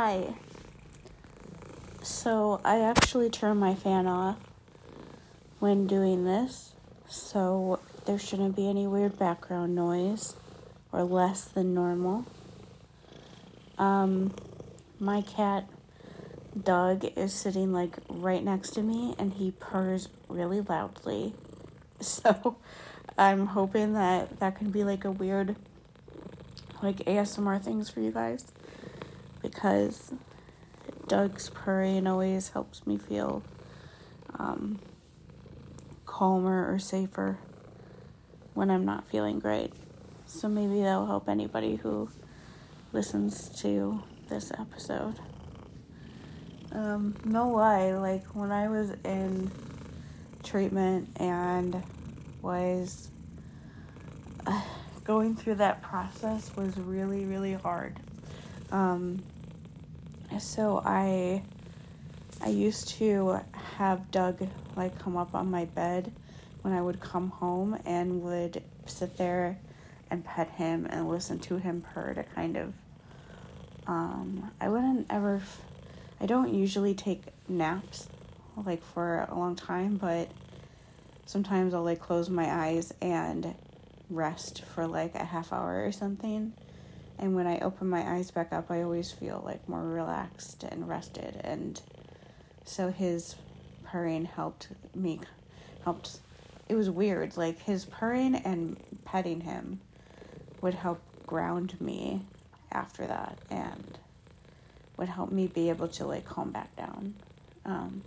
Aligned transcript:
Hi. 0.00 0.32
So 2.02 2.60
I 2.64 2.78
actually 2.78 3.30
turn 3.30 3.56
my 3.56 3.74
fan 3.74 4.06
off 4.06 4.36
when 5.58 5.88
doing 5.88 6.24
this, 6.24 6.74
so 7.08 7.80
there 8.06 8.16
shouldn't 8.16 8.54
be 8.54 8.68
any 8.68 8.86
weird 8.86 9.18
background 9.18 9.74
noise 9.74 10.36
or 10.92 11.02
less 11.02 11.46
than 11.46 11.74
normal. 11.74 12.26
Um, 13.76 14.36
my 15.00 15.20
cat 15.20 15.68
Doug 16.56 17.04
is 17.16 17.34
sitting 17.34 17.72
like 17.72 17.96
right 18.08 18.44
next 18.44 18.70
to 18.74 18.82
me 18.82 19.16
and 19.18 19.32
he 19.32 19.50
purrs 19.50 20.10
really 20.28 20.60
loudly. 20.60 21.34
So 22.00 22.56
I'm 23.18 23.46
hoping 23.46 23.94
that 23.94 24.38
that 24.38 24.54
can 24.54 24.70
be 24.70 24.84
like 24.84 25.04
a 25.04 25.10
weird 25.10 25.56
like 26.84 26.98
ASMR 26.98 27.60
things 27.60 27.90
for 27.90 27.98
you 27.98 28.12
guys 28.12 28.52
because 29.50 30.12
Doug's 31.06 31.48
purring 31.50 32.06
always 32.06 32.50
helps 32.50 32.86
me 32.86 32.98
feel 32.98 33.42
um, 34.38 34.78
calmer 36.04 36.70
or 36.72 36.78
safer 36.78 37.38
when 38.54 38.70
I'm 38.70 38.84
not 38.84 39.08
feeling 39.08 39.38
great. 39.38 39.72
So 40.26 40.48
maybe 40.48 40.82
that'll 40.82 41.06
help 41.06 41.28
anybody 41.28 41.76
who 41.76 42.10
listens 42.92 43.48
to 43.60 44.02
this 44.28 44.52
episode. 44.58 45.14
Um, 46.72 47.16
no 47.24 47.48
lie, 47.48 47.92
like 47.92 48.24
when 48.34 48.52
I 48.52 48.68
was 48.68 48.90
in 49.04 49.50
treatment 50.42 51.08
and 51.16 51.82
was 52.42 53.08
uh, 54.46 54.62
going 55.04 55.34
through 55.34 55.54
that 55.54 55.80
process 55.80 56.54
was 56.54 56.76
really, 56.76 57.24
really 57.24 57.54
hard. 57.54 57.98
Um, 58.70 59.22
so 60.38 60.82
I 60.84 61.42
I 62.40 62.48
used 62.48 62.88
to 62.98 63.40
have 63.76 64.10
Doug 64.10 64.46
like 64.76 64.98
come 64.98 65.16
up 65.16 65.34
on 65.34 65.50
my 65.50 65.64
bed 65.64 66.12
when 66.62 66.74
I 66.74 66.80
would 66.80 67.00
come 67.00 67.30
home 67.30 67.78
and 67.84 68.22
would 68.22 68.62
sit 68.86 69.16
there 69.16 69.58
and 70.10 70.24
pet 70.24 70.50
him 70.50 70.86
and 70.90 71.08
listen 71.08 71.38
to 71.40 71.56
him 71.56 71.84
purr 71.92 72.14
to 72.14 72.22
kind 72.22 72.56
of 72.56 72.72
um, 73.86 74.50
I 74.60 74.68
wouldn't 74.68 75.06
ever 75.10 75.40
I 76.20 76.26
don't 76.26 76.52
usually 76.52 76.94
take 76.94 77.22
naps 77.48 78.08
like 78.56 78.82
for 78.82 79.26
a 79.28 79.34
long 79.34 79.54
time, 79.54 79.96
but 79.96 80.28
sometimes 81.26 81.74
I'll 81.74 81.84
like 81.84 82.00
close 82.00 82.28
my 82.28 82.50
eyes 82.50 82.92
and 83.00 83.54
rest 84.10 84.64
for 84.64 84.86
like 84.86 85.14
a 85.14 85.24
half 85.24 85.52
hour 85.52 85.84
or 85.84 85.92
something. 85.92 86.52
And 87.18 87.34
when 87.34 87.46
I 87.46 87.58
open 87.58 87.88
my 87.88 88.02
eyes 88.02 88.30
back 88.30 88.52
up, 88.52 88.70
I 88.70 88.82
always 88.82 89.10
feel 89.10 89.42
like 89.44 89.68
more 89.68 89.82
relaxed 89.82 90.62
and 90.62 90.88
rested. 90.88 91.40
And 91.42 91.80
so 92.64 92.90
his 92.90 93.34
purring 93.84 94.26
helped 94.26 94.68
me, 94.94 95.20
helped. 95.84 96.18
It 96.68 96.76
was 96.76 96.88
weird. 96.90 97.36
Like 97.36 97.60
his 97.60 97.84
purring 97.84 98.36
and 98.36 98.76
petting 99.04 99.40
him 99.40 99.80
would 100.60 100.74
help 100.74 101.00
ground 101.26 101.80
me 101.80 102.22
after 102.70 103.06
that. 103.06 103.38
And 103.50 103.98
would 104.98 105.08
help 105.08 105.30
me 105.30 105.46
be 105.46 105.70
able 105.70 105.88
to 105.88 106.06
like 106.06 106.26
calm 106.26 106.50
back 106.50 106.74
down. 106.76 107.14
Um, 107.64 108.02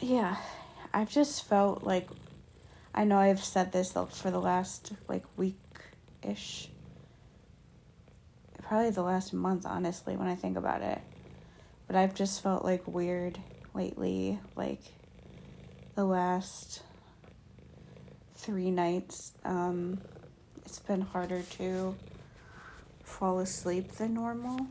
yeah, 0.00 0.36
I've 0.94 1.10
just 1.10 1.44
felt 1.44 1.82
like 1.82 2.08
I 2.94 3.04
know 3.04 3.18
I've 3.18 3.42
said 3.42 3.72
this 3.72 3.92
for 3.92 4.30
the 4.30 4.40
last 4.40 4.92
like 5.08 5.24
week 5.36 5.56
ish, 6.24 6.68
probably 8.62 8.90
the 8.90 9.02
last 9.02 9.32
month, 9.32 9.66
honestly, 9.66 10.16
when 10.16 10.28
I 10.28 10.34
think 10.34 10.56
about 10.56 10.82
it. 10.82 11.00
But 11.86 11.96
I've 11.96 12.14
just 12.14 12.42
felt 12.42 12.64
like 12.64 12.86
weird 12.86 13.38
lately, 13.74 14.38
like 14.56 14.80
the 15.94 16.04
last 16.04 16.82
three 18.34 18.70
nights. 18.70 19.32
Um, 19.44 20.00
it's 20.64 20.78
been 20.78 21.02
harder 21.02 21.42
to 21.58 21.94
fall 23.04 23.40
asleep 23.40 23.92
than 23.92 24.14
normal. 24.14 24.66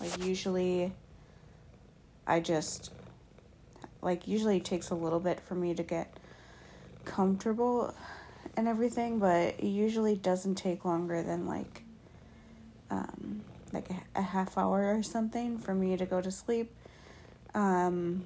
Like, 0.00 0.24
usually, 0.24 0.92
I 2.26 2.40
just, 2.40 2.90
like, 4.00 4.26
usually 4.26 4.56
it 4.56 4.64
takes 4.64 4.90
a 4.90 4.94
little 4.94 5.20
bit 5.20 5.40
for 5.40 5.54
me 5.54 5.74
to 5.74 5.82
get 5.82 6.16
comfortable 7.04 7.94
and 8.56 8.68
everything, 8.68 9.18
but 9.18 9.54
it 9.58 9.64
usually 9.64 10.16
doesn't 10.16 10.56
take 10.56 10.84
longer 10.84 11.22
than, 11.22 11.46
like, 11.46 11.84
um, 12.90 13.42
like 13.72 13.88
a, 13.90 14.02
a 14.16 14.22
half 14.22 14.58
hour 14.58 14.94
or 14.94 15.02
something 15.02 15.58
for 15.58 15.74
me 15.74 15.96
to 15.96 16.04
go 16.04 16.20
to 16.20 16.30
sleep. 16.30 16.70
Um, 17.54 18.24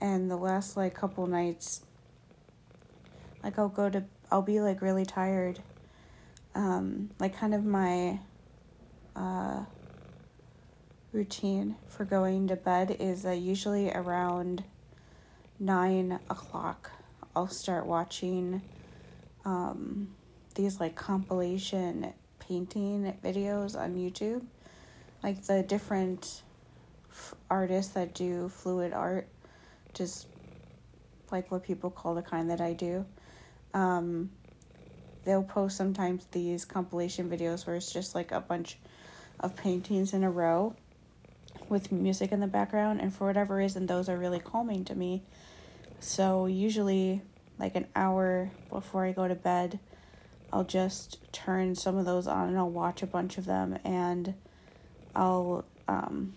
and 0.00 0.30
the 0.30 0.36
last, 0.36 0.76
like, 0.76 0.94
couple 0.94 1.26
nights, 1.26 1.82
like, 3.42 3.58
I'll 3.58 3.68
go 3.68 3.88
to, 3.88 4.04
I'll 4.30 4.42
be, 4.42 4.60
like, 4.60 4.82
really 4.82 5.06
tired. 5.06 5.60
Um, 6.54 7.10
like, 7.18 7.36
kind 7.36 7.54
of 7.54 7.64
my 7.64 8.20
uh, 9.16 9.64
routine 11.12 11.76
for 11.88 12.04
going 12.04 12.48
to 12.48 12.56
bed 12.56 12.96
is 13.00 13.24
uh, 13.24 13.30
usually 13.30 13.90
around 13.90 14.64
nine 15.58 16.18
o'clock. 16.28 16.90
I'll 17.34 17.48
start 17.48 17.86
watching 17.86 18.60
um, 19.44 20.08
these 20.54 20.80
like 20.80 20.94
compilation 20.94 22.12
painting 22.38 23.14
videos 23.22 23.78
on 23.78 23.94
YouTube, 23.96 24.44
like 25.22 25.42
the 25.44 25.62
different 25.62 26.42
f- 27.10 27.34
artists 27.50 27.92
that 27.92 28.14
do 28.14 28.48
fluid 28.48 28.92
art, 28.92 29.28
just 29.92 30.26
like 31.30 31.50
what 31.50 31.62
people 31.62 31.90
call 31.90 32.14
the 32.14 32.22
kind 32.22 32.50
that 32.50 32.60
I 32.60 32.72
do. 32.72 33.04
Um, 33.72 34.30
they'll 35.24 35.42
post 35.42 35.76
sometimes 35.76 36.26
these 36.32 36.64
compilation 36.64 37.28
videos 37.28 37.66
where 37.66 37.76
it's 37.76 37.92
just 37.92 38.14
like 38.14 38.32
a 38.32 38.40
bunch 38.40 38.78
of 39.40 39.56
paintings 39.56 40.12
in 40.12 40.22
a 40.22 40.30
row 40.30 40.74
with 41.68 41.90
music 41.90 42.30
in 42.30 42.40
the 42.40 42.46
background 42.46 43.00
and 43.00 43.12
for 43.12 43.26
whatever 43.26 43.56
reason 43.56 43.86
those 43.86 44.08
are 44.08 44.16
really 44.16 44.38
calming 44.38 44.84
to 44.84 44.94
me 44.94 45.22
so 45.98 46.46
usually 46.46 47.22
like 47.58 47.74
an 47.74 47.86
hour 47.94 48.50
before 48.70 49.04
i 49.04 49.12
go 49.12 49.28
to 49.28 49.34
bed 49.34 49.78
i'll 50.52 50.64
just 50.64 51.18
turn 51.32 51.74
some 51.74 51.96
of 51.96 52.04
those 52.04 52.26
on 52.26 52.48
and 52.48 52.58
i'll 52.58 52.70
watch 52.70 53.02
a 53.02 53.06
bunch 53.06 53.38
of 53.38 53.44
them 53.44 53.78
and 53.84 54.34
i'll 55.14 55.64
um, 55.88 56.34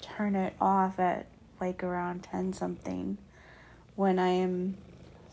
turn 0.00 0.34
it 0.34 0.54
off 0.60 0.98
at 0.98 1.26
like 1.60 1.82
around 1.82 2.22
10 2.22 2.52
something 2.52 3.18
when 3.94 4.18
i 4.18 4.28
am 4.28 4.76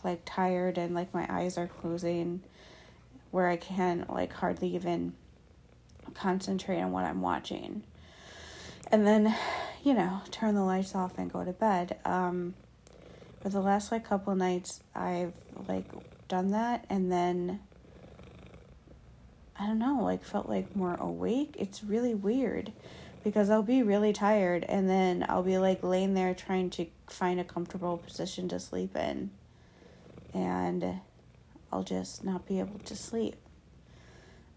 like 0.04 0.22
tired 0.26 0.78
and 0.78 0.94
like 0.94 1.14
my 1.14 1.26
eyes 1.30 1.58
are 1.58 1.68
closing 1.68 2.42
where 3.32 3.48
i 3.48 3.56
can't 3.56 4.12
like 4.14 4.34
hardly 4.34 4.74
even 4.76 5.14
concentrate 6.14 6.82
on 6.82 6.92
what 6.92 7.06
I'm 7.06 7.22
watching. 7.22 7.84
And 8.92 9.06
then, 9.06 9.36
you 9.84 9.94
know, 9.94 10.22
turn 10.32 10.56
the 10.56 10.64
lights 10.64 10.96
off 10.96 11.18
and 11.18 11.32
go 11.32 11.44
to 11.44 11.54
bed. 11.54 11.98
Um, 12.06 12.54
for 13.44 13.50
the 13.50 13.60
last 13.60 13.92
like 13.92 14.06
couple 14.06 14.34
nights, 14.36 14.82
I've 14.96 15.34
like 15.68 15.86
done 16.30 16.52
that 16.52 16.86
and 16.90 17.12
then 17.12 17.60
I 19.60 19.68
don't 19.68 19.80
know, 19.80 20.00
like 20.02 20.24
felt 20.24 20.48
like 20.48 20.76
more 20.76 20.96
awake. 20.96 21.56
It's 21.60 21.84
really 21.84 22.16
weird 22.16 22.72
because 23.22 23.50
I'll 23.50 23.62
be 23.62 23.84
really 23.84 24.14
tired 24.14 24.64
and 24.64 24.90
then 24.90 25.26
I'll 25.28 25.44
be 25.44 25.58
like 25.58 25.84
laying 25.84 26.14
there 26.14 26.34
trying 26.34 26.70
to 26.72 26.88
find 27.08 27.40
a 27.40 27.44
comfortable 27.44 27.98
position 27.98 28.48
to 28.48 28.60
sleep 28.60 28.96
in 28.96 29.30
and 30.34 31.02
I'll 31.72 31.84
just 31.84 32.24
not 32.24 32.48
be 32.48 32.60
able 32.60 32.80
to 32.80 32.96
sleep. 32.96 33.36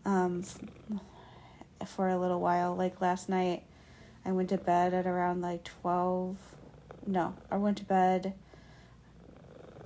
Um, 0.05 0.45
for 1.85 2.09
a 2.09 2.19
little 2.19 2.41
while. 2.41 2.75
Like 2.75 3.01
last 3.01 3.29
night, 3.29 3.65
I 4.25 4.33
went 4.33 4.49
to 4.51 4.59
bed 4.59 4.95
at 4.95 5.07
around 5.07 5.41
like 5.41 5.65
12. 5.65 6.37
No, 7.07 7.35
I 7.51 7.57
went 7.57 7.79
to 7.79 7.85
bed, 7.85 8.35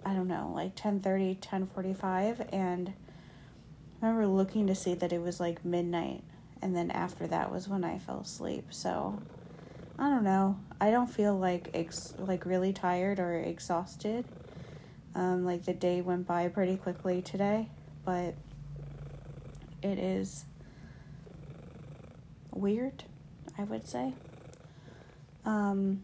I 0.04 0.14
don't 0.14 0.28
know, 0.28 0.52
like 0.54 0.74
10.30, 0.76 1.38
10.45. 1.38 2.48
And 2.52 2.92
I 4.02 4.06
remember 4.06 4.26
looking 4.26 4.66
to 4.66 4.74
see 4.74 4.94
that 4.94 5.12
it 5.12 5.20
was 5.20 5.40
like 5.40 5.64
midnight. 5.64 6.24
And 6.62 6.76
then 6.76 6.90
after 6.90 7.26
that 7.26 7.50
was 7.50 7.68
when 7.68 7.84
I 7.84 7.98
fell 7.98 8.20
asleep. 8.20 8.66
So 8.70 9.20
I 9.98 10.08
don't 10.08 10.24
know. 10.24 10.58
I 10.80 10.90
don't 10.90 11.08
feel 11.08 11.36
like 11.36 11.70
ex- 11.74 12.14
like 12.18 12.46
really 12.46 12.72
tired 12.72 13.20
or 13.20 13.34
exhausted. 13.34 14.24
Um, 15.14 15.44
like 15.44 15.64
the 15.64 15.74
day 15.74 16.00
went 16.00 16.26
by 16.26 16.48
pretty 16.48 16.76
quickly 16.76 17.20
today, 17.20 17.68
but 18.04 18.34
it 19.82 19.98
is 19.98 20.44
weird, 22.52 23.04
I 23.58 23.64
would 23.64 23.88
say. 23.88 24.14
Um, 25.44 26.02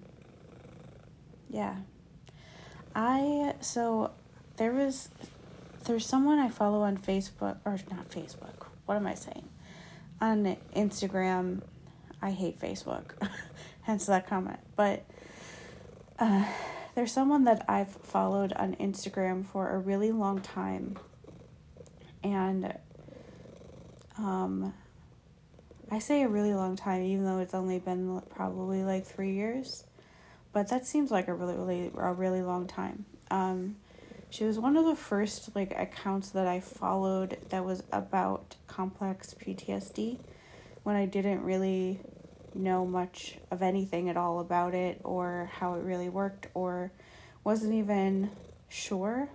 yeah. 1.49 1.77
I, 2.97 3.53
so 3.61 4.13
there 4.57 4.73
was, 4.73 5.11
there's 5.85 6.07
someone 6.07 6.39
I 6.39 6.49
follow 6.49 6.81
on 6.81 6.97
Facebook, 6.97 7.59
or 7.67 7.79
not 7.91 8.09
Facebook, 8.09 8.69
what 8.87 8.97
am 8.97 9.07
I 9.07 9.15
saying? 9.15 9.47
On 10.23 10.57
Instagram, 10.75 11.61
I 12.23 12.31
hate 12.31 12.59
Facebook, 12.59 13.11
hence 13.83 14.07
that 14.07 14.27
comment. 14.27 14.61
But 14.77 15.05
uh, 16.19 16.47
there's 16.95 17.13
someone 17.13 17.45
that 17.45 17.67
I've 17.69 17.91
followed 17.91 18.55
on 18.55 18.75
Instagram 18.77 19.45
for 19.45 19.69
a 19.69 19.79
really 19.79 20.11
long 20.11 20.41
time, 20.41 20.99
and 22.25 22.73
um, 24.17 24.73
I 25.91 25.99
say 25.99 26.23
a 26.23 26.29
really 26.29 26.55
long 26.55 26.77
time, 26.77 27.03
even 27.03 27.27
though 27.27 27.41
it's 27.41 27.53
only 27.53 27.79
been 27.79 28.23
probably 28.31 28.85
like 28.85 29.05
three 29.05 29.35
years, 29.35 29.85
but 30.57 30.69
that 30.69 30.87
seems 30.87 31.11
like 31.11 31.29
a 31.29 31.35
really, 31.35 31.55
really, 31.55 31.91
a 31.99 32.15
really 32.15 32.41
long 32.41 32.67
time. 32.67 33.05
Um, 33.31 33.77
she 34.31 34.45
was 34.45 34.59
one 34.59 34.79
of 34.79 34.87
the 34.87 34.97
first 34.97 35.55
like 35.55 35.79
accounts 35.79 36.31
that 36.31 36.47
I 36.47 36.61
followed 36.61 37.37
that 37.51 37.63
was 37.63 37.83
about 37.93 38.57
complex 38.67 39.35
PTSD 39.35 40.19
when 40.83 40.97
I 40.97 41.05
didn't 41.05 41.45
really 41.45 42.01
know 42.55 42.87
much 42.87 43.37
of 43.51 43.61
anything 43.61 44.09
at 44.09 44.17
all 44.17 44.41
about 44.41 44.73
it 44.73 44.99
or 45.05 45.51
how 45.53 45.75
it 45.75 45.83
really 45.83 46.09
worked 46.09 46.47
or 46.55 46.91
wasn't 47.45 47.75
even 47.75 48.31
sure 48.71 49.29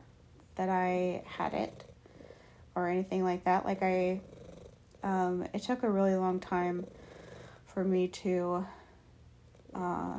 that 0.56 0.70
I 0.70 1.22
had 1.28 1.54
it 1.54 1.84
or 2.74 2.90
anything 2.90 3.24
like 3.24 3.44
that. 3.44 3.64
Like 3.64 3.84
I 3.84 4.22
um, 5.04 5.46
it 5.54 5.62
took 5.62 5.84
a 5.84 5.90
really 5.92 6.16
long 6.16 6.40
time 6.40 6.88
for 7.68 7.84
me 7.84 8.08
to 8.08 8.66
uh, 9.76 10.16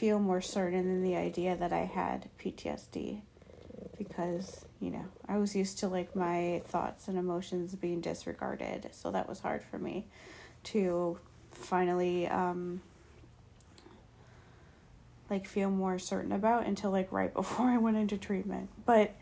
feel 0.00 0.18
more 0.18 0.40
certain 0.40 0.88
in 0.88 1.02
the 1.02 1.14
idea 1.14 1.54
that 1.54 1.74
I 1.74 1.84
had 1.84 2.30
PTSD 2.42 3.20
because, 3.98 4.64
you 4.80 4.90
know, 4.90 5.04
I 5.28 5.36
was 5.36 5.54
used 5.54 5.78
to 5.80 5.88
like 5.88 6.16
my 6.16 6.62
thoughts 6.64 7.06
and 7.06 7.18
emotions 7.18 7.74
being 7.74 8.00
disregarded. 8.00 8.88
So 8.92 9.10
that 9.10 9.28
was 9.28 9.40
hard 9.40 9.62
for 9.62 9.78
me 9.78 10.06
to 10.64 11.18
finally 11.50 12.26
um, 12.26 12.80
like 15.28 15.46
feel 15.46 15.68
more 15.68 15.98
certain 15.98 16.32
about 16.32 16.64
until 16.64 16.90
like 16.90 17.12
right 17.12 17.34
before 17.42 17.66
I 17.66 17.76
went 17.76 17.98
into 17.98 18.16
treatment. 18.16 18.70
But 18.86 19.14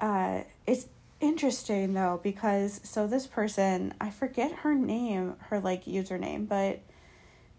uh, 0.00 0.40
it's 0.66 0.86
interesting 1.20 1.94
though 1.94 2.18
because 2.20 2.80
so 2.82 3.06
this 3.06 3.28
person 3.28 3.94
I 4.00 4.10
forget 4.10 4.50
her 4.50 4.74
name, 4.74 5.36
her 5.50 5.60
like 5.60 5.84
username, 5.84 6.48
but 6.48 6.80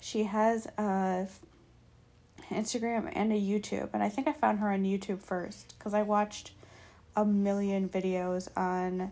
she 0.01 0.23
has 0.23 0.65
a 0.77 1.29
Instagram 2.51 3.11
and 3.13 3.31
a 3.31 3.35
YouTube, 3.35 3.89
and 3.93 4.03
I 4.03 4.09
think 4.09 4.27
I 4.27 4.33
found 4.33 4.59
her 4.59 4.71
on 4.71 4.83
YouTube 4.83 5.21
first 5.21 5.75
because 5.77 5.93
I 5.93 6.01
watched 6.01 6.51
a 7.15 7.25
million 7.25 7.89
videos 7.89 8.47
on 8.57 9.11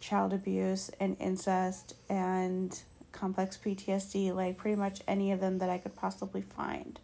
child 0.00 0.32
abuse 0.32 0.90
and 1.00 1.16
incest 1.20 1.94
and 2.08 2.78
complex 3.12 3.58
PTSD, 3.62 4.34
like 4.34 4.56
pretty 4.56 4.76
much 4.76 5.00
any 5.06 5.32
of 5.32 5.40
them 5.40 5.58
that 5.58 5.70
I 5.70 5.78
could 5.78 5.94
possibly 5.94 6.42
find 6.42 6.98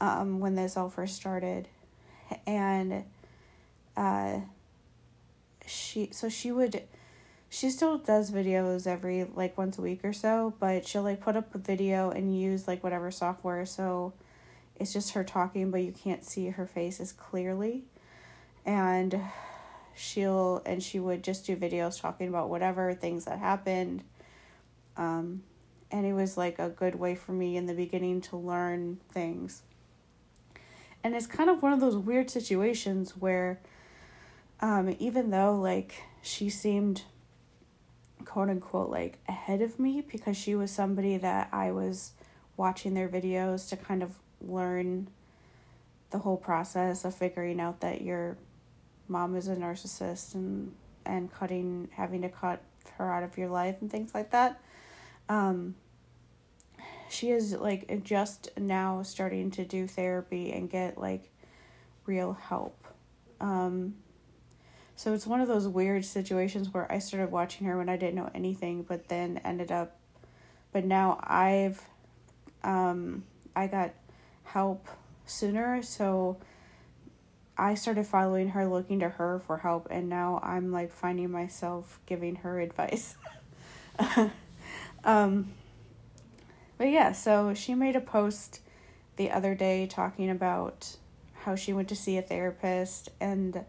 um, 0.00 0.40
when 0.40 0.54
this 0.54 0.76
all 0.76 0.88
first 0.88 1.16
started. 1.16 1.68
And 2.46 3.04
uh, 3.96 4.40
she 5.66 6.08
so 6.12 6.28
she 6.28 6.52
would 6.52 6.82
she 7.48 7.68
still 7.70 7.98
does 7.98 8.30
videos 8.30 8.86
every 8.86 9.24
like 9.24 9.58
once 9.58 9.76
a 9.78 9.82
week 9.82 10.04
or 10.04 10.12
so, 10.12 10.54
but 10.60 10.86
she'll 10.86 11.02
like 11.02 11.20
put 11.20 11.36
up 11.36 11.54
a 11.54 11.58
video 11.58 12.10
and 12.10 12.38
use 12.38 12.68
like 12.68 12.82
whatever 12.82 13.10
software 13.10 13.66
so 13.66 14.12
it's 14.80 14.92
just 14.92 15.12
her 15.12 15.22
talking 15.22 15.70
but 15.70 15.82
you 15.82 15.92
can't 15.92 16.24
see 16.24 16.48
her 16.48 16.66
face 16.66 17.00
as 17.00 17.12
clearly. 17.12 17.84
And 18.66 19.20
she'll 19.94 20.62
and 20.66 20.82
she 20.82 20.98
would 20.98 21.22
just 21.22 21.46
do 21.46 21.56
videos 21.56 22.00
talking 22.00 22.28
about 22.28 22.48
whatever 22.48 22.92
things 22.94 23.26
that 23.26 23.38
happened. 23.38 24.02
Um 24.96 25.42
and 25.90 26.06
it 26.06 26.12
was 26.12 26.36
like 26.36 26.58
a 26.58 26.68
good 26.68 26.94
way 26.94 27.14
for 27.14 27.32
me 27.32 27.56
in 27.56 27.66
the 27.66 27.74
beginning 27.74 28.20
to 28.22 28.36
learn 28.36 28.98
things. 29.12 29.62
And 31.02 31.14
it's 31.14 31.26
kind 31.26 31.50
of 31.50 31.62
one 31.62 31.72
of 31.72 31.80
those 31.80 31.96
weird 31.96 32.30
situations 32.30 33.16
where 33.16 33.60
um, 34.60 34.94
even 34.98 35.30
though 35.30 35.54
like 35.56 36.02
she 36.22 36.50
seemed 36.50 37.02
quote 38.24 38.50
unquote 38.50 38.90
like 38.90 39.18
ahead 39.28 39.62
of 39.62 39.78
me 39.78 40.02
because 40.02 40.36
she 40.36 40.54
was 40.54 40.70
somebody 40.70 41.16
that 41.16 41.48
I 41.52 41.72
was 41.72 42.12
watching 42.56 42.94
their 42.94 43.08
videos 43.08 43.68
to 43.70 43.76
kind 43.76 44.02
of 44.02 44.18
learn 44.40 45.08
the 46.10 46.18
whole 46.18 46.36
process 46.36 47.04
of 47.04 47.14
figuring 47.14 47.60
out 47.60 47.80
that 47.80 48.02
your 48.02 48.36
mom 49.08 49.36
is 49.36 49.48
a 49.48 49.56
narcissist 49.56 50.34
and 50.34 50.72
and 51.06 51.32
cutting 51.32 51.88
having 51.92 52.22
to 52.22 52.28
cut 52.28 52.60
her 52.98 53.12
out 53.12 53.22
of 53.22 53.36
your 53.38 53.48
life 53.48 53.76
and 53.80 53.90
things 53.90 54.14
like 54.14 54.30
that. 54.30 54.60
Um, 55.28 55.74
she 57.08 57.30
is 57.30 57.52
like 57.52 58.04
just 58.04 58.50
now 58.56 59.02
starting 59.02 59.50
to 59.52 59.64
do 59.64 59.86
therapy 59.86 60.52
and 60.52 60.70
get 60.70 60.98
like 60.98 61.30
real 62.06 62.34
help. 62.34 62.76
Um, 63.40 63.94
so 64.96 65.14
it's 65.14 65.26
one 65.26 65.40
of 65.40 65.48
those 65.48 65.66
weird 65.66 66.04
situations 66.04 66.72
where 66.72 66.90
I 66.92 66.98
started 66.98 67.30
watching 67.30 67.66
her 67.66 67.78
when 67.78 67.88
I 67.88 67.96
didn't 67.96 68.16
know 68.16 68.30
anything, 68.34 68.82
but 68.82 69.08
then 69.08 69.40
ended 69.44 69.72
up, 69.72 69.96
but 70.72 70.84
now 70.84 71.18
I've, 71.22 71.82
um, 72.62 73.24
I 73.56 73.66
got 73.66 73.92
help 74.52 74.88
sooner, 75.26 75.82
so 75.82 76.36
I 77.56 77.74
started 77.74 78.06
following 78.06 78.48
her, 78.50 78.66
looking 78.66 79.00
to 79.00 79.08
her 79.08 79.40
for 79.46 79.58
help, 79.58 79.88
and 79.90 80.08
now 80.08 80.40
I'm 80.42 80.72
like 80.72 80.92
finding 80.92 81.30
myself 81.30 82.00
giving 82.06 82.36
her 82.36 82.58
advice. 82.58 83.16
um, 85.04 85.52
but 86.78 86.88
yeah, 86.88 87.12
so 87.12 87.54
she 87.54 87.74
made 87.74 87.96
a 87.96 88.00
post 88.00 88.60
the 89.16 89.30
other 89.30 89.54
day 89.54 89.86
talking 89.86 90.30
about 90.30 90.96
how 91.44 91.54
she 91.54 91.72
went 91.72 91.88
to 91.88 91.96
see 91.96 92.16
a 92.16 92.22
therapist 92.22 93.10
and 93.20 93.64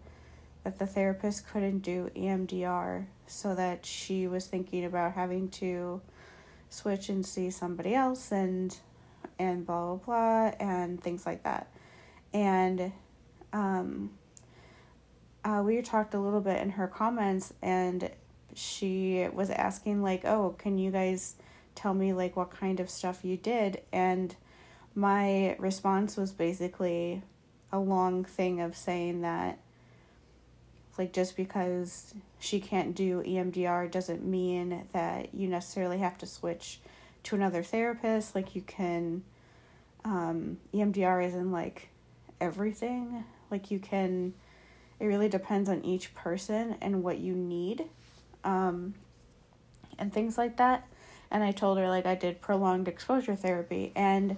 that 0.63 0.79
the 0.79 0.87
therapist 0.87 1.47
couldn't 1.47 1.79
do 1.79 2.09
EMDR, 2.15 3.05
so 3.27 3.53
that 3.55 3.85
she 3.85 4.27
was 4.27 4.47
thinking 4.47 4.85
about 4.85 5.13
having 5.13 5.49
to 5.49 6.01
switch 6.69 7.09
and 7.09 7.25
see 7.25 7.49
somebody 7.49 7.93
else 7.93 8.31
and 8.31 8.77
and 9.41 9.65
blah 9.65 9.95
blah 9.95 10.05
blah 10.05 10.51
and 10.59 11.01
things 11.01 11.25
like 11.25 11.43
that. 11.43 11.67
And 12.33 12.91
um 13.53 14.11
uh, 15.43 15.63
we 15.65 15.81
talked 15.81 16.13
a 16.13 16.19
little 16.19 16.39
bit 16.39 16.61
in 16.61 16.69
her 16.69 16.87
comments 16.87 17.51
and 17.63 18.11
she 18.53 19.27
was 19.33 19.49
asking 19.49 20.03
like 20.03 20.23
oh 20.23 20.55
can 20.57 20.77
you 20.77 20.91
guys 20.91 21.35
tell 21.73 21.93
me 21.93 22.13
like 22.13 22.35
what 22.35 22.51
kind 22.51 22.79
of 22.79 22.89
stuff 22.89 23.25
you 23.25 23.37
did 23.37 23.81
and 23.91 24.35
my 24.93 25.55
response 25.57 26.15
was 26.15 26.31
basically 26.31 27.23
a 27.71 27.79
long 27.79 28.23
thing 28.23 28.61
of 28.61 28.75
saying 28.75 29.21
that 29.21 29.57
like 30.97 31.13
just 31.13 31.35
because 31.35 32.13
she 32.39 32.59
can't 32.59 32.93
do 32.95 33.23
EMDR 33.23 33.89
doesn't 33.89 34.25
mean 34.25 34.87
that 34.93 35.33
you 35.33 35.47
necessarily 35.47 35.99
have 35.99 36.17
to 36.19 36.25
switch 36.25 36.79
to 37.23 37.35
another 37.35 37.63
therapist. 37.63 38.35
Like 38.35 38.55
you 38.55 38.61
can 38.61 39.23
um 40.03 40.57
EMDR 40.73 41.25
isn't 41.27 41.51
like 41.51 41.89
everything. 42.39 43.23
Like 43.49 43.71
you 43.71 43.79
can 43.79 44.33
it 44.99 45.05
really 45.05 45.29
depends 45.29 45.69
on 45.69 45.83
each 45.83 46.13
person 46.13 46.77
and 46.81 47.03
what 47.03 47.19
you 47.19 47.33
need. 47.33 47.85
Um 48.43 48.95
and 49.97 50.13
things 50.13 50.37
like 50.37 50.57
that. 50.57 50.87
And 51.29 51.43
I 51.43 51.51
told 51.51 51.77
her 51.77 51.87
like 51.87 52.05
I 52.05 52.15
did 52.15 52.41
prolonged 52.41 52.87
exposure 52.87 53.35
therapy 53.35 53.91
and 53.95 54.37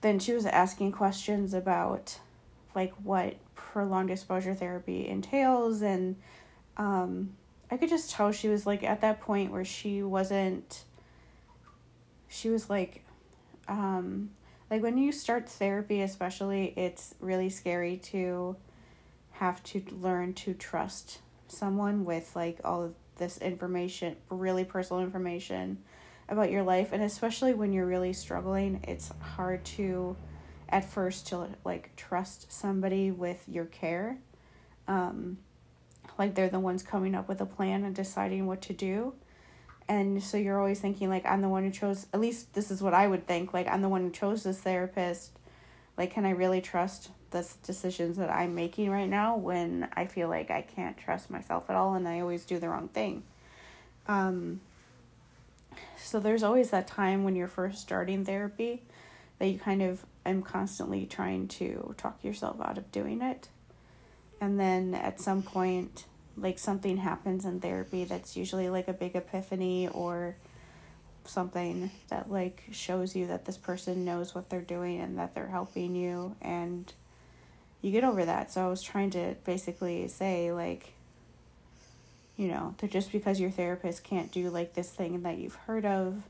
then 0.00 0.18
she 0.18 0.32
was 0.32 0.44
asking 0.44 0.92
questions 0.92 1.54
about 1.54 2.18
like 2.74 2.92
what 3.02 3.36
prolonged 3.54 4.10
exposure 4.10 4.54
therapy 4.54 5.08
entails 5.08 5.80
and 5.80 6.16
um, 6.76 7.30
I 7.70 7.76
could 7.76 7.88
just 7.88 8.10
tell 8.10 8.30
she 8.30 8.48
was 8.48 8.66
like 8.66 8.82
at 8.82 9.00
that 9.00 9.20
point 9.20 9.50
where 9.50 9.64
she 9.64 10.02
wasn't 10.02 10.84
she 12.28 12.50
was 12.50 12.68
like 12.68 13.02
um 13.66 14.30
like 14.70 14.82
when 14.82 14.98
you 14.98 15.12
start 15.12 15.48
therapy 15.48 16.02
especially 16.02 16.72
it's 16.76 17.14
really 17.20 17.50
scary 17.50 17.96
to 17.96 18.56
have 19.32 19.62
to 19.62 19.82
learn 19.90 20.32
to 20.32 20.54
trust 20.54 21.18
someone 21.48 22.04
with 22.04 22.34
like 22.34 22.58
all 22.64 22.82
of 22.82 22.94
this 23.16 23.38
information 23.38 24.16
really 24.30 24.64
personal 24.64 25.02
information 25.02 25.78
about 26.28 26.50
your 26.50 26.62
life 26.62 26.92
and 26.92 27.02
especially 27.02 27.52
when 27.52 27.72
you're 27.72 27.86
really 27.86 28.12
struggling 28.12 28.82
it's 28.88 29.12
hard 29.20 29.64
to 29.64 30.16
at 30.68 30.84
first 30.84 31.28
to 31.28 31.48
like 31.64 31.94
trust 31.96 32.52
somebody 32.52 33.10
with 33.10 33.44
your 33.48 33.64
care. 33.66 34.18
Um, 34.88 35.38
like 36.18 36.34
they're 36.34 36.48
the 36.48 36.60
ones 36.60 36.82
coming 36.82 37.14
up 37.14 37.28
with 37.28 37.40
a 37.40 37.46
plan 37.46 37.84
and 37.84 37.94
deciding 37.94 38.46
what 38.46 38.60
to 38.62 38.72
do. 38.72 39.14
And 39.88 40.22
so 40.22 40.36
you're 40.36 40.58
always 40.58 40.80
thinking 40.80 41.08
like 41.08 41.26
I'm 41.26 41.42
the 41.42 41.48
one 41.48 41.64
who 41.64 41.70
chose 41.70 42.06
at 42.12 42.20
least 42.20 42.54
this 42.54 42.70
is 42.70 42.82
what 42.82 42.94
I 42.94 43.06
would 43.06 43.26
think, 43.26 43.52
like 43.52 43.68
I'm 43.68 43.82
the 43.82 43.88
one 43.88 44.02
who 44.02 44.10
chose 44.10 44.42
this 44.42 44.60
therapist. 44.60 45.32
Like 45.96 46.12
can 46.12 46.24
I 46.24 46.30
really 46.30 46.60
trust 46.60 47.10
the 47.30 47.46
decisions 47.64 48.16
that 48.16 48.30
I'm 48.30 48.54
making 48.54 48.90
right 48.90 49.08
now 49.08 49.36
when 49.36 49.88
I 49.94 50.06
feel 50.06 50.28
like 50.28 50.50
I 50.50 50.62
can't 50.62 50.96
trust 50.96 51.30
myself 51.30 51.68
at 51.68 51.76
all 51.76 51.94
and 51.94 52.08
I 52.08 52.20
always 52.20 52.44
do 52.44 52.58
the 52.58 52.68
wrong 52.68 52.88
thing. 52.88 53.24
Um 54.08 54.60
so 55.96 56.20
there's 56.20 56.42
always 56.42 56.70
that 56.70 56.86
time 56.86 57.24
when 57.24 57.36
you're 57.36 57.48
first 57.48 57.80
starting 57.80 58.24
therapy 58.24 58.82
that 59.38 59.48
you 59.48 59.58
kind 59.58 59.82
of 59.82 60.04
am 60.24 60.42
constantly 60.42 61.06
trying 61.06 61.48
to 61.48 61.94
talk 61.96 62.22
yourself 62.22 62.56
out 62.60 62.78
of 62.78 62.90
doing 62.92 63.20
it. 63.20 63.48
And 64.40 64.58
then 64.58 64.94
at 64.94 65.20
some 65.20 65.42
point, 65.42 66.04
like 66.36 66.58
something 66.58 66.96
happens 66.96 67.44
in 67.44 67.60
therapy 67.60 68.04
that's 68.04 68.36
usually 68.36 68.68
like 68.68 68.88
a 68.88 68.92
big 68.92 69.14
epiphany 69.14 69.88
or 69.88 70.36
something 71.24 71.90
that 72.08 72.30
like 72.30 72.62
shows 72.70 73.16
you 73.16 73.26
that 73.26 73.44
this 73.44 73.56
person 73.56 74.04
knows 74.04 74.34
what 74.34 74.50
they're 74.50 74.60
doing 74.60 75.00
and 75.00 75.18
that 75.18 75.34
they're 75.34 75.48
helping 75.48 75.94
you 75.94 76.34
and 76.42 76.92
you 77.80 77.90
get 77.90 78.04
over 78.04 78.24
that. 78.24 78.50
So 78.50 78.66
I 78.66 78.68
was 78.68 78.82
trying 78.82 79.10
to 79.10 79.34
basically 79.44 80.08
say 80.08 80.52
like 80.52 80.94
you 82.36 82.48
know, 82.48 82.74
that 82.78 82.90
just 82.90 83.12
because 83.12 83.38
your 83.38 83.50
therapist 83.50 84.02
can't 84.02 84.32
do 84.32 84.50
like 84.50 84.74
this 84.74 84.90
thing 84.90 85.22
that 85.22 85.38
you've 85.38 85.54
heard 85.54 85.84
of 85.84 86.22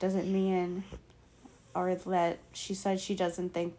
doesn't 0.00 0.30
mean 0.30 0.82
or 1.74 1.94
that 1.94 2.38
she 2.52 2.74
said 2.74 2.98
she 2.98 3.14
doesn't 3.14 3.54
think 3.54 3.78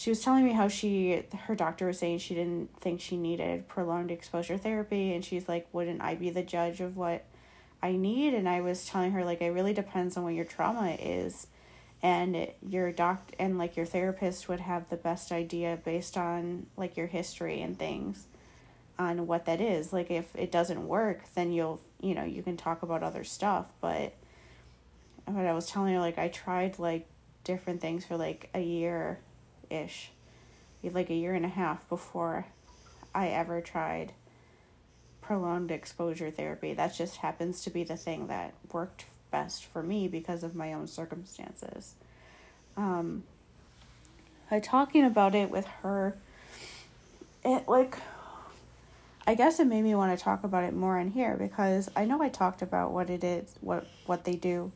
she 0.00 0.08
was 0.08 0.22
telling 0.22 0.46
me 0.46 0.52
how 0.52 0.66
she 0.66 1.24
her 1.44 1.54
doctor 1.54 1.86
was 1.86 1.98
saying 1.98 2.16
she 2.16 2.34
didn't 2.34 2.70
think 2.80 3.02
she 3.02 3.18
needed 3.18 3.68
prolonged 3.68 4.10
exposure 4.10 4.56
therapy 4.56 5.12
and 5.12 5.22
she's 5.22 5.46
like 5.46 5.66
wouldn't 5.74 6.00
I 6.00 6.14
be 6.14 6.30
the 6.30 6.42
judge 6.42 6.80
of 6.80 6.96
what 6.96 7.26
I 7.82 7.92
need? 7.92 8.32
And 8.32 8.48
I 8.48 8.62
was 8.62 8.86
telling 8.86 9.12
her 9.12 9.26
like 9.26 9.42
it 9.42 9.50
really 9.50 9.74
depends 9.74 10.16
on 10.16 10.24
what 10.24 10.32
your 10.32 10.46
trauma 10.46 10.96
is 10.98 11.48
and 12.02 12.48
your 12.66 12.92
doc 12.92 13.32
and 13.38 13.58
like 13.58 13.76
your 13.76 13.84
therapist 13.84 14.48
would 14.48 14.60
have 14.60 14.88
the 14.88 14.96
best 14.96 15.32
idea 15.32 15.78
based 15.84 16.16
on 16.16 16.68
like 16.78 16.96
your 16.96 17.08
history 17.08 17.60
and 17.60 17.78
things 17.78 18.26
on 18.98 19.26
what 19.26 19.44
that 19.44 19.60
is. 19.60 19.92
Like 19.92 20.10
if 20.10 20.34
it 20.34 20.50
doesn't 20.50 20.88
work 20.88 21.24
then 21.34 21.52
you'll 21.52 21.78
you 22.00 22.14
know 22.14 22.24
you 22.24 22.42
can 22.42 22.56
talk 22.56 22.82
about 22.82 23.02
other 23.02 23.22
stuff. 23.22 23.66
But 23.82 24.14
but 25.26 25.44
I 25.44 25.52
was 25.52 25.66
telling 25.66 25.92
her 25.92 26.00
like 26.00 26.16
I 26.16 26.28
tried 26.28 26.78
like 26.78 27.06
different 27.44 27.82
things 27.82 28.06
for 28.06 28.16
like 28.16 28.48
a 28.54 28.60
year 28.60 29.20
ish 29.70 30.10
like 30.82 31.10
a 31.10 31.14
year 31.14 31.34
and 31.34 31.44
a 31.44 31.48
half 31.48 31.88
before 31.88 32.46
I 33.14 33.28
ever 33.28 33.60
tried 33.60 34.12
prolonged 35.20 35.70
exposure 35.70 36.30
therapy 36.30 36.74
that 36.74 36.94
just 36.94 37.18
happens 37.18 37.62
to 37.62 37.70
be 37.70 37.84
the 37.84 37.96
thing 37.96 38.26
that 38.28 38.54
worked 38.72 39.04
best 39.30 39.64
for 39.64 39.82
me 39.82 40.08
because 40.08 40.42
of 40.42 40.54
my 40.54 40.72
own 40.72 40.86
circumstances 40.86 41.94
um 42.76 43.22
I 44.50 44.58
talking 44.58 45.04
about 45.04 45.34
it 45.34 45.50
with 45.50 45.66
her 45.82 46.16
it 47.44 47.68
like 47.68 47.96
I 49.26 49.34
guess 49.34 49.60
it 49.60 49.66
made 49.66 49.82
me 49.82 49.94
want 49.94 50.16
to 50.18 50.22
talk 50.22 50.44
about 50.44 50.64
it 50.64 50.74
more 50.74 50.98
in 50.98 51.10
here 51.10 51.36
because 51.36 51.88
I 51.94 52.04
know 52.04 52.22
I 52.22 52.28
talked 52.28 52.62
about 52.62 52.90
what 52.90 53.10
it 53.10 53.22
is, 53.22 53.54
what 53.60 53.86
what 54.06 54.24
they 54.24 54.34
do. 54.34 54.72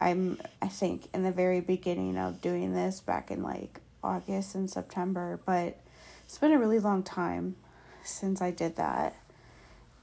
I'm 0.00 0.40
I 0.60 0.68
think 0.68 1.08
in 1.14 1.22
the 1.22 1.30
very 1.30 1.60
beginning 1.60 2.16
of 2.16 2.40
doing 2.40 2.72
this 2.72 3.00
back 3.00 3.30
in 3.30 3.42
like 3.42 3.80
August 4.02 4.54
and 4.54 4.68
September, 4.68 5.40
but 5.44 5.78
it's 6.24 6.38
been 6.38 6.52
a 6.52 6.58
really 6.58 6.78
long 6.78 7.02
time 7.02 7.56
since 8.02 8.42
I 8.42 8.50
did 8.50 8.76
that. 8.76 9.16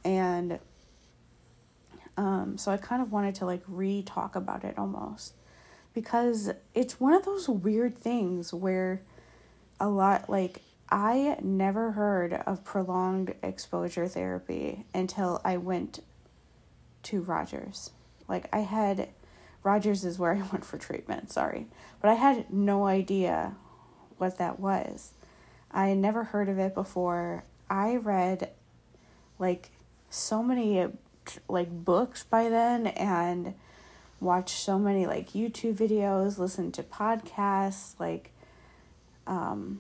And 0.04 0.60
um 2.18 2.58
so 2.58 2.72
I 2.72 2.78
kind 2.78 3.02
of 3.02 3.12
wanted 3.12 3.36
to 3.36 3.46
like 3.46 3.62
re-talk 3.68 4.36
about 4.36 4.64
it 4.64 4.78
almost 4.78 5.34
because 5.94 6.52
it's 6.74 7.00
one 7.00 7.14
of 7.14 7.26
those 7.26 7.50
weird 7.50 7.98
things 7.98 8.54
where 8.54 9.02
a 9.80 9.90
lot 9.90 10.30
like 10.30 10.62
I 10.92 11.38
never 11.42 11.92
heard 11.92 12.34
of 12.34 12.64
prolonged 12.64 13.36
exposure 13.44 14.08
therapy 14.08 14.86
until 14.94 15.40
I 15.46 15.58
went 15.58 16.00
to 17.04 17.22
Rogers. 17.22 17.92
Like, 18.28 18.48
I 18.54 18.60
had, 18.60 19.10
Rogers 19.64 20.04
is 20.04 20.18
where 20.18 20.34
I 20.34 20.38
went 20.52 20.66
for 20.66 20.78
treatment, 20.78 21.32
sorry. 21.32 21.68
But 22.02 22.10
I 22.10 22.16
had 22.16 22.52
no 22.52 22.88
idea 22.88 23.56
what 24.20 24.38
that 24.38 24.60
was. 24.60 25.14
I 25.72 25.90
had 25.90 25.98
never 25.98 26.24
heard 26.26 26.50
of 26.50 26.60
it 26.60 26.74
before. 26.74 27.44
I 27.70 27.96
read, 27.96 28.52
like, 29.38 29.70
so 30.10 30.42
many, 30.42 30.88
like, 31.48 31.70
books 31.70 32.24
by 32.24 32.50
then 32.50 32.88
and 32.88 33.54
watched 34.20 34.58
so 34.58 34.80
many, 34.80 35.06
like, 35.06 35.32
YouTube 35.32 35.76
videos, 35.76 36.38
listened 36.38 36.74
to 36.76 36.84
podcasts, 36.84 38.00
like, 38.00 38.32
um, 39.28 39.80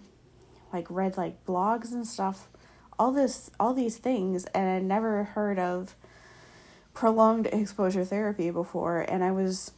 like 0.71 0.85
read 0.89 1.17
like 1.17 1.45
blogs 1.45 1.91
and 1.91 2.05
stuff, 2.05 2.47
all 2.97 3.11
this 3.11 3.49
all 3.59 3.73
these 3.73 3.97
things 3.97 4.45
and 4.45 4.69
I 4.69 4.79
never 4.79 5.23
heard 5.23 5.57
of 5.57 5.95
prolonged 6.93 7.47
exposure 7.47 8.03
therapy 8.03 8.51
before 8.51 9.01
and 9.01 9.23
I 9.23 9.31
was 9.31 9.71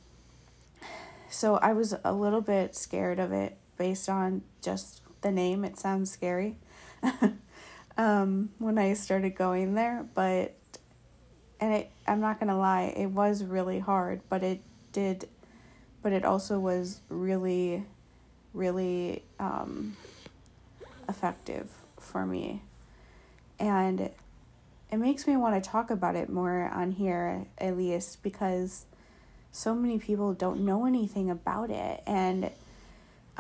so 1.30 1.56
I 1.58 1.74
was 1.74 1.96
a 2.04 2.14
little 2.14 2.42
bit 2.42 2.76
scared 2.76 3.20
of 3.20 3.32
it 3.32 3.58
based 3.82 4.08
on 4.10 4.44
just 4.62 5.02
the 5.22 5.32
name. 5.32 5.66
It 5.66 5.80
sounds 5.80 6.12
scary. 6.12 6.56
um, 7.98 8.50
when 8.60 8.78
I 8.78 8.94
started 8.94 9.36
going 9.36 9.74
there, 9.74 10.06
but 10.14 10.54
and 11.60 11.74
it 11.74 11.92
I'm 12.08 12.20
not 12.20 12.40
to 12.50 12.56
lie, 12.56 12.94
it 12.96 13.08
was 13.08 13.44
really 13.44 13.80
hard, 13.80 14.22
but 14.30 14.44
it 14.44 14.62
did 14.92 15.28
but 16.04 16.14
it 16.14 16.24
also 16.24 16.60
was 16.60 17.02
really 17.10 17.84
really 18.54 19.24
um 19.40 19.98
effective 21.10 21.68
for 22.00 22.24
me. 22.24 22.62
And 23.60 24.12
it 24.92 24.98
makes 24.98 25.26
me 25.26 25.36
want 25.38 25.64
to 25.64 25.68
talk 25.68 25.90
about 25.90 26.16
it 26.16 26.30
more 26.30 26.70
on 26.72 26.92
here, 26.92 27.48
at 27.58 27.76
least, 27.76 28.22
because 28.22 28.86
so 29.52 29.74
many 29.74 29.98
people 29.98 30.34
don't 30.34 30.60
know 30.60 30.86
anything 30.86 31.32
about 31.32 31.72
it. 31.72 32.04
And 32.06 32.52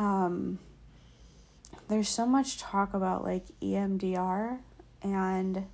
um, 0.01 0.57
there's 1.87 2.09
so 2.09 2.25
much 2.25 2.57
talk 2.57 2.95
about 2.95 3.23
like 3.23 3.45
EMDR, 3.61 4.57
and 5.03 5.67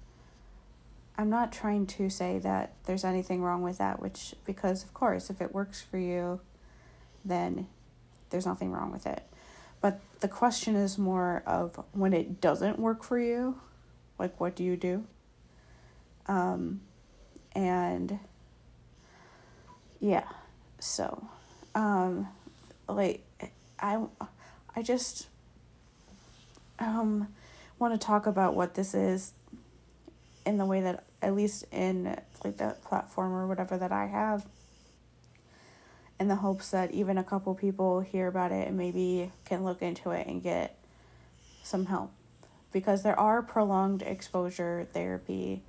I'm 1.17 1.29
not 1.29 1.53
trying 1.53 1.85
to 1.87 2.09
say 2.09 2.37
that 2.39 2.73
there's 2.85 3.05
anything 3.05 3.41
wrong 3.41 3.61
with 3.61 3.77
that, 3.77 4.01
which, 4.01 4.35
because 4.43 4.83
of 4.83 4.93
course, 4.93 5.29
if 5.29 5.39
it 5.39 5.53
works 5.53 5.81
for 5.81 5.97
you, 5.97 6.41
then 7.23 7.67
there's 8.29 8.45
nothing 8.45 8.73
wrong 8.73 8.91
with 8.91 9.07
it. 9.07 9.23
But 9.79 10.01
the 10.19 10.27
question 10.27 10.75
is 10.75 10.97
more 10.97 11.41
of 11.45 11.81
when 11.93 12.11
it 12.11 12.41
doesn't 12.41 12.79
work 12.79 13.05
for 13.05 13.17
you, 13.17 13.61
like 14.19 14.37
what 14.41 14.57
do 14.57 14.63
you 14.65 14.75
do? 14.75 15.05
Um, 16.25 16.81
and 17.53 18.19
yeah, 20.01 20.27
so 20.79 21.29
um, 21.75 22.27
like 22.89 23.23
I, 23.79 24.03
I 24.75 24.81
just 24.81 25.27
um, 26.79 27.27
want 27.79 27.99
to 27.99 28.05
talk 28.05 28.25
about 28.25 28.55
what 28.55 28.75
this 28.75 28.93
is 28.93 29.33
in 30.45 30.57
the 30.57 30.65
way 30.65 30.81
that 30.81 31.03
at 31.21 31.35
least 31.35 31.65
in 31.71 32.17
like 32.43 32.57
the 32.57 32.75
platform 32.85 33.33
or 33.33 33.47
whatever 33.47 33.77
that 33.77 33.91
I 33.91 34.05
have 34.05 34.45
in 36.19 36.27
the 36.27 36.35
hopes 36.35 36.71
that 36.71 36.91
even 36.91 37.17
a 37.17 37.23
couple 37.23 37.53
people 37.53 38.01
hear 38.01 38.27
about 38.27 38.51
it 38.51 38.67
and 38.67 38.77
maybe 38.77 39.31
can 39.45 39.63
look 39.63 39.81
into 39.81 40.11
it 40.11 40.25
and 40.27 40.41
get 40.41 40.77
some 41.63 41.85
help. 41.85 42.11
Because 42.71 43.03
there 43.03 43.19
are 43.19 43.41
prolonged 43.41 44.01
exposure 44.01 44.87
therapy 44.93 45.61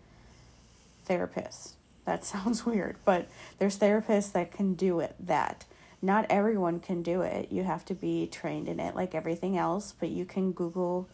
therapists. 1.09 1.73
That 2.05 2.25
sounds 2.25 2.65
weird, 2.65 2.97
but 3.05 3.29
there's 3.59 3.79
therapists 3.79 4.33
that 4.33 4.50
can 4.50 4.75
do 4.75 5.00
it 5.00 5.15
that. 5.21 5.65
Not 6.00 6.26
everyone 6.31 6.81
can 6.81 7.02
do 7.02 7.23
it. 7.23 7.50
You 7.50 7.64
have 7.64 7.85
to 7.87 7.95
be 7.95 8.26
trained 8.26 8.69
in 8.69 8.78
it 8.78 8.95
like 8.95 9.14
everything 9.14 9.57
else, 9.57 9.95
but 9.99 10.11
you 10.11 10.25
can 10.25 10.52
Google 10.52 11.09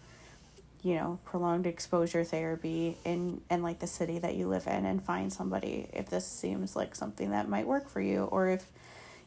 you 0.83 0.95
know 0.97 1.19
prolonged 1.25 1.67
exposure 1.67 2.23
therapy 2.23 2.99
in 3.07 3.41
in 3.51 3.63
like 3.63 3.79
the 3.79 3.87
city 3.87 4.19
that 4.19 4.35
you 4.35 4.47
live 4.47 4.67
in 4.67 4.85
and 4.85 5.03
find 5.03 5.33
somebody 5.33 5.89
if 5.95 6.11
this 6.11 6.27
seems 6.27 6.77
like 6.77 6.95
something 6.95 7.31
that 7.31 7.49
might 7.49 7.67
work 7.67 7.89
for 7.89 8.03
you 8.03 8.25
or 8.25 8.49
if 8.49 8.67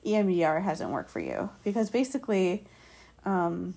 EMDR 0.06 0.64
hasn't 0.64 0.92
worked 0.92 1.10
for 1.10 1.20
you 1.20 1.50
because 1.64 1.90
basically, 1.90 2.64
um, 3.26 3.74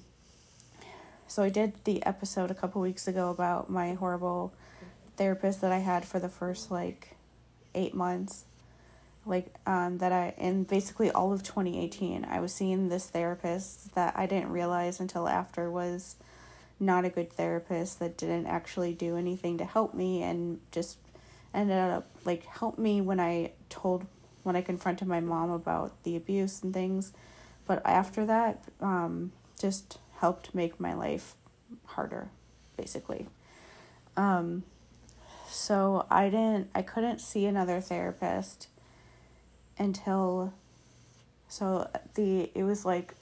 so 1.26 1.42
I 1.42 1.48
did 1.48 1.72
the 1.84 2.04
episode 2.04 2.50
a 2.50 2.54
couple 2.54 2.80
weeks 2.80 3.08
ago 3.08 3.30
about 3.30 3.70
my 3.70 3.94
horrible 3.94 4.52
therapist 5.16 5.60
that 5.62 5.72
I 5.72 5.78
had 5.78 6.04
for 6.04 6.20
the 6.20 6.28
first 6.28 6.70
like 6.70 7.16
eight 7.74 7.94
months. 7.94 8.44
Like, 9.30 9.54
um, 9.64 9.98
that 9.98 10.10
I, 10.10 10.34
in 10.38 10.64
basically 10.64 11.08
all 11.12 11.32
of 11.32 11.44
2018, 11.44 12.26
I 12.28 12.40
was 12.40 12.52
seeing 12.52 12.88
this 12.88 13.06
therapist 13.06 13.94
that 13.94 14.14
I 14.16 14.26
didn't 14.26 14.50
realize 14.50 14.98
until 14.98 15.28
after 15.28 15.70
was 15.70 16.16
not 16.80 17.04
a 17.04 17.10
good 17.10 17.32
therapist 17.32 18.00
that 18.00 18.16
didn't 18.16 18.46
actually 18.46 18.92
do 18.92 19.16
anything 19.16 19.56
to 19.58 19.64
help 19.64 19.94
me 19.94 20.24
and 20.24 20.58
just 20.72 20.98
ended 21.54 21.78
up 21.78 22.08
like 22.24 22.44
help 22.44 22.76
me 22.76 23.00
when 23.00 23.20
I 23.20 23.52
told 23.68 24.04
when 24.42 24.56
I 24.56 24.62
confronted 24.62 25.06
my 25.06 25.20
mom 25.20 25.50
about 25.50 26.02
the 26.02 26.16
abuse 26.16 26.64
and 26.64 26.74
things. 26.74 27.12
But 27.66 27.86
after 27.86 28.26
that, 28.26 28.64
um, 28.80 29.30
just 29.60 29.98
helped 30.18 30.56
make 30.56 30.80
my 30.80 30.92
life 30.92 31.36
harder, 31.84 32.30
basically. 32.76 33.28
Um, 34.16 34.64
so 35.48 36.06
I 36.10 36.30
didn't, 36.30 36.68
I 36.74 36.82
couldn't 36.82 37.20
see 37.20 37.46
another 37.46 37.80
therapist 37.80 38.66
until 39.80 40.52
so 41.48 41.90
the 42.14 42.50
it 42.54 42.62
was 42.62 42.84
like 42.84 43.14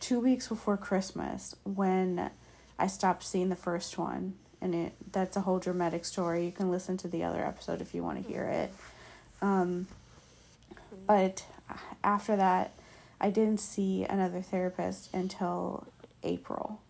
two 0.00 0.20
weeks 0.20 0.48
before 0.48 0.78
Christmas 0.78 1.54
when 1.64 2.30
I 2.78 2.86
stopped 2.86 3.24
seeing 3.24 3.50
the 3.50 3.56
first 3.56 3.98
one 3.98 4.34
and 4.62 4.74
it 4.74 4.92
that's 5.12 5.36
a 5.36 5.42
whole 5.42 5.58
dramatic 5.58 6.06
story. 6.06 6.46
You 6.46 6.52
can 6.52 6.70
listen 6.70 6.96
to 6.98 7.08
the 7.08 7.24
other 7.24 7.44
episode 7.44 7.82
if 7.82 7.94
you 7.94 8.02
want 8.02 8.22
to 8.22 8.32
hear 8.32 8.44
it. 8.44 8.72
Um, 9.42 9.86
but 11.06 11.44
after 12.02 12.36
that, 12.36 12.72
I 13.20 13.30
didn't 13.30 13.60
see 13.60 14.04
another 14.04 14.40
therapist 14.40 15.12
until 15.12 15.86
April 16.22 16.80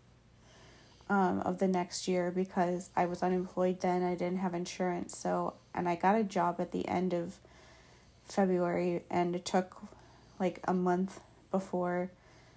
um, 1.09 1.41
of 1.41 1.59
the 1.59 1.69
next 1.69 2.07
year 2.09 2.31
because 2.31 2.91
I 2.97 3.07
was 3.07 3.23
unemployed 3.23 3.81
then. 3.81 4.03
I 4.03 4.15
didn't 4.15 4.39
have 4.39 4.55
insurance. 4.55 5.19
So, 5.19 5.55
and 5.75 5.89
I 5.89 5.97
got 5.97 6.17
a 6.17 6.25
job 6.25 6.57
at 6.61 6.73
the 6.73 6.87
end 6.89 7.13
of 7.13 7.39
February, 8.27 9.03
and 9.11 9.35
it 9.35 9.45
took 9.45 9.77
like 10.39 10.61
a 10.65 10.75
month 10.75 11.21
before 11.51 12.11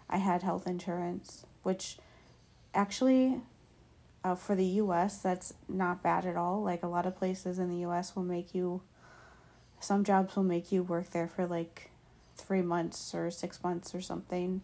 I 0.09 0.17
had 0.17 0.43
health 0.43 0.65
insurance, 0.67 1.45
which 1.63 1.97
actually 2.73 3.41
uh, 4.23 4.35
for 4.35 4.55
the 4.55 4.65
US, 4.65 5.19
that's 5.19 5.53
not 5.69 6.03
bad 6.03 6.25
at 6.25 6.35
all. 6.35 6.61
Like 6.63 6.83
a 6.83 6.87
lot 6.87 7.05
of 7.05 7.15
places 7.15 7.59
in 7.59 7.69
the 7.69 7.85
US 7.87 8.15
will 8.15 8.23
make 8.23 8.53
you, 8.53 8.81
some 9.79 10.03
jobs 10.03 10.35
will 10.35 10.43
make 10.43 10.71
you 10.71 10.83
work 10.83 11.11
there 11.11 11.27
for 11.27 11.45
like 11.45 11.89
three 12.35 12.61
months 12.61 13.13
or 13.13 13.31
six 13.31 13.63
months 13.63 13.95
or 13.95 14.01
something 14.01 14.61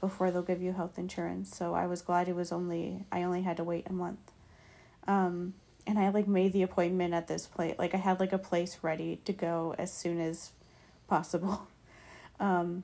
before 0.00 0.30
they'll 0.30 0.42
give 0.42 0.62
you 0.62 0.72
health 0.72 0.98
insurance. 0.98 1.54
So 1.56 1.74
I 1.74 1.86
was 1.86 2.02
glad 2.02 2.28
it 2.28 2.34
was 2.34 2.52
only 2.52 3.04
I 3.12 3.22
only 3.22 3.42
had 3.42 3.56
to 3.58 3.64
wait 3.64 3.86
a 3.88 3.92
month. 3.92 4.32
Um, 5.06 5.54
and 5.86 5.98
I 5.98 6.10
like 6.10 6.28
made 6.28 6.52
the 6.52 6.62
appointment 6.62 7.14
at 7.14 7.26
this 7.26 7.46
place. 7.46 7.74
Like 7.78 7.94
I 7.94 7.98
had 7.98 8.20
like 8.20 8.32
a 8.32 8.38
place 8.38 8.78
ready 8.82 9.20
to 9.24 9.32
go 9.32 9.74
as 9.78 9.92
soon 9.92 10.20
as 10.20 10.52
possible. 11.08 11.66
Um, 12.40 12.82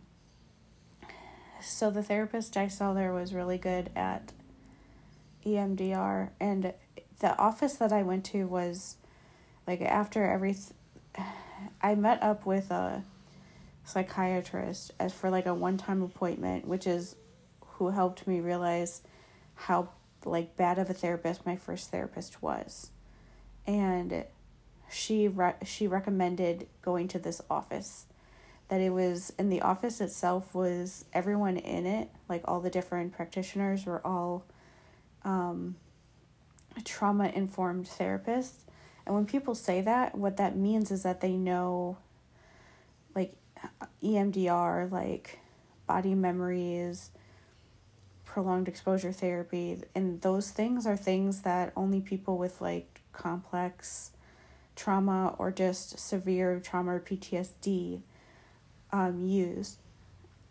so 1.61 1.91
the 1.91 2.03
therapist 2.03 2.57
I 2.57 2.69
saw 2.69 2.93
there 2.93 3.13
was 3.13 3.35
really 3.35 3.59
good 3.59 3.91
at 3.97 4.33
EMDR 5.45 6.31
and 6.39 6.73
the 7.19 7.37
office 7.37 7.75
that 7.75 7.93
I 7.93 8.03
went 8.03 8.25
to 8.27 8.47
was 8.47 8.97
like 9.67 9.81
after 9.81 10.25
every 10.25 10.55
th- 10.55 11.27
I 11.83 11.97
met 11.97 12.23
up 12.23 12.47
with 12.47 12.71
a 12.71 13.03
psychiatrist 13.85 14.93
as 15.01 15.13
for 15.13 15.29
like 15.29 15.47
a 15.47 15.55
one-time 15.55 16.03
appointment 16.03 16.67
which 16.67 16.87
is 16.87 17.17
who 17.61 17.89
helped 17.89 18.27
me 18.27 18.41
realize 18.41 19.03
how 19.55 19.89
like 20.25 20.57
bad 20.57 20.79
of 20.79 20.91
a 20.91 20.95
therapist 20.95 21.47
my 21.47 21.57
first 21.57 21.91
therapist 21.91 22.43
was. 22.43 22.91
And 23.67 24.25
she 24.91 25.29
re- 25.29 25.55
she 25.65 25.87
recommended 25.87 26.67
going 26.83 27.09
to 27.09 27.19
this 27.19 27.41
office. 27.51 28.07
That 28.69 28.81
it 28.81 28.91
was 28.91 29.33
in 29.39 29.49
the 29.49 29.63
office 29.63 30.01
itself 30.01 30.55
was 30.55 31.07
everyone 31.15 31.57
in 31.57 31.87
it 31.87 32.11
like 32.29 32.43
all 32.45 32.61
the 32.61 32.69
different 32.69 33.15
practitioners 33.15 33.87
were 33.87 34.07
all 34.07 34.45
um, 35.25 35.77
trauma 36.85 37.29
informed 37.35 37.87
therapists. 37.87 38.65
And 39.07 39.15
when 39.15 39.25
people 39.25 39.55
say 39.55 39.81
that 39.81 40.17
what 40.17 40.37
that 40.37 40.57
means 40.57 40.91
is 40.91 41.03
that 41.03 41.23
they 41.23 41.33
know 41.33 41.97
like 43.15 43.35
EMDR, 44.03 44.91
like 44.91 45.39
body 45.87 46.15
memories, 46.15 47.11
prolonged 48.29 48.69
exposure 48.69 49.11
therapy, 49.11 49.79
and 49.95 50.21
those 50.21 50.51
things 50.51 50.87
are 50.87 50.97
things 50.97 51.41
that 51.41 51.73
only 51.75 52.01
people 52.01 52.37
with 52.37 52.61
like 52.61 53.01
complex 53.13 54.11
trauma 54.77 55.35
or 55.39 55.51
just 55.51 55.99
severe 55.99 56.61
trauma 56.61 56.97
or 56.97 57.01
PTSD 57.01 58.03
um, 58.93 59.27
use. 59.27 59.79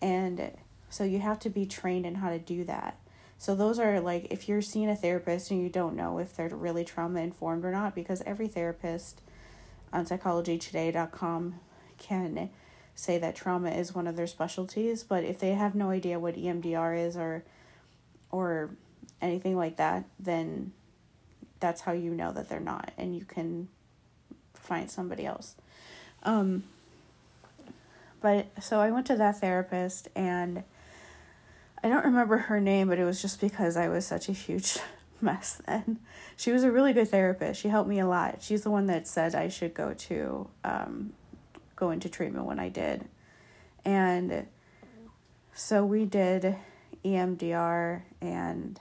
And 0.02 0.52
so 0.90 1.04
you 1.04 1.20
have 1.20 1.40
to 1.40 1.50
be 1.50 1.66
trained 1.66 2.06
in 2.06 2.16
how 2.16 2.30
to 2.30 2.40
do 2.40 2.64
that. 2.66 2.98
So 3.38 3.54
those 3.54 3.78
are 3.78 4.00
like 4.00 4.28
if 4.32 4.50
you're 4.50 4.64
seeing 4.64 4.90
a 4.90 4.96
therapist 4.96 5.52
and 5.52 5.62
you 5.62 5.70
don't 5.70 5.96
know 5.96 6.18
if 6.18 6.36
they're 6.36 6.50
really 6.50 6.84
trauma 6.84 7.22
informed 7.22 7.64
or 7.64 7.72
not, 7.72 7.94
because 7.94 8.24
every 8.26 8.48
therapist 8.48 9.22
on 9.94 10.06
psychologytoday.com 10.06 11.60
can 12.00 12.50
say 12.96 13.20
that 13.20 13.36
trauma 13.36 13.70
is 13.70 13.94
one 13.94 14.08
of 14.08 14.16
their 14.16 14.28
specialties, 14.28 15.04
but 15.04 15.24
if 15.24 15.40
they 15.40 15.52
have 15.52 15.76
no 15.76 15.92
idea 15.92 16.20
what 16.20 16.36
EMDR 16.36 17.06
is 17.06 17.16
or 17.16 17.44
or 18.32 18.70
anything 19.22 19.58
like 19.58 19.78
that, 19.78 20.06
then 20.20 20.72
that's 21.60 21.82
how 21.82 21.92
you 21.92 22.12
know 22.12 22.32
that 22.32 22.50
they're 22.50 22.60
not 22.60 22.92
and 22.98 23.16
you 23.16 23.26
can 23.26 23.68
find 24.54 24.90
somebody 24.92 25.26
else. 25.26 25.56
Um 26.24 26.64
but 28.20 28.48
so 28.64 28.80
I 28.80 28.92
went 28.92 29.06
to 29.08 29.16
that 29.16 29.40
therapist 29.40 30.08
and 30.16 30.64
I 31.84 31.90
don't 31.90 32.06
remember 32.06 32.38
her 32.38 32.60
name, 32.60 32.88
but 32.88 33.00
it 33.00 33.06
was 33.06 33.22
just 33.22 33.40
because 33.40 33.78
I 33.78 33.88
was 33.88 34.06
such 34.06 34.30
a 34.30 34.32
huge 34.32 34.78
mess 35.22 35.62
then. 35.68 36.00
She 36.36 36.52
was 36.52 36.64
a 36.64 36.72
really 36.72 36.94
good 36.94 37.10
therapist. 37.10 37.62
She 37.62 37.70
helped 37.70 37.90
me 37.90 38.00
a 38.00 38.08
lot. 38.08 38.42
She's 38.42 38.64
the 38.64 38.72
one 38.72 38.88
that 38.88 39.08
said 39.08 39.36
I 39.36 39.48
should 39.48 39.74
go 39.74 39.94
to 39.94 40.50
um, 40.64 41.14
go 41.76 41.92
into 41.92 42.10
treatment 42.10 42.46
when 42.46 42.60
I 42.60 42.70
did. 42.70 43.06
And 43.86 44.48
so 45.54 45.86
we 45.86 46.06
did 46.06 46.58
EMDR 47.04 48.02
and 48.22 48.80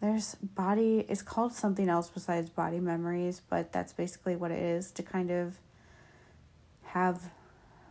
there's 0.00 0.34
body 0.36 1.04
it's 1.08 1.22
called 1.22 1.52
something 1.52 1.88
else 1.88 2.08
besides 2.08 2.48
body 2.50 2.80
memories, 2.80 3.42
but 3.48 3.72
that's 3.72 3.92
basically 3.92 4.36
what 4.36 4.50
it 4.50 4.62
is 4.62 4.90
to 4.92 5.02
kind 5.02 5.30
of 5.30 5.58
have 6.84 7.30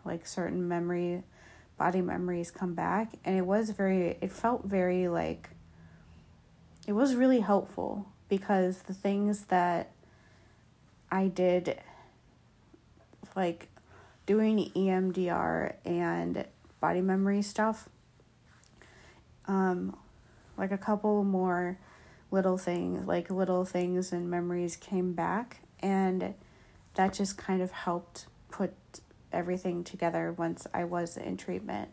like 0.05 0.25
certain 0.25 0.67
memory 0.67 1.23
body 1.77 2.01
memories 2.01 2.51
come 2.51 2.73
back 2.73 3.13
and 3.23 3.37
it 3.37 3.45
was 3.45 3.69
very 3.69 4.17
it 4.19 4.31
felt 4.31 4.65
very 4.65 5.07
like 5.07 5.49
it 6.85 6.91
was 6.91 7.15
really 7.15 7.39
helpful 7.39 8.05
because 8.27 8.81
the 8.81 8.93
things 8.93 9.43
that 9.45 9.91
I 11.11 11.27
did 11.27 11.79
like 13.35 13.67
doing 14.25 14.71
EMDR 14.75 15.73
and 15.85 16.45
body 16.79 17.01
memory 17.01 17.41
stuff. 17.41 17.89
Um, 19.49 19.97
like 20.59 20.71
a 20.71 20.77
couple 20.77 21.23
more 21.23 21.79
little 22.29 22.57
things, 22.57 23.07
like 23.07 23.31
little 23.31 23.65
things 23.65 24.11
and 24.11 24.29
memories 24.29 24.75
came 24.75 25.13
back, 25.13 25.61
and 25.79 26.35
that 26.93 27.13
just 27.13 27.35
kind 27.35 27.59
of 27.61 27.71
helped 27.71 28.27
put 28.51 28.73
everything 29.33 29.83
together 29.83 30.31
once 30.37 30.67
I 30.71 30.83
was 30.83 31.17
in 31.17 31.35
treatment. 31.35 31.89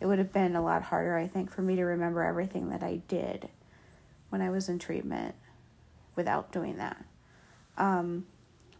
It 0.00 0.06
would 0.06 0.18
have 0.18 0.32
been 0.32 0.56
a 0.56 0.62
lot 0.62 0.82
harder, 0.82 1.16
I 1.16 1.28
think, 1.28 1.52
for 1.52 1.62
me 1.62 1.76
to 1.76 1.84
remember 1.84 2.24
everything 2.24 2.70
that 2.70 2.82
I 2.82 3.02
did 3.06 3.48
when 4.30 4.40
I 4.40 4.50
was 4.50 4.68
in 4.68 4.80
treatment 4.80 5.36
without 6.16 6.50
doing 6.50 6.78
that. 6.78 7.04
Um, 7.78 8.26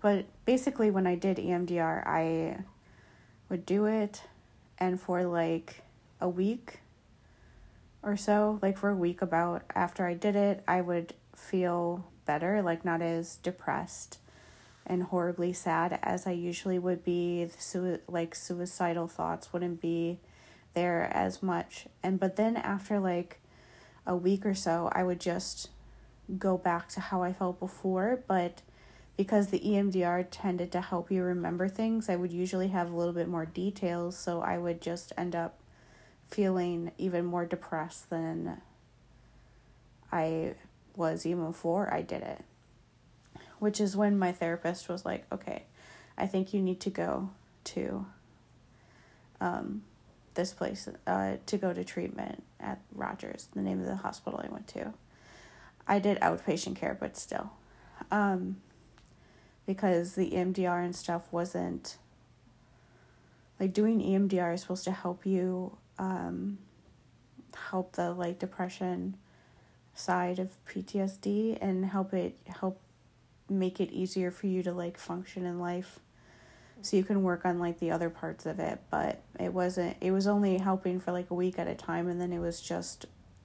but 0.03 0.25
basically, 0.47 0.91
when 0.91 1.07
I 1.07 1.15
did 1.15 1.37
EMDR, 1.37 2.07
I 2.07 2.65
would 3.49 3.67
do 3.67 3.85
it, 3.85 4.23
and 4.79 5.01
for 5.01 5.25
like 5.25 5.83
a 6.21 6.29
week 6.29 6.81
or 8.03 8.17
so, 8.17 8.59
like 8.63 8.79
for 8.79 8.91
a 8.91 8.97
week 8.97 9.23
about 9.23 9.63
after 9.75 10.07
I 10.07 10.15
did 10.15 10.37
it, 10.37 10.63
I 10.67 10.81
would 10.81 11.15
feel 11.35 12.07
better, 12.25 12.63
like 12.63 12.85
not 12.85 13.03
as 13.03 13.37
depressed 13.37 14.19
and 14.87 15.05
horribly 15.05 15.53
sad 15.53 15.99
as 16.03 16.27
I 16.27 16.33
usually 16.33 16.79
would 16.79 17.05
be. 17.05 17.45
The 17.45 18.01
like 18.09 18.35
suicidal 18.35 19.07
thoughts 19.09 19.53
wouldn't 19.53 19.81
be 19.81 20.19
there 20.75 21.11
as 21.13 21.43
much. 21.43 21.87
And 22.03 22.19
but 22.19 22.37
then 22.37 22.57
after 22.57 22.99
like 22.99 23.41
a 24.07 24.17
week 24.17 24.47
or 24.47 24.55
so, 24.55 24.91
I 24.93 25.03
would 25.03 25.21
just 25.21 25.69
go 26.39 26.57
back 26.57 26.89
to 26.91 27.01
how 27.01 27.23
I 27.23 27.33
felt 27.33 27.59
before, 27.59 28.23
but 28.27 28.63
because 29.17 29.49
the 29.49 29.61
EMDR 29.61 30.27
tended 30.31 30.73
to 30.73 30.81
help 30.81 31.11
you 31.11 31.23
remember 31.23 31.69
things, 31.69 32.09
I 32.09 32.17
would 32.17 32.33
usually 32.33 32.69
have 32.69 32.91
a 32.91 32.97
little 32.97 33.13
bit 33.13 33.29
more 33.29 33.45
details, 33.45 34.17
so 34.17 34.41
I 34.41 34.57
would 34.57 34.81
just 34.81 35.13
end 35.19 35.37
up 35.37 35.59
feeling 36.31 36.93
even 36.99 37.25
more 37.25 37.45
depressed 37.45 38.11
than 38.11 38.61
I 40.13 40.55
was 40.97 41.27
even 41.27 41.47
before 41.47 41.93
I 41.93 42.03
did 42.03 42.23
it. 42.23 42.45
Which 43.59 43.81
is 43.81 43.97
when 43.97 44.19
my 44.19 44.33
therapist 44.33 44.89
was 44.89 45.05
like, 45.05 45.27
okay, 45.31 45.65
I 46.17 46.27
think 46.27 46.55
you 46.55 46.63
need 46.63 46.81
to 46.81 46.91
go 46.91 47.31
to 47.65 48.07
um, 49.41 49.83
this 50.35 50.53
place 50.53 50.89
uh, 51.07 51.37
to 51.47 51.59
go 51.59 51.73
to 51.73 51.85
treatment 51.85 52.43
at 52.59 52.81
Rogers, 52.95 53.49
the 53.55 53.61
name 53.61 53.81
of 53.81 53.87
the 53.87 53.97
hospital 53.97 54.41
I 54.43 54.49
went 54.49 54.69
to. 54.69 54.95
I 55.87 55.99
did 55.99 56.19
outpatient 56.21 56.77
care, 56.77 56.97
but 56.99 57.17
still. 57.17 57.51
Um, 58.11 58.57
because 59.67 60.15
the 60.15 60.31
EMDR 60.31 60.85
and 60.85 60.97
stuff 60.97 61.29
wasn't 61.31 61.97
like 63.59 63.75
doing 63.75 64.01
EMDR 64.01 64.55
is 64.55 64.63
supposed 64.63 64.85
to 64.85 64.93
help 64.93 65.27
you 65.27 65.77
um, 66.01 66.59
help 67.55 67.93
the 67.93 68.11
like 68.13 68.39
depression 68.39 69.17
side 69.95 70.39
of 70.39 70.57
PTSD 70.67 71.59
and 71.61 71.85
help 71.85 72.15
it 72.15 72.37
help 72.61 72.81
make 73.49 73.81
it 73.81 73.93
easier 73.93 74.31
for 74.31 74.47
you 74.47 74.63
to 74.63 74.73
like 74.73 74.97
function 74.97 75.45
in 75.45 75.61
life. 75.61 76.01
So 76.83 76.97
you 76.97 77.05
can 77.05 77.23
work 77.23 77.45
on 77.45 77.59
like 77.59 77.79
the 77.79 77.91
other 77.91 78.09
parts 78.09 78.47
of 78.47 78.59
it 78.59 78.79
but 78.91 79.21
it 79.39 79.53
wasn't 79.53 79.99
it 80.01 80.13
was 80.13 80.27
only 80.27 80.57
helping 80.57 80.99
for 80.99 81.13
like 81.13 81.31
a 81.31 81.35
week 81.35 81.59
at 81.59 81.69
a 81.69 81.75
time 81.75 82.09
and 82.09 82.19
then 82.19 82.33
it 82.33 82.39
was 82.39 82.59
just 82.63 83.05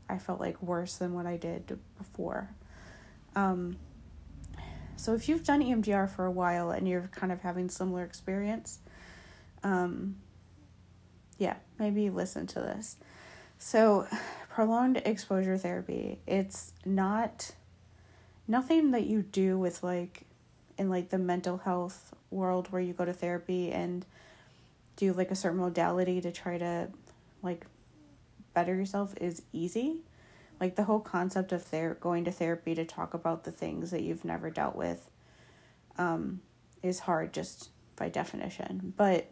i 0.09 0.17
felt 0.17 0.39
like 0.39 0.61
worse 0.63 0.95
than 0.95 1.13
what 1.13 1.25
i 1.25 1.35
did 1.35 1.77
before. 1.97 2.49
Um 3.35 3.75
so 4.95 5.13
if 5.13 5.27
you've 5.27 5.43
done 5.43 5.61
emdr 5.61 6.09
for 6.09 6.25
a 6.25 6.31
while 6.31 6.71
and 6.71 6.87
you're 6.87 7.09
kind 7.11 7.33
of 7.33 7.41
having 7.41 7.67
similar 7.67 8.05
experience 8.05 8.79
um 9.63 10.15
yeah 11.37 11.55
maybe 11.79 12.09
listen 12.09 12.47
to 12.47 12.59
this 12.59 12.97
so 13.57 14.07
prolonged 14.49 15.01
exposure 15.05 15.57
therapy 15.57 16.19
it's 16.25 16.73
not 16.85 17.53
nothing 18.47 18.91
that 18.91 19.05
you 19.05 19.21
do 19.21 19.57
with 19.57 19.83
like 19.83 20.23
in 20.77 20.89
like 20.89 21.09
the 21.09 21.17
mental 21.17 21.57
health 21.57 22.13
world 22.31 22.67
where 22.71 22.81
you 22.81 22.93
go 22.93 23.05
to 23.05 23.13
therapy 23.13 23.71
and 23.71 24.05
do 24.95 25.13
like 25.13 25.31
a 25.31 25.35
certain 25.35 25.59
modality 25.59 26.21
to 26.21 26.31
try 26.31 26.57
to 26.57 26.89
like 27.41 27.65
better 28.53 28.75
yourself 28.75 29.13
is 29.19 29.43
easy. 29.53 30.01
Like 30.59 30.75
the 30.75 30.83
whole 30.83 31.01
concept 31.01 31.51
of 31.51 31.63
ther- 31.63 31.97
going 31.99 32.25
to 32.25 32.31
therapy 32.31 32.73
to 32.75 32.85
talk 32.85 33.13
about 33.13 33.43
the 33.43 33.51
things 33.51 33.91
that 33.91 34.01
you've 34.01 34.25
never 34.25 34.49
dealt 34.49 34.75
with 34.75 35.09
um, 35.97 36.41
is 36.81 36.99
hard 36.99 37.33
just 37.33 37.69
by 37.97 38.09
definition. 38.09 38.93
But 38.95 39.29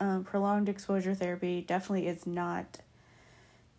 um, 0.00 0.24
prolonged 0.24 0.68
exposure 0.68 1.14
therapy 1.14 1.60
definitely 1.60 2.08
is 2.08 2.26
not 2.26 2.78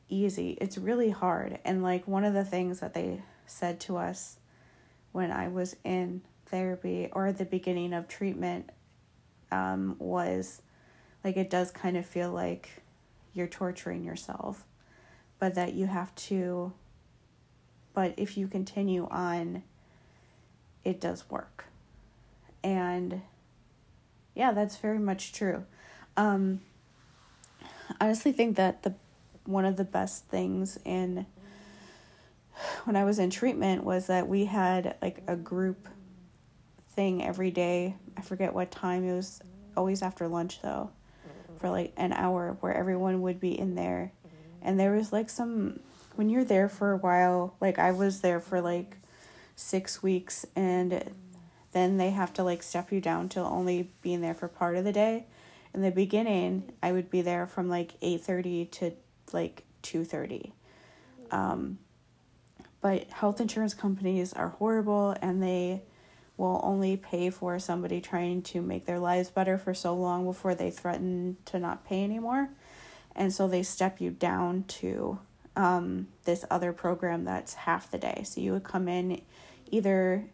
easy. 0.07 0.57
It's 0.61 0.77
really 0.77 1.09
hard. 1.09 1.59
And 1.65 1.81
like 1.81 2.07
one 2.07 2.23
of 2.23 2.33
the 2.33 2.45
things 2.45 2.79
that 2.79 2.93
they 2.93 3.21
said 3.47 3.79
to 3.81 3.97
us 3.97 4.37
when 5.11 5.31
I 5.31 5.47
was 5.47 5.75
in 5.83 6.21
therapy 6.45 7.09
or 7.11 7.27
at 7.27 7.37
the 7.37 7.45
beginning 7.45 7.93
of 7.93 8.07
treatment 8.07 8.69
um, 9.51 9.95
was 9.99 10.61
like 11.23 11.37
it 11.37 11.49
does 11.49 11.71
kind 11.71 11.97
of 11.97 12.05
feel 12.05 12.31
like 12.31 12.81
you're 13.33 13.47
torturing 13.47 14.03
yourself, 14.03 14.65
but 15.39 15.55
that 15.55 15.73
you 15.73 15.87
have 15.87 16.13
to, 16.15 16.73
but 17.93 18.13
if 18.17 18.37
you 18.37 18.47
continue 18.47 19.07
on, 19.09 19.63
it 20.83 20.99
does 20.99 21.29
work. 21.29 21.65
And 22.63 23.21
yeah, 24.35 24.51
that's 24.51 24.77
very 24.77 24.99
much 24.99 25.33
true. 25.33 25.65
Um, 26.17 26.61
I 27.99 28.05
honestly 28.05 28.31
think 28.31 28.57
that 28.57 28.83
the 28.83 28.93
one 29.45 29.65
of 29.65 29.75
the 29.75 29.83
best 29.83 30.25
things 30.25 30.77
in 30.85 31.25
when 32.83 32.95
I 32.95 33.03
was 33.03 33.19
in 33.19 33.29
treatment 33.29 33.83
was 33.83 34.07
that 34.07 34.27
we 34.27 34.45
had 34.45 34.95
like 35.01 35.23
a 35.27 35.35
group 35.35 35.87
thing 36.89 37.23
every 37.23 37.51
day. 37.51 37.95
I 38.17 38.21
forget 38.21 38.53
what 38.53 38.71
time. 38.71 39.03
It 39.07 39.15
was 39.15 39.41
always 39.75 40.01
after 40.01 40.27
lunch 40.27 40.61
though, 40.61 40.91
for 41.59 41.69
like 41.69 41.93
an 41.97 42.13
hour 42.13 42.57
where 42.59 42.73
everyone 42.73 43.21
would 43.21 43.39
be 43.39 43.57
in 43.57 43.75
there. 43.75 44.11
And 44.61 44.79
there 44.79 44.91
was 44.91 45.11
like 45.11 45.29
some 45.29 45.79
when 46.15 46.29
you're 46.29 46.43
there 46.43 46.69
for 46.69 46.91
a 46.91 46.97
while, 46.97 47.55
like 47.61 47.79
I 47.79 47.91
was 47.91 48.21
there 48.21 48.39
for 48.39 48.61
like 48.61 48.97
6 49.55 50.03
weeks 50.03 50.45
and 50.55 51.11
then 51.71 51.97
they 51.97 52.11
have 52.11 52.33
to 52.33 52.43
like 52.43 52.61
step 52.61 52.91
you 52.91 52.99
down 52.99 53.29
to 53.29 53.39
only 53.39 53.89
being 54.01 54.21
there 54.21 54.33
for 54.33 54.47
part 54.47 54.75
of 54.75 54.83
the 54.83 54.91
day. 54.91 55.25
In 55.73 55.81
the 55.81 55.91
beginning, 55.91 56.71
I 56.83 56.91
would 56.91 57.09
be 57.09 57.21
there 57.21 57.47
from 57.47 57.69
like 57.69 57.99
8:30 58.01 58.71
to 58.71 58.91
like 59.31 59.63
2:30. 59.83 60.51
Um 61.31 61.79
but 62.81 63.09
health 63.11 63.39
insurance 63.39 63.73
companies 63.75 64.33
are 64.33 64.49
horrible 64.49 65.15
and 65.21 65.41
they 65.41 65.83
will 66.35 66.59
only 66.63 66.97
pay 66.97 67.29
for 67.29 67.59
somebody 67.59 68.01
trying 68.01 68.41
to 68.41 68.61
make 68.61 68.85
their 68.85 68.97
lives 68.97 69.29
better 69.29 69.57
for 69.57 69.75
so 69.75 69.93
long 69.93 70.25
before 70.25 70.55
they 70.55 70.71
threaten 70.71 71.37
to 71.45 71.59
not 71.59 71.85
pay 71.85 72.03
anymore. 72.03 72.49
And 73.15 73.31
so 73.31 73.47
they 73.47 73.61
step 73.61 74.01
you 74.01 74.09
down 74.09 74.63
to 74.63 75.19
um, 75.55 76.07
this 76.23 76.43
other 76.49 76.73
program 76.73 77.25
that's 77.25 77.53
half 77.53 77.91
the 77.91 77.99
day. 77.99 78.23
So 78.25 78.41
you 78.41 78.53
would 78.53 78.63
come 78.63 78.87
in 78.87 79.21
either 79.69 80.25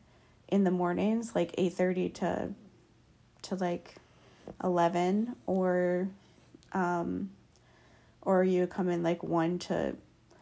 in 0.47 0.63
the 0.63 0.71
mornings, 0.71 1.35
like 1.35 1.53
8.30 1.57 2.13
to, 2.15 2.49
to 3.41 3.55
like 3.55 3.95
11 4.63 5.35
or, 5.45 6.09
um, 6.73 7.29
or 8.21 8.43
you 8.43 8.67
come 8.67 8.89
in 8.89 9.03
like 9.03 9.23
1 9.23 9.59
to 9.59 9.95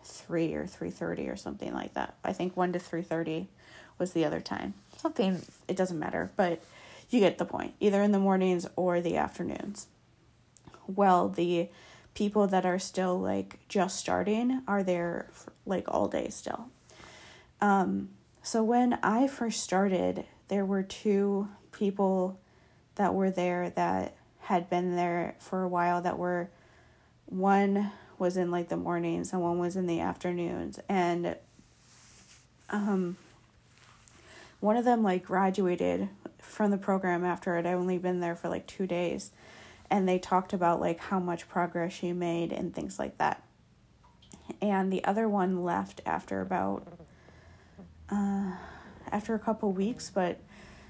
3 0.03 0.53
or 0.53 0.65
3.30 0.65 1.31
or 1.31 1.35
something 1.35 1.73
like 1.73 1.93
that. 1.93 2.15
I 2.23 2.33
think 2.33 2.55
1 2.55 2.73
to 2.73 2.79
3.30 2.79 3.47
was 3.97 4.13
the 4.13 4.25
other 4.25 4.41
time. 4.41 4.73
Something, 4.97 5.41
it 5.67 5.75
doesn't 5.75 5.99
matter, 5.99 6.31
but 6.35 6.61
you 7.09 7.19
get 7.19 7.37
the 7.37 7.45
point. 7.45 7.73
Either 7.79 8.01
in 8.01 8.11
the 8.11 8.19
mornings 8.19 8.67
or 8.75 9.01
the 9.01 9.17
afternoons. 9.17 9.87
Well, 10.87 11.29
the 11.29 11.69
people 12.13 12.47
that 12.47 12.65
are 12.65 12.79
still 12.79 13.19
like 13.19 13.59
just 13.67 13.97
starting 13.99 14.61
are 14.67 14.83
there 14.83 15.27
for, 15.31 15.51
like 15.65 15.85
all 15.87 16.07
day 16.07 16.29
still. 16.29 16.67
Um, 17.61 18.09
so 18.41 18.63
when 18.63 18.99
I 19.01 19.27
first 19.27 19.63
started, 19.63 20.25
there 20.47 20.65
were 20.65 20.83
two 20.83 21.49
people 21.71 22.39
that 22.95 23.13
were 23.13 23.31
there 23.31 23.69
that 23.71 24.15
had 24.39 24.69
been 24.69 24.95
there 24.95 25.35
for 25.39 25.63
a 25.63 25.67
while 25.67 26.01
that 26.01 26.17
were 26.17 26.49
one 27.25 27.91
was 28.17 28.37
in 28.37 28.51
like 28.51 28.69
the 28.69 28.77
mornings 28.77 29.33
and 29.33 29.41
one 29.41 29.57
was 29.57 29.75
in 29.75 29.87
the 29.87 29.99
afternoons 29.99 30.79
and 30.87 31.35
um 32.69 33.17
one 34.59 34.77
of 34.77 34.85
them 34.85 35.03
like 35.03 35.23
graduated 35.23 36.09
from 36.39 36.71
the 36.71 36.77
program 36.77 37.23
after 37.25 37.57
it. 37.57 37.65
I'd 37.65 37.73
only 37.73 37.97
been 37.97 38.19
there 38.19 38.35
for 38.35 38.49
like 38.49 38.65
two 38.65 38.87
days. 38.87 39.31
And 39.91 40.07
they 40.07 40.17
talked 40.17 40.53
about 40.53 40.79
like 40.79 40.99
how 40.99 41.19
much 41.19 41.47
progress 41.47 41.93
she 41.93 42.13
made 42.13 42.51
and 42.51 42.73
things 42.73 42.97
like 42.97 43.17
that. 43.17 43.43
And 44.61 44.91
the 44.91 45.03
other 45.03 45.27
one 45.29 45.63
left 45.63 46.01
after 46.05 46.41
about 46.41 46.87
uh 48.09 48.53
after 49.11 49.35
a 49.35 49.39
couple 49.39 49.71
weeks, 49.71 50.09
but 50.09 50.39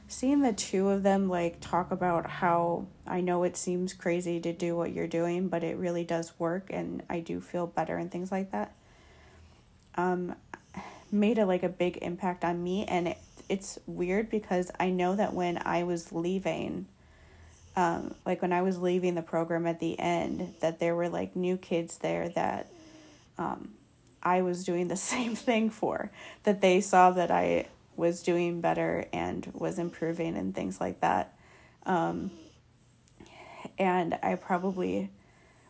seeing 0.07 0.41
the 0.41 0.53
two 0.53 0.89
of 0.89 1.03
them 1.03 1.29
like 1.29 1.59
talk 1.59 1.91
about 1.91 2.29
how 2.29 2.85
I 3.07 3.21
know 3.21 3.43
it 3.43 3.57
seems 3.57 3.93
crazy 3.93 4.39
to 4.39 4.53
do 4.53 4.75
what 4.75 4.91
you're 4.91 5.07
doing, 5.07 5.47
but 5.47 5.63
it 5.63 5.77
really 5.77 6.03
does 6.03 6.37
work 6.39 6.67
and 6.69 7.03
I 7.09 7.19
do 7.19 7.41
feel 7.41 7.67
better 7.67 7.97
and 7.97 8.11
things 8.11 8.31
like 8.31 8.51
that. 8.51 8.73
Um 9.95 10.35
made 11.11 11.37
a 11.37 11.45
like 11.45 11.63
a 11.63 11.69
big 11.69 11.97
impact 12.01 12.43
on 12.43 12.63
me 12.63 12.85
and 12.85 13.07
it 13.09 13.17
it's 13.49 13.79
weird 13.85 14.29
because 14.29 14.71
I 14.79 14.89
know 14.89 15.15
that 15.15 15.33
when 15.33 15.61
I 15.63 15.83
was 15.83 16.11
leaving, 16.11 16.87
um, 17.75 18.15
like 18.25 18.41
when 18.41 18.53
I 18.53 18.61
was 18.61 18.79
leaving 18.79 19.15
the 19.15 19.21
program 19.21 19.67
at 19.67 19.79
the 19.79 19.99
end, 19.99 20.55
that 20.61 20.79
there 20.79 20.95
were 20.95 21.09
like 21.09 21.35
new 21.35 21.57
kids 21.57 21.97
there 21.99 22.29
that 22.29 22.71
um, 23.37 23.73
I 24.23 24.41
was 24.41 24.63
doing 24.63 24.87
the 24.87 24.95
same 24.95 25.35
thing 25.35 25.69
for, 25.69 26.11
that 26.43 26.61
they 26.61 26.81
saw 26.81 27.11
that 27.11 27.31
I 27.31 27.67
was 27.95 28.23
doing 28.23 28.62
better 28.62 29.08
and 29.13 29.49
was 29.53 29.79
improving 29.79 30.36
and 30.36 30.53
things 30.53 30.79
like 30.81 31.01
that. 31.01 31.38
Um, 31.86 32.31
and 33.77 34.17
I 34.23 34.36
probably 34.36 35.10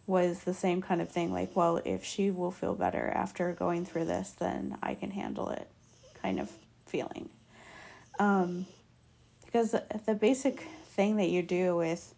was 0.08 0.44
the 0.44 0.54
same 0.54 0.82
kind 0.82 1.02
of 1.02 1.10
thing 1.10 1.34
like, 1.34 1.56
well, 1.56 1.82
if 1.84 2.04
she 2.04 2.30
will 2.30 2.52
feel 2.52 2.76
better 2.76 3.12
after 3.14 3.52
going 3.54 3.86
through 3.86 4.06
this, 4.06 4.32
then 4.32 4.78
I 4.84 4.94
can 4.94 5.12
handle 5.12 5.50
it 5.50 5.68
kind 6.22 6.40
of 6.40 6.52
feeling. 6.86 7.30
Um, 8.20 8.68
because 9.46 9.76
the 10.06 10.14
basic 10.14 10.62
thing 10.90 11.18
that 11.18 11.30
you 11.30 11.42
do 11.42 11.76
with 11.76 12.14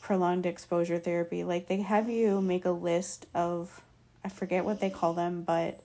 prolonged 0.00 0.46
exposure 0.46 0.98
therapy, 0.98 1.44
like 1.44 1.68
they 1.68 1.82
have 1.82 2.08
you 2.08 2.40
make 2.40 2.64
a 2.64 2.70
list 2.70 3.26
of, 3.34 3.82
I 4.24 4.28
forget 4.28 4.64
what 4.64 4.80
they 4.80 4.90
call 4.90 5.14
them, 5.14 5.42
but 5.42 5.80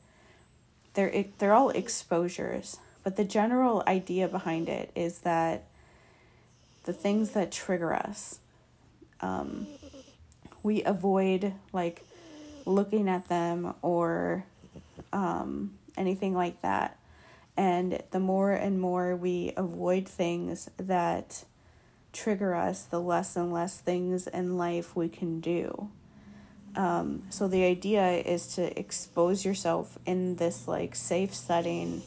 they're 0.93 1.25
they're 1.37 1.53
all 1.53 1.69
exposures. 1.69 2.77
But 3.03 3.15
the 3.15 3.23
general 3.23 3.83
idea 3.87 4.27
behind 4.27 4.69
it 4.69 4.91
is 4.95 5.19
that 5.19 5.65
the 6.85 6.93
things 6.93 7.31
that 7.31 7.51
trigger 7.51 7.93
us, 7.93 8.39
um, 9.21 9.67
we 10.61 10.83
avoid 10.83 11.53
like 11.73 12.03
looking 12.65 13.09
at 13.09 13.27
them 13.27 13.73
or 13.81 14.45
um, 15.11 15.73
anything 15.97 16.33
like 16.33 16.61
that 16.61 16.97
and 17.55 18.01
the 18.11 18.19
more 18.19 18.51
and 18.51 18.79
more 18.79 19.15
we 19.15 19.53
avoid 19.55 20.07
things 20.07 20.69
that 20.77 21.43
trigger 22.11 22.55
us, 22.55 22.83
the 22.83 22.99
less 22.99 23.35
and 23.35 23.51
less 23.51 23.79
things 23.79 24.27
in 24.27 24.57
life 24.57 24.95
we 24.95 25.09
can 25.09 25.39
do. 25.39 25.89
Um, 26.75 27.23
so 27.29 27.47
the 27.47 27.63
idea 27.63 28.09
is 28.09 28.55
to 28.55 28.77
expose 28.79 29.45
yourself 29.45 29.99
in 30.05 30.37
this 30.37 30.67
like 30.67 30.95
safe 30.95 31.33
setting 31.33 32.01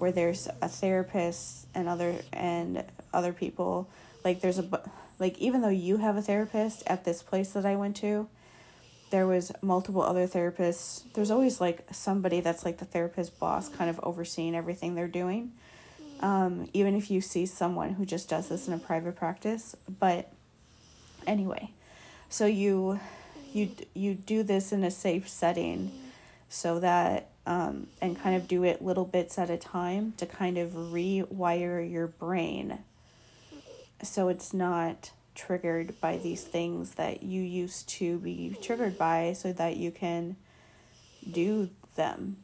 where 0.00 0.12
there's 0.12 0.48
a 0.60 0.68
therapist 0.68 1.68
and 1.74 1.88
other 1.88 2.16
and 2.32 2.84
other 3.12 3.32
people. 3.32 3.88
Like 4.24 4.40
there's 4.40 4.58
a 4.58 4.66
like 5.18 5.38
even 5.38 5.60
though 5.62 5.68
you 5.86 5.98
have 5.98 6.16
a 6.16 6.22
therapist 6.22 6.82
at 6.86 7.04
this 7.04 7.22
place 7.22 7.52
that 7.52 7.64
I 7.66 7.76
went 7.76 7.96
to, 7.98 8.28
there 9.10 9.26
was 9.26 9.52
multiple 9.62 10.02
other 10.02 10.26
therapists 10.26 11.02
there's 11.14 11.30
always 11.30 11.60
like 11.60 11.86
somebody 11.92 12.40
that's 12.40 12.64
like 12.64 12.78
the 12.78 12.84
therapist 12.84 13.38
boss 13.38 13.68
kind 13.68 13.90
of 13.90 13.98
overseeing 14.02 14.54
everything 14.54 14.94
they're 14.94 15.08
doing 15.08 15.52
Um, 16.20 16.68
even 16.74 16.94
if 16.96 17.10
you 17.10 17.20
see 17.22 17.46
someone 17.46 17.94
who 17.94 18.04
just 18.04 18.28
does 18.28 18.48
this 18.48 18.68
in 18.68 18.74
a 18.74 18.78
private 18.78 19.16
practice, 19.16 19.74
but 19.88 20.30
anyway, 21.26 21.70
so 22.28 22.44
you 22.46 23.00
you 23.52 23.70
you 23.94 24.14
do 24.14 24.42
this 24.42 24.70
in 24.72 24.84
a 24.84 24.90
safe 24.90 25.28
setting 25.28 25.90
so 26.48 26.78
that 26.80 27.29
um, 27.46 27.86
and 28.00 28.20
kind 28.20 28.36
of 28.36 28.46
do 28.46 28.64
it 28.64 28.82
little 28.82 29.04
bits 29.04 29.38
at 29.38 29.50
a 29.50 29.56
time 29.56 30.14
to 30.18 30.26
kind 30.26 30.58
of 30.58 30.70
rewire 30.70 31.90
your 31.90 32.06
brain. 32.06 32.80
So 34.02 34.28
it's 34.28 34.52
not 34.52 35.10
triggered 35.34 36.00
by 36.00 36.18
these 36.18 36.42
things 36.44 36.94
that 36.94 37.22
you 37.22 37.42
used 37.42 37.88
to 37.88 38.18
be 38.18 38.56
triggered 38.60 38.98
by 38.98 39.32
so 39.32 39.52
that 39.52 39.76
you 39.76 39.90
can 39.90 40.36
do 41.30 41.70
them 41.96 42.36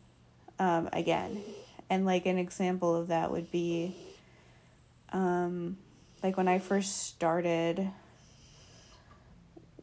um, 0.58 0.88
again. 0.92 1.42
And 1.88 2.04
like 2.04 2.26
an 2.26 2.38
example 2.38 2.96
of 2.96 3.08
that 3.08 3.30
would 3.30 3.50
be 3.50 3.94
um, 5.12 5.76
like 6.22 6.36
when 6.36 6.48
i 6.48 6.58
first 6.58 7.06
started 7.06 7.90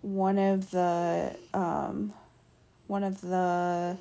one 0.02 0.38
of 0.38 0.70
the 0.72 1.36
um, 1.54 2.14
one 2.88 3.04
of 3.04 3.22
the 3.22 3.98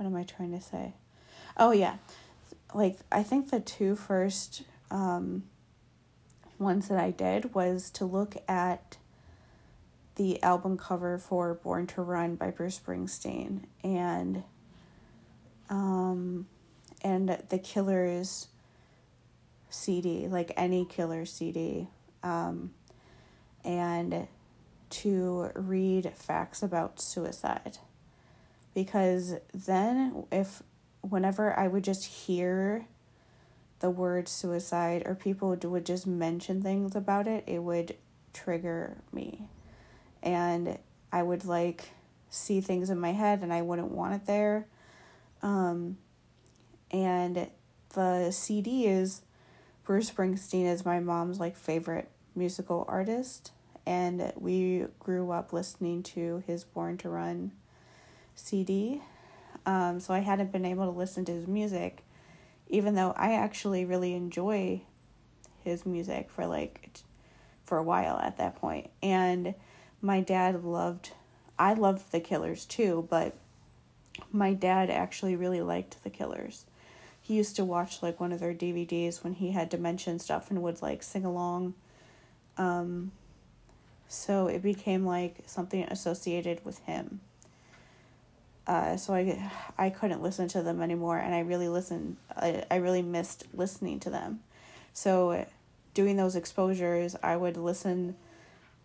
what 0.00 0.06
am 0.06 0.16
I 0.16 0.22
trying 0.22 0.52
to 0.52 0.62
say? 0.62 0.94
Oh 1.58 1.72
yeah, 1.72 1.96
like 2.74 2.96
I 3.12 3.22
think 3.22 3.50
the 3.50 3.60
two 3.60 3.94
first 3.94 4.62
um, 4.90 5.42
ones 6.58 6.88
that 6.88 6.98
I 6.98 7.10
did 7.10 7.52
was 7.54 7.90
to 7.90 8.06
look 8.06 8.34
at 8.48 8.96
the 10.16 10.42
album 10.42 10.78
cover 10.78 11.18
for 11.18 11.52
Born 11.52 11.86
to 11.88 12.00
Run 12.00 12.36
by 12.36 12.50
Bruce 12.50 12.80
Springsteen 12.80 13.64
and 13.84 14.42
um 15.68 16.46
and 17.02 17.38
the 17.50 17.58
Killers 17.58 18.48
CD, 19.68 20.28
like 20.28 20.50
any 20.56 20.86
Killer 20.86 21.26
CD, 21.26 21.88
um, 22.22 22.70
and 23.66 24.28
to 24.88 25.50
read 25.54 26.10
facts 26.16 26.62
about 26.62 27.02
suicide 27.02 27.76
because 28.74 29.34
then 29.52 30.24
if 30.30 30.62
whenever 31.02 31.58
I 31.58 31.68
would 31.68 31.84
just 31.84 32.04
hear 32.04 32.86
the 33.80 33.90
word 33.90 34.28
suicide 34.28 35.02
or 35.06 35.14
people 35.14 35.56
would, 35.62 35.86
just 35.86 36.06
mention 36.06 36.62
things 36.62 36.94
about 36.94 37.26
it, 37.26 37.44
it 37.46 37.62
would 37.62 37.96
trigger 38.32 38.98
me. 39.12 39.46
And 40.22 40.78
I 41.12 41.22
would 41.22 41.44
like 41.44 41.90
see 42.28 42.60
things 42.60 42.90
in 42.90 43.00
my 43.00 43.12
head 43.12 43.42
and 43.42 43.52
I 43.52 43.62
wouldn't 43.62 43.90
want 43.90 44.14
it 44.14 44.26
there. 44.26 44.66
Um, 45.42 45.96
and 46.90 47.48
the 47.94 48.30
CD 48.30 48.86
is 48.86 49.22
Bruce 49.84 50.10
Springsteen 50.10 50.66
is 50.66 50.84
my 50.84 51.00
mom's 51.00 51.40
like 51.40 51.56
favorite 51.56 52.10
musical 52.36 52.84
artist 52.86 53.52
and 53.86 54.32
we 54.36 54.84
grew 54.98 55.30
up 55.30 55.52
listening 55.52 56.02
to 56.02 56.42
his 56.46 56.64
Born 56.64 56.96
to 56.98 57.08
Run 57.08 57.52
CD. 58.40 59.02
Um, 59.66 60.00
so 60.00 60.14
I 60.14 60.20
hadn't 60.20 60.52
been 60.52 60.64
able 60.64 60.84
to 60.84 60.98
listen 60.98 61.24
to 61.26 61.32
his 61.32 61.46
music, 61.46 62.02
even 62.68 62.94
though 62.94 63.12
I 63.16 63.34
actually 63.34 63.84
really 63.84 64.14
enjoy 64.14 64.82
his 65.62 65.84
music 65.84 66.30
for 66.30 66.46
like 66.46 67.00
for 67.64 67.78
a 67.78 67.82
while 67.82 68.18
at 68.18 68.38
that 68.38 68.56
point. 68.56 68.90
And 69.02 69.54
my 70.00 70.20
dad 70.20 70.64
loved 70.64 71.10
I 71.58 71.74
loved 71.74 72.10
the 72.10 72.20
Killers 72.20 72.64
too, 72.64 73.06
but 73.10 73.34
my 74.32 74.54
dad 74.54 74.88
actually 74.88 75.36
really 75.36 75.60
liked 75.60 76.02
the 76.02 76.10
Killers. 76.10 76.64
He 77.20 77.34
used 77.34 77.54
to 77.56 77.64
watch 77.64 78.02
like 78.02 78.18
one 78.18 78.32
of 78.32 78.40
their 78.40 78.54
DVDs 78.54 79.22
when 79.22 79.34
he 79.34 79.50
had 79.50 79.68
dementia 79.68 80.18
stuff 80.18 80.50
and 80.50 80.62
would 80.62 80.80
like 80.80 81.02
sing 81.02 81.24
along. 81.24 81.74
Um, 82.56 83.12
so 84.08 84.46
it 84.48 84.62
became 84.62 85.04
like 85.04 85.36
something 85.46 85.84
associated 85.84 86.64
with 86.64 86.78
him. 86.80 87.20
Uh, 88.70 88.96
so 88.96 89.12
I 89.12 89.50
I 89.76 89.90
couldn't 89.90 90.22
listen 90.22 90.46
to 90.50 90.62
them 90.62 90.80
anymore, 90.80 91.18
and 91.18 91.34
I 91.34 91.40
really 91.40 91.68
listened. 91.68 92.18
I 92.36 92.62
I 92.70 92.76
really 92.76 93.02
missed 93.02 93.48
listening 93.52 93.98
to 94.00 94.10
them. 94.10 94.44
So, 94.92 95.44
doing 95.92 96.16
those 96.16 96.36
exposures, 96.36 97.16
I 97.20 97.36
would 97.36 97.56
listen 97.56 98.14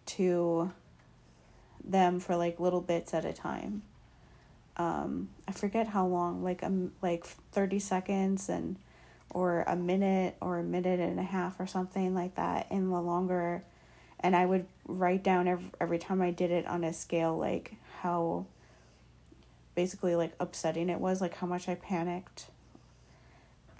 to 0.08 0.72
them 1.84 2.20
for 2.20 2.36
like 2.36 2.60
little 2.60 2.82
bits 2.82 3.14
at 3.14 3.26
a 3.26 3.34
time. 3.34 3.84
Um, 4.76 5.30
I 5.48 5.52
forget 5.52 5.86
how 5.90 6.08
long, 6.08 6.44
like 6.44 6.64
um, 6.64 6.92
like 7.04 7.24
thirty 7.52 7.78
seconds 7.78 8.50
and 8.50 8.78
or 9.30 9.66
a 9.68 9.76
minute 9.76 10.36
or 10.42 10.58
a 10.58 10.64
minute 10.64 11.00
and 11.00 11.20
a 11.20 11.24
half 11.24 11.60
or 11.60 11.68
something 11.68 12.16
like 12.16 12.34
that. 12.38 12.66
in 12.72 12.90
the 12.90 13.00
longer, 13.00 13.64
and 14.20 14.36
I 14.36 14.48
would 14.48 14.66
write 14.88 15.24
down 15.24 15.48
every 15.48 15.70
every 15.80 16.00
time 16.00 16.24
I 16.24 16.32
did 16.32 16.50
it 16.50 16.66
on 16.66 16.84
a 16.84 16.92
scale 16.92 17.38
like 17.38 17.76
how 18.02 18.48
basically 19.76 20.16
like 20.16 20.34
upsetting 20.40 20.90
it 20.90 21.00
was, 21.00 21.22
like 21.22 21.36
how 21.36 21.48
much 21.48 21.70
I 21.70 21.76
panicked. 21.76 22.48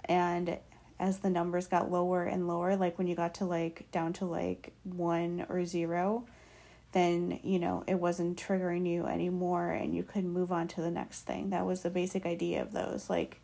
And 0.04 0.58
as 0.98 1.18
the 1.18 1.30
numbers 1.30 1.66
got 1.66 1.90
lower 1.90 2.24
and 2.24 2.46
lower, 2.46 2.76
like 2.76 2.98
when 2.98 3.06
you 3.06 3.14
got 3.14 3.34
to 3.34 3.44
like 3.44 3.90
down 3.90 4.12
to 4.14 4.24
like 4.24 4.72
one 4.84 5.44
or 5.48 5.64
zero, 5.64 6.26
then 6.92 7.40
you 7.42 7.58
know 7.58 7.84
it 7.86 7.96
wasn't 7.96 8.38
triggering 8.38 8.88
you 8.88 9.06
anymore 9.06 9.70
and 9.70 9.94
you 9.94 10.02
could 10.02 10.24
move 10.24 10.52
on 10.52 10.68
to 10.68 10.80
the 10.80 10.90
next 10.90 11.22
thing. 11.22 11.50
That 11.50 11.66
was 11.66 11.82
the 11.82 11.90
basic 11.90 12.24
idea 12.24 12.62
of 12.62 12.72
those. 12.72 13.10
Like, 13.10 13.40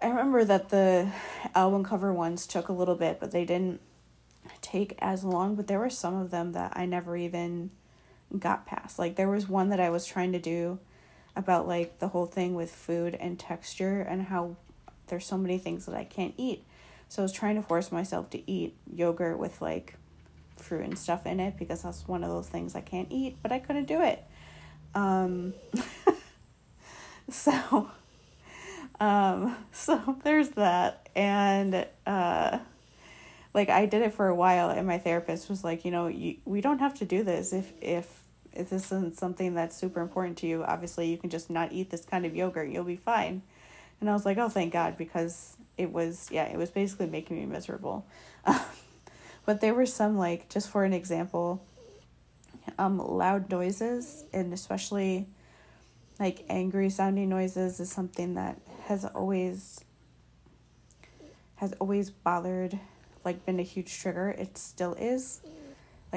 I 0.00 0.08
remember 0.08 0.44
that 0.44 0.68
the 0.68 1.10
album 1.54 1.84
cover 1.84 2.12
ones 2.12 2.46
took 2.46 2.68
a 2.68 2.72
little 2.72 2.94
bit, 2.94 3.18
but 3.18 3.32
they 3.32 3.44
didn't 3.44 3.80
take 4.60 4.94
as 5.00 5.24
long. 5.24 5.56
But 5.56 5.66
there 5.66 5.78
were 5.78 5.90
some 5.90 6.14
of 6.16 6.30
them 6.30 6.52
that 6.52 6.72
I 6.76 6.86
never 6.86 7.16
even 7.16 7.70
got 8.38 8.66
past. 8.66 8.98
Like, 8.98 9.16
there 9.16 9.28
was 9.28 9.48
one 9.48 9.70
that 9.70 9.80
I 9.80 9.90
was 9.90 10.06
trying 10.06 10.32
to 10.32 10.38
do 10.38 10.78
about 11.36 11.68
like 11.68 11.98
the 11.98 12.08
whole 12.08 12.26
thing 12.26 12.54
with 12.54 12.72
food 12.72 13.14
and 13.14 13.38
texture 13.38 14.00
and 14.00 14.22
how 14.22 14.56
there's 15.06 15.26
so 15.26 15.36
many 15.36 15.58
things 15.58 15.86
that 15.86 15.94
I 15.94 16.04
can't 16.04 16.34
eat. 16.36 16.64
So 17.08 17.22
I 17.22 17.24
was 17.24 17.32
trying 17.32 17.54
to 17.56 17.62
force 17.62 17.92
myself 17.92 18.30
to 18.30 18.50
eat 18.50 18.74
yogurt 18.92 19.38
with 19.38 19.60
like 19.60 19.94
fruit 20.56 20.84
and 20.84 20.98
stuff 20.98 21.26
in 21.26 21.38
it 21.38 21.56
because 21.58 21.82
that's 21.82 22.08
one 22.08 22.24
of 22.24 22.30
those 22.30 22.48
things 22.48 22.74
I 22.74 22.80
can't 22.80 23.08
eat, 23.10 23.36
but 23.42 23.52
I 23.52 23.58
couldn't 23.58 23.84
do 23.84 24.02
it. 24.02 24.24
Um, 24.94 25.54
so, 27.30 27.90
um, 28.98 29.56
so 29.72 30.16
there's 30.24 30.50
that. 30.50 31.08
And, 31.14 31.86
uh, 32.06 32.58
like 33.54 33.68
I 33.70 33.86
did 33.86 34.02
it 34.02 34.12
for 34.12 34.28
a 34.28 34.34
while 34.34 34.68
and 34.68 34.86
my 34.86 34.98
therapist 34.98 35.48
was 35.48 35.64
like, 35.64 35.84
you 35.84 35.90
know, 35.90 36.08
you, 36.08 36.36
we 36.44 36.60
don't 36.60 36.80
have 36.80 36.94
to 36.98 37.04
do 37.04 37.22
this 37.22 37.52
if, 37.52 37.72
if 37.80 38.25
if 38.56 38.70
this 38.70 38.86
isn't 38.86 39.16
something 39.16 39.54
that's 39.54 39.76
super 39.76 40.00
important 40.00 40.38
to 40.38 40.46
you, 40.46 40.64
obviously 40.64 41.10
you 41.10 41.18
can 41.18 41.30
just 41.30 41.50
not 41.50 41.72
eat 41.72 41.90
this 41.90 42.04
kind 42.04 42.24
of 42.26 42.34
yogurt. 42.34 42.70
You'll 42.70 42.84
be 42.84 42.96
fine. 42.96 43.42
And 44.00 44.10
I 44.10 44.12
was 44.12 44.26
like, 44.26 44.38
oh, 44.38 44.48
thank 44.48 44.72
God, 44.72 44.96
because 44.96 45.56
it 45.78 45.92
was, 45.92 46.28
yeah, 46.30 46.44
it 46.44 46.56
was 46.56 46.70
basically 46.70 47.06
making 47.06 47.38
me 47.38 47.46
miserable. 47.46 48.06
but 49.46 49.60
there 49.60 49.74
were 49.74 49.86
some, 49.86 50.18
like, 50.18 50.48
just 50.48 50.68
for 50.68 50.84
an 50.84 50.92
example, 50.92 51.64
um, 52.78 52.98
loud 52.98 53.50
noises, 53.50 54.24
and 54.32 54.52
especially 54.52 55.26
like 56.18 56.44
angry 56.48 56.90
sounding 56.90 57.28
noises, 57.28 57.80
is 57.80 57.90
something 57.90 58.34
that 58.34 58.60
has 58.84 59.04
always 59.04 59.80
has 61.56 61.72
always 61.74 62.10
bothered 62.10 62.78
like 63.24 63.44
been 63.46 63.58
a 63.58 63.62
huge 63.62 63.98
trigger 63.98 64.28
it 64.28 64.56
still 64.56 64.94
is 64.94 65.40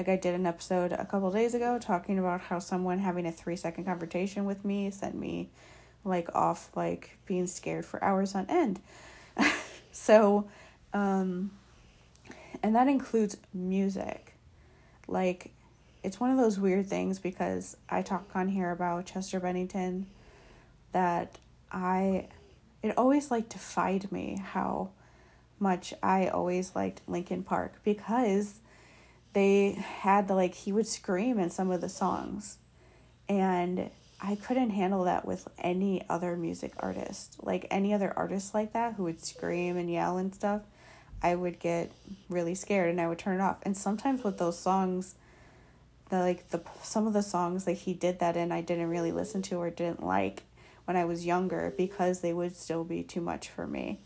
like 0.00 0.08
I 0.08 0.16
did 0.16 0.34
an 0.34 0.46
episode 0.46 0.92
a 0.92 1.04
couple 1.04 1.30
days 1.30 1.52
ago 1.52 1.78
talking 1.78 2.18
about 2.18 2.40
how 2.40 2.58
someone 2.58 3.00
having 3.00 3.26
a 3.26 3.32
three 3.32 3.54
second 3.54 3.84
confrontation 3.84 4.46
with 4.46 4.64
me 4.64 4.90
sent 4.90 5.14
me 5.14 5.50
like 6.04 6.34
off 6.34 6.70
like 6.74 7.18
being 7.26 7.46
scared 7.46 7.84
for 7.84 8.02
hours 8.02 8.34
on 8.34 8.46
end. 8.48 8.80
so, 9.92 10.48
um, 10.94 11.50
and 12.62 12.74
that 12.74 12.88
includes 12.88 13.36
music. 13.52 14.32
Like, 15.06 15.50
it's 16.02 16.18
one 16.18 16.30
of 16.30 16.38
those 16.38 16.58
weird 16.58 16.86
things 16.86 17.18
because 17.18 17.76
I 17.90 18.00
talk 18.00 18.30
on 18.34 18.48
here 18.48 18.70
about 18.70 19.04
Chester 19.04 19.38
Bennington 19.38 20.06
that 20.92 21.36
I, 21.70 22.28
it 22.82 22.96
always 22.96 23.30
like 23.30 23.50
defied 23.50 24.10
me 24.10 24.40
how 24.42 24.92
much 25.58 25.92
I 26.02 26.28
always 26.28 26.74
liked 26.74 27.02
Linkin 27.06 27.42
Park 27.42 27.80
because 27.84 28.60
they 29.32 29.72
had 29.72 30.28
the 30.28 30.34
like 30.34 30.54
he 30.54 30.72
would 30.72 30.86
scream 30.86 31.38
in 31.38 31.50
some 31.50 31.70
of 31.70 31.80
the 31.80 31.88
songs 31.88 32.58
and 33.28 33.90
I 34.22 34.34
couldn't 34.34 34.70
handle 34.70 35.04
that 35.04 35.24
with 35.24 35.48
any 35.58 36.02
other 36.08 36.36
music 36.36 36.74
artist. 36.78 37.36
Like 37.42 37.66
any 37.70 37.94
other 37.94 38.12
artist 38.16 38.52
like 38.52 38.72
that 38.74 38.94
who 38.94 39.04
would 39.04 39.24
scream 39.24 39.76
and 39.76 39.90
yell 39.90 40.18
and 40.18 40.34
stuff, 40.34 40.62
I 41.22 41.34
would 41.34 41.58
get 41.58 41.90
really 42.28 42.54
scared 42.54 42.90
and 42.90 43.00
I 43.00 43.08
would 43.08 43.18
turn 43.18 43.40
it 43.40 43.42
off. 43.42 43.58
And 43.62 43.76
sometimes 43.76 44.22
with 44.22 44.38
those 44.38 44.58
songs, 44.58 45.14
the 46.10 46.18
like 46.18 46.50
the 46.50 46.60
some 46.82 47.06
of 47.06 47.12
the 47.12 47.22
songs 47.22 47.64
that 47.64 47.74
he 47.74 47.94
did 47.94 48.18
that 48.18 48.36
in 48.36 48.52
I 48.52 48.60
didn't 48.60 48.88
really 48.88 49.12
listen 49.12 49.42
to 49.42 49.56
or 49.56 49.70
didn't 49.70 50.04
like 50.04 50.42
when 50.84 50.96
I 50.96 51.04
was 51.04 51.24
younger 51.24 51.72
because 51.76 52.20
they 52.20 52.32
would 52.32 52.56
still 52.56 52.84
be 52.84 53.02
too 53.02 53.20
much 53.20 53.48
for 53.48 53.66
me. 53.66 54.00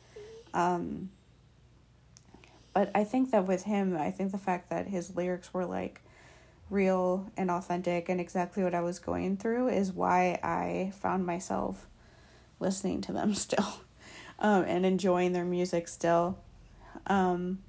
Um, 0.53 1.11
but 2.75 2.91
I 2.95 3.05
think 3.05 3.31
that 3.31 3.47
with 3.47 3.63
him, 3.63 3.97
I 3.97 4.11
think 4.11 4.33
the 4.33 4.39
fact 4.39 4.69
that 4.69 4.89
his 4.89 5.15
lyrics 5.17 5.55
were 5.55 5.65
like 5.65 6.03
real 6.69 7.31
and 7.37 7.51
authentic 7.51 8.09
and 8.09 8.21
exactly 8.21 8.65
what 8.65 8.75
I 8.75 8.81
was 8.81 8.99
going 8.99 9.37
through 9.37 9.69
is 9.69 9.93
why 9.93 10.41
I 10.43 10.93
found 11.01 11.25
myself 11.25 11.87
listening 12.59 13.01
to 13.03 13.13
them 13.13 13.33
still 13.35 13.81
um, 14.41 14.65
and 14.65 14.85
enjoying 14.85 15.33
their 15.33 15.45
music 15.45 15.87
still. 15.87 16.39
Um, 17.07 17.61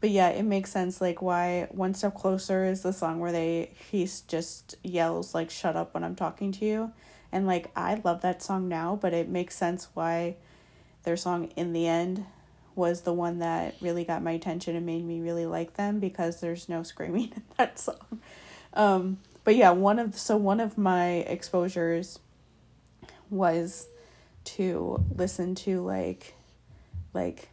but 0.00 0.10
yeah, 0.10 0.28
it 0.28 0.44
makes 0.44 0.70
sense 0.70 1.00
like 1.00 1.22
why 1.22 1.68
One 1.70 1.94
Step 1.94 2.14
Closer 2.14 2.64
is 2.64 2.82
the 2.82 2.92
song 2.92 3.20
where 3.20 3.32
they 3.32 3.72
he 3.90 4.08
just 4.28 4.76
yells 4.82 5.34
like 5.34 5.50
shut 5.50 5.76
up 5.76 5.94
when 5.94 6.04
I'm 6.04 6.16
talking 6.16 6.52
to 6.52 6.64
you. 6.64 6.92
And 7.32 7.46
like 7.46 7.70
I 7.74 8.00
love 8.04 8.20
that 8.20 8.42
song 8.42 8.68
now, 8.68 8.98
but 9.00 9.14
it 9.14 9.28
makes 9.28 9.56
sense 9.56 9.88
why 9.94 10.36
their 11.04 11.16
song 11.16 11.50
In 11.56 11.72
the 11.72 11.86
End 11.86 12.26
was 12.74 13.02
the 13.02 13.12
one 13.12 13.40
that 13.40 13.74
really 13.80 14.04
got 14.04 14.22
my 14.22 14.32
attention 14.32 14.76
and 14.76 14.86
made 14.86 15.04
me 15.04 15.20
really 15.20 15.46
like 15.46 15.74
them 15.74 15.98
because 15.98 16.40
there's 16.40 16.68
no 16.68 16.82
screaming 16.82 17.32
in 17.36 17.42
that 17.56 17.78
song. 17.78 18.20
Um, 18.74 19.18
but 19.44 19.56
yeah, 19.56 19.70
one 19.70 19.98
of 19.98 20.16
so 20.18 20.36
one 20.36 20.60
of 20.60 20.78
my 20.78 21.16
exposures 21.26 22.18
was 23.28 23.88
to 24.44 25.04
listen 25.14 25.54
to 25.54 25.80
like 25.82 26.34
like 27.12 27.48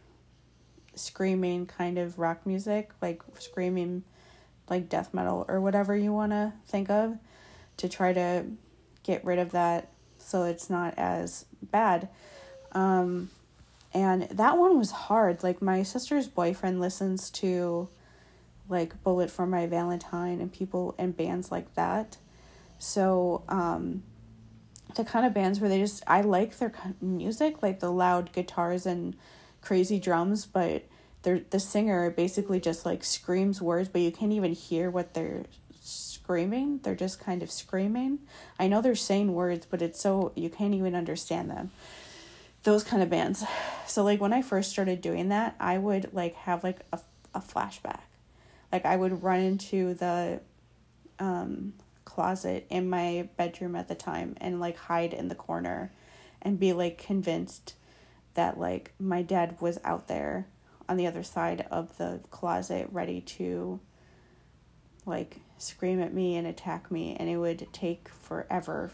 screaming 0.94 1.66
kind 1.66 1.98
of 1.98 2.18
rock 2.18 2.46
music, 2.46 2.90
like 3.00 3.22
screaming 3.38 4.04
like 4.68 4.88
death 4.88 5.14
metal 5.14 5.44
or 5.48 5.60
whatever 5.60 5.96
you 5.96 6.12
want 6.12 6.32
to 6.32 6.52
think 6.66 6.90
of 6.90 7.16
to 7.78 7.88
try 7.88 8.12
to 8.12 8.44
get 9.02 9.24
rid 9.24 9.38
of 9.38 9.52
that 9.52 9.88
so 10.18 10.44
it's 10.44 10.68
not 10.68 10.94
as 10.98 11.46
bad. 11.62 12.08
Um, 12.72 13.30
and 13.92 14.24
that 14.24 14.58
one 14.58 14.78
was 14.78 14.90
hard. 14.90 15.42
Like 15.42 15.62
my 15.62 15.82
sister's 15.82 16.28
boyfriend 16.28 16.80
listens 16.80 17.30
to 17.30 17.88
like 18.68 19.02
Bullet 19.02 19.30
for 19.30 19.46
My 19.46 19.66
Valentine 19.66 20.40
and 20.40 20.52
people 20.52 20.94
and 20.98 21.16
bands 21.16 21.50
like 21.50 21.74
that. 21.74 22.18
So, 22.78 23.42
um, 23.48 24.02
the 24.94 25.04
kind 25.04 25.26
of 25.26 25.34
bands 25.34 25.60
where 25.60 25.68
they 25.68 25.78
just 25.78 26.02
I 26.06 26.20
like 26.20 26.58
their 26.58 26.72
music, 27.00 27.62
like 27.62 27.80
the 27.80 27.90
loud 27.90 28.32
guitars 28.32 28.86
and 28.86 29.16
crazy 29.60 29.98
drums, 29.98 30.46
but 30.46 30.84
they're 31.22 31.40
the 31.50 31.60
singer 31.60 32.10
basically 32.10 32.60
just 32.60 32.86
like 32.86 33.04
screams 33.04 33.60
words, 33.60 33.88
but 33.88 34.00
you 34.00 34.10
can't 34.12 34.32
even 34.32 34.52
hear 34.52 34.90
what 34.90 35.14
they're 35.14 35.44
screaming. 35.82 36.80
They're 36.82 36.94
just 36.94 37.20
kind 37.20 37.42
of 37.42 37.50
screaming. 37.50 38.20
I 38.58 38.68
know 38.68 38.80
they're 38.80 38.94
saying 38.94 39.34
words, 39.34 39.66
but 39.68 39.82
it's 39.82 40.00
so 40.00 40.32
you 40.36 40.50
can't 40.50 40.74
even 40.74 40.94
understand 40.94 41.50
them 41.50 41.70
those 42.64 42.84
kind 42.84 43.02
of 43.02 43.10
bands. 43.10 43.44
So 43.86 44.04
like 44.04 44.20
when 44.20 44.32
I 44.32 44.42
first 44.42 44.70
started 44.70 45.00
doing 45.00 45.28
that, 45.28 45.56
I 45.58 45.78
would 45.78 46.12
like 46.12 46.34
have 46.34 46.62
like 46.64 46.80
a, 46.92 47.00
a 47.34 47.40
flashback. 47.40 48.00
Like 48.72 48.84
I 48.84 48.96
would 48.96 49.22
run 49.22 49.40
into 49.40 49.94
the 49.94 50.40
um 51.18 51.72
closet 52.04 52.66
in 52.70 52.88
my 52.88 53.28
bedroom 53.36 53.76
at 53.76 53.86
the 53.86 53.94
time 53.94 54.34
and 54.40 54.60
like 54.60 54.76
hide 54.76 55.12
in 55.12 55.28
the 55.28 55.34
corner 55.34 55.92
and 56.42 56.58
be 56.58 56.72
like 56.72 56.98
convinced 56.98 57.74
that 58.34 58.58
like 58.58 58.92
my 58.98 59.22
dad 59.22 59.56
was 59.60 59.78
out 59.84 60.08
there 60.08 60.46
on 60.88 60.96
the 60.96 61.06
other 61.06 61.22
side 61.22 61.66
of 61.70 61.96
the 61.98 62.20
closet 62.30 62.88
ready 62.90 63.20
to 63.20 63.78
like 65.06 65.38
scream 65.58 66.00
at 66.00 66.14
me 66.14 66.36
and 66.36 66.46
attack 66.46 66.90
me 66.90 67.16
and 67.18 67.28
it 67.28 67.36
would 67.36 67.66
take 67.72 68.08
forever 68.08 68.90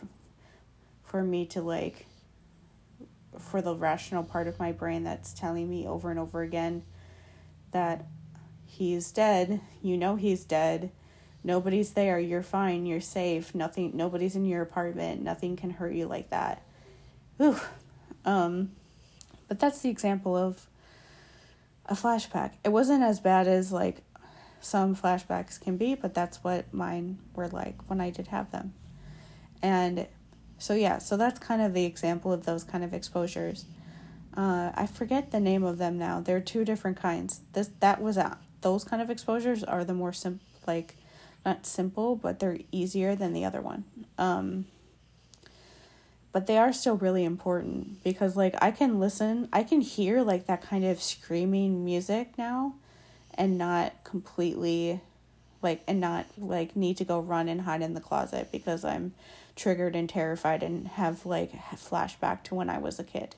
for 1.04 1.22
me 1.22 1.46
to 1.46 1.60
like 1.60 2.06
for 3.38 3.62
the 3.62 3.74
rational 3.74 4.22
part 4.22 4.46
of 4.46 4.58
my 4.58 4.72
brain 4.72 5.04
that's 5.04 5.32
telling 5.32 5.68
me 5.68 5.86
over 5.86 6.10
and 6.10 6.18
over 6.18 6.42
again 6.42 6.82
that 7.72 8.06
he's 8.66 9.10
dead. 9.12 9.60
You 9.82 9.96
know 9.96 10.16
he's 10.16 10.44
dead. 10.44 10.90
Nobody's 11.42 11.92
there. 11.92 12.18
You're 12.18 12.42
fine. 12.42 12.86
You're 12.86 13.00
safe. 13.00 13.54
Nothing 13.54 13.92
nobody's 13.94 14.36
in 14.36 14.46
your 14.46 14.62
apartment. 14.62 15.22
Nothing 15.22 15.56
can 15.56 15.70
hurt 15.70 15.94
you 15.94 16.06
like 16.06 16.30
that. 16.30 16.62
Ooh. 17.40 17.60
Um 18.24 18.72
but 19.48 19.60
that's 19.60 19.80
the 19.80 19.90
example 19.90 20.36
of 20.36 20.66
a 21.86 21.94
flashback. 21.94 22.52
It 22.64 22.70
wasn't 22.70 23.02
as 23.02 23.20
bad 23.20 23.46
as 23.46 23.72
like 23.72 24.02
some 24.60 24.96
flashbacks 24.96 25.60
can 25.60 25.76
be, 25.76 25.94
but 25.94 26.14
that's 26.14 26.42
what 26.42 26.72
mine 26.72 27.18
were 27.34 27.48
like 27.48 27.76
when 27.88 28.00
I 28.00 28.10
did 28.10 28.28
have 28.28 28.50
them. 28.50 28.72
And 29.62 30.06
so 30.58 30.74
yeah, 30.74 30.98
so 30.98 31.16
that's 31.16 31.38
kind 31.38 31.62
of 31.62 31.74
the 31.74 31.84
example 31.84 32.32
of 32.32 32.44
those 32.46 32.64
kind 32.64 32.84
of 32.84 32.94
exposures. 32.94 33.64
Uh, 34.36 34.72
I 34.74 34.86
forget 34.86 35.30
the 35.30 35.40
name 35.40 35.62
of 35.62 35.78
them 35.78 35.98
now. 35.98 36.20
There 36.20 36.36
are 36.36 36.40
two 36.40 36.64
different 36.64 36.96
kinds. 37.00 37.40
This 37.52 37.70
that 37.80 38.00
was 38.00 38.16
a, 38.16 38.38
those 38.62 38.84
kind 38.84 39.00
of 39.00 39.10
exposures 39.10 39.62
are 39.62 39.84
the 39.84 39.94
more 39.94 40.12
sim 40.12 40.40
like 40.66 40.96
not 41.44 41.66
simple, 41.66 42.16
but 42.16 42.38
they're 42.38 42.58
easier 42.72 43.14
than 43.14 43.32
the 43.32 43.44
other 43.44 43.60
one. 43.60 43.84
Um, 44.18 44.66
but 46.32 46.48
they 46.48 46.58
are 46.58 46.72
still 46.72 46.96
really 46.96 47.24
important 47.24 48.02
because 48.02 48.36
like 48.36 48.56
I 48.60 48.72
can 48.72 48.98
listen, 48.98 49.48
I 49.52 49.62
can 49.62 49.80
hear 49.80 50.22
like 50.22 50.46
that 50.46 50.62
kind 50.62 50.84
of 50.84 51.00
screaming 51.00 51.84
music 51.84 52.36
now 52.36 52.74
and 53.34 53.56
not 53.56 53.92
completely 54.02 55.00
like 55.62 55.82
and 55.86 56.00
not 56.00 56.26
like 56.36 56.74
need 56.74 56.96
to 56.96 57.04
go 57.04 57.20
run 57.20 57.48
and 57.48 57.60
hide 57.60 57.82
in 57.82 57.94
the 57.94 58.00
closet 58.00 58.50
because 58.50 58.84
I'm 58.84 59.14
triggered 59.56 59.94
and 59.94 60.08
terrified 60.08 60.62
and 60.62 60.88
have 60.88 61.24
like 61.24 61.52
flashback 61.74 62.42
to 62.44 62.54
when 62.54 62.70
I 62.70 62.78
was 62.78 62.98
a 62.98 63.04
kid. 63.04 63.36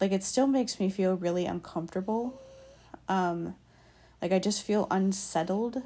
Like 0.00 0.12
it 0.12 0.24
still 0.24 0.46
makes 0.46 0.78
me 0.78 0.90
feel 0.90 1.14
really 1.14 1.46
uncomfortable. 1.46 2.40
Um 3.08 3.54
like 4.20 4.32
I 4.32 4.38
just 4.38 4.62
feel 4.62 4.86
unsettled 4.90 5.82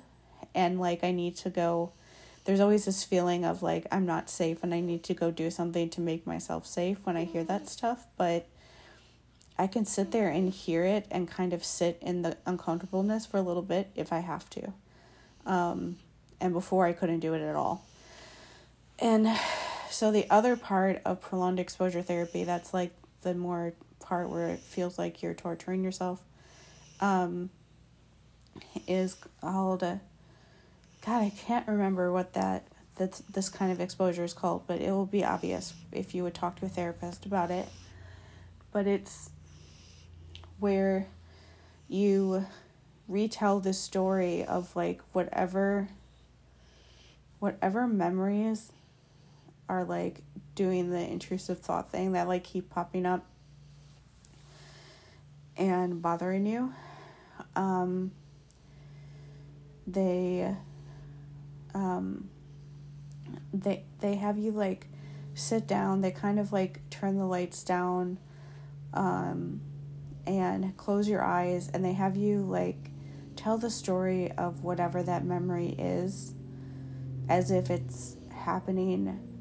and 0.54 0.80
like 0.80 1.04
I 1.04 1.12
need 1.12 1.36
to 1.36 1.50
go 1.50 1.92
there's 2.44 2.60
always 2.60 2.84
this 2.86 3.04
feeling 3.04 3.44
of 3.44 3.62
like 3.62 3.86
I'm 3.92 4.06
not 4.06 4.28
safe 4.28 4.62
and 4.62 4.74
I 4.74 4.80
need 4.80 5.04
to 5.04 5.14
go 5.14 5.30
do 5.30 5.50
something 5.50 5.88
to 5.90 6.00
make 6.00 6.26
myself 6.26 6.66
safe 6.66 6.98
when 7.04 7.16
I 7.16 7.24
hear 7.24 7.44
that 7.44 7.68
stuff, 7.68 8.06
but 8.16 8.46
I 9.58 9.66
can 9.66 9.84
sit 9.84 10.10
there 10.10 10.28
and 10.28 10.50
hear 10.50 10.84
it 10.84 11.06
and 11.10 11.28
kind 11.28 11.52
of 11.52 11.64
sit 11.64 11.98
in 12.00 12.22
the 12.22 12.36
uncomfortableness 12.46 13.26
for 13.26 13.36
a 13.36 13.42
little 13.42 13.62
bit 13.62 13.90
if 13.94 14.12
I 14.12 14.20
have 14.20 14.50
to. 14.50 14.72
Um, 15.46 15.98
and 16.40 16.52
before 16.52 16.86
I 16.86 16.92
couldn't 16.92 17.20
do 17.20 17.34
it 17.34 17.42
at 17.42 17.54
all. 17.54 17.84
And 19.02 19.28
so 19.90 20.10
the 20.10 20.30
other 20.30 20.56
part 20.56 21.02
of 21.04 21.20
prolonged 21.20 21.60
exposure 21.60 22.00
therapy, 22.00 22.44
that's 22.44 22.72
like 22.72 22.92
the 23.20 23.34
more 23.34 23.74
part 24.00 24.30
where 24.30 24.48
it 24.48 24.60
feels 24.60 24.98
like 24.98 25.22
you're 25.22 25.34
torturing 25.34 25.84
yourself, 25.84 26.22
um, 27.00 27.50
is 28.86 29.16
called. 29.40 29.82
A, 29.82 30.00
God, 31.04 31.22
I 31.22 31.30
can't 31.30 31.66
remember 31.66 32.12
what 32.12 32.32
that 32.34 32.68
that 32.96 33.20
this 33.32 33.48
kind 33.48 33.72
of 33.72 33.80
exposure 33.80 34.22
is 34.22 34.34
called, 34.34 34.66
but 34.66 34.80
it 34.80 34.90
will 34.90 35.06
be 35.06 35.24
obvious 35.24 35.74
if 35.90 36.14
you 36.14 36.22
would 36.22 36.34
talk 36.34 36.56
to 36.60 36.66
a 36.66 36.68
therapist 36.68 37.26
about 37.26 37.50
it. 37.50 37.68
But 38.70 38.86
it's 38.86 39.30
where 40.60 41.06
you 41.88 42.46
retell 43.08 43.60
the 43.60 43.72
story 43.72 44.44
of 44.44 44.74
like 44.76 45.00
whatever 45.12 45.88
whatever 47.40 47.88
memories 47.88 48.70
are 49.72 49.84
like 49.84 50.20
doing 50.54 50.90
the 50.90 51.00
intrusive 51.00 51.58
thought 51.58 51.90
thing 51.90 52.12
that 52.12 52.28
like 52.28 52.44
keep 52.44 52.68
popping 52.68 53.06
up 53.06 53.24
and 55.56 56.02
bothering 56.02 56.44
you 56.44 56.72
um 57.56 58.10
they 59.86 60.54
um 61.74 62.28
they 63.54 63.82
they 64.00 64.16
have 64.16 64.36
you 64.36 64.50
like 64.50 64.86
sit 65.32 65.66
down 65.66 66.02
they 66.02 66.10
kind 66.10 66.38
of 66.38 66.52
like 66.52 66.78
turn 66.90 67.16
the 67.16 67.24
lights 67.24 67.64
down 67.64 68.18
um 68.92 69.58
and 70.26 70.76
close 70.76 71.08
your 71.08 71.24
eyes 71.24 71.70
and 71.72 71.82
they 71.82 71.94
have 71.94 72.14
you 72.14 72.42
like 72.42 72.90
tell 73.36 73.56
the 73.56 73.70
story 73.70 74.30
of 74.32 74.62
whatever 74.62 75.02
that 75.02 75.24
memory 75.24 75.74
is 75.78 76.34
as 77.26 77.50
if 77.50 77.70
it's 77.70 78.16
happening 78.30 79.31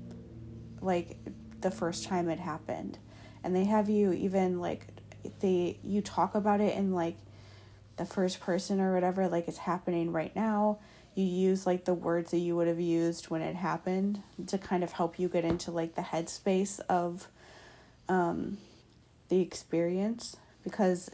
like 0.81 1.17
the 1.61 1.71
first 1.71 2.05
time 2.05 2.29
it 2.29 2.39
happened. 2.39 2.97
And 3.43 3.55
they 3.55 3.65
have 3.65 3.89
you 3.89 4.11
even 4.13 4.59
like 4.59 4.87
they 5.39 5.77
you 5.83 6.01
talk 6.01 6.35
about 6.35 6.61
it 6.61 6.75
in 6.75 6.93
like 6.93 7.17
the 7.97 8.05
first 8.05 8.39
person 8.39 8.79
or 8.79 8.93
whatever 8.93 9.27
like 9.27 9.47
it's 9.47 9.59
happening 9.59 10.11
right 10.11 10.35
now. 10.35 10.79
You 11.13 11.25
use 11.25 11.65
like 11.65 11.85
the 11.85 11.93
words 11.93 12.31
that 12.31 12.37
you 12.37 12.55
would 12.55 12.67
have 12.67 12.79
used 12.79 13.29
when 13.29 13.41
it 13.41 13.55
happened 13.55 14.21
to 14.47 14.57
kind 14.57 14.83
of 14.83 14.93
help 14.93 15.19
you 15.19 15.27
get 15.27 15.43
into 15.43 15.71
like 15.71 15.95
the 15.95 16.01
headspace 16.01 16.79
of 16.89 17.27
um 18.09 18.57
the 19.29 19.41
experience. 19.41 20.37
Because 20.63 21.09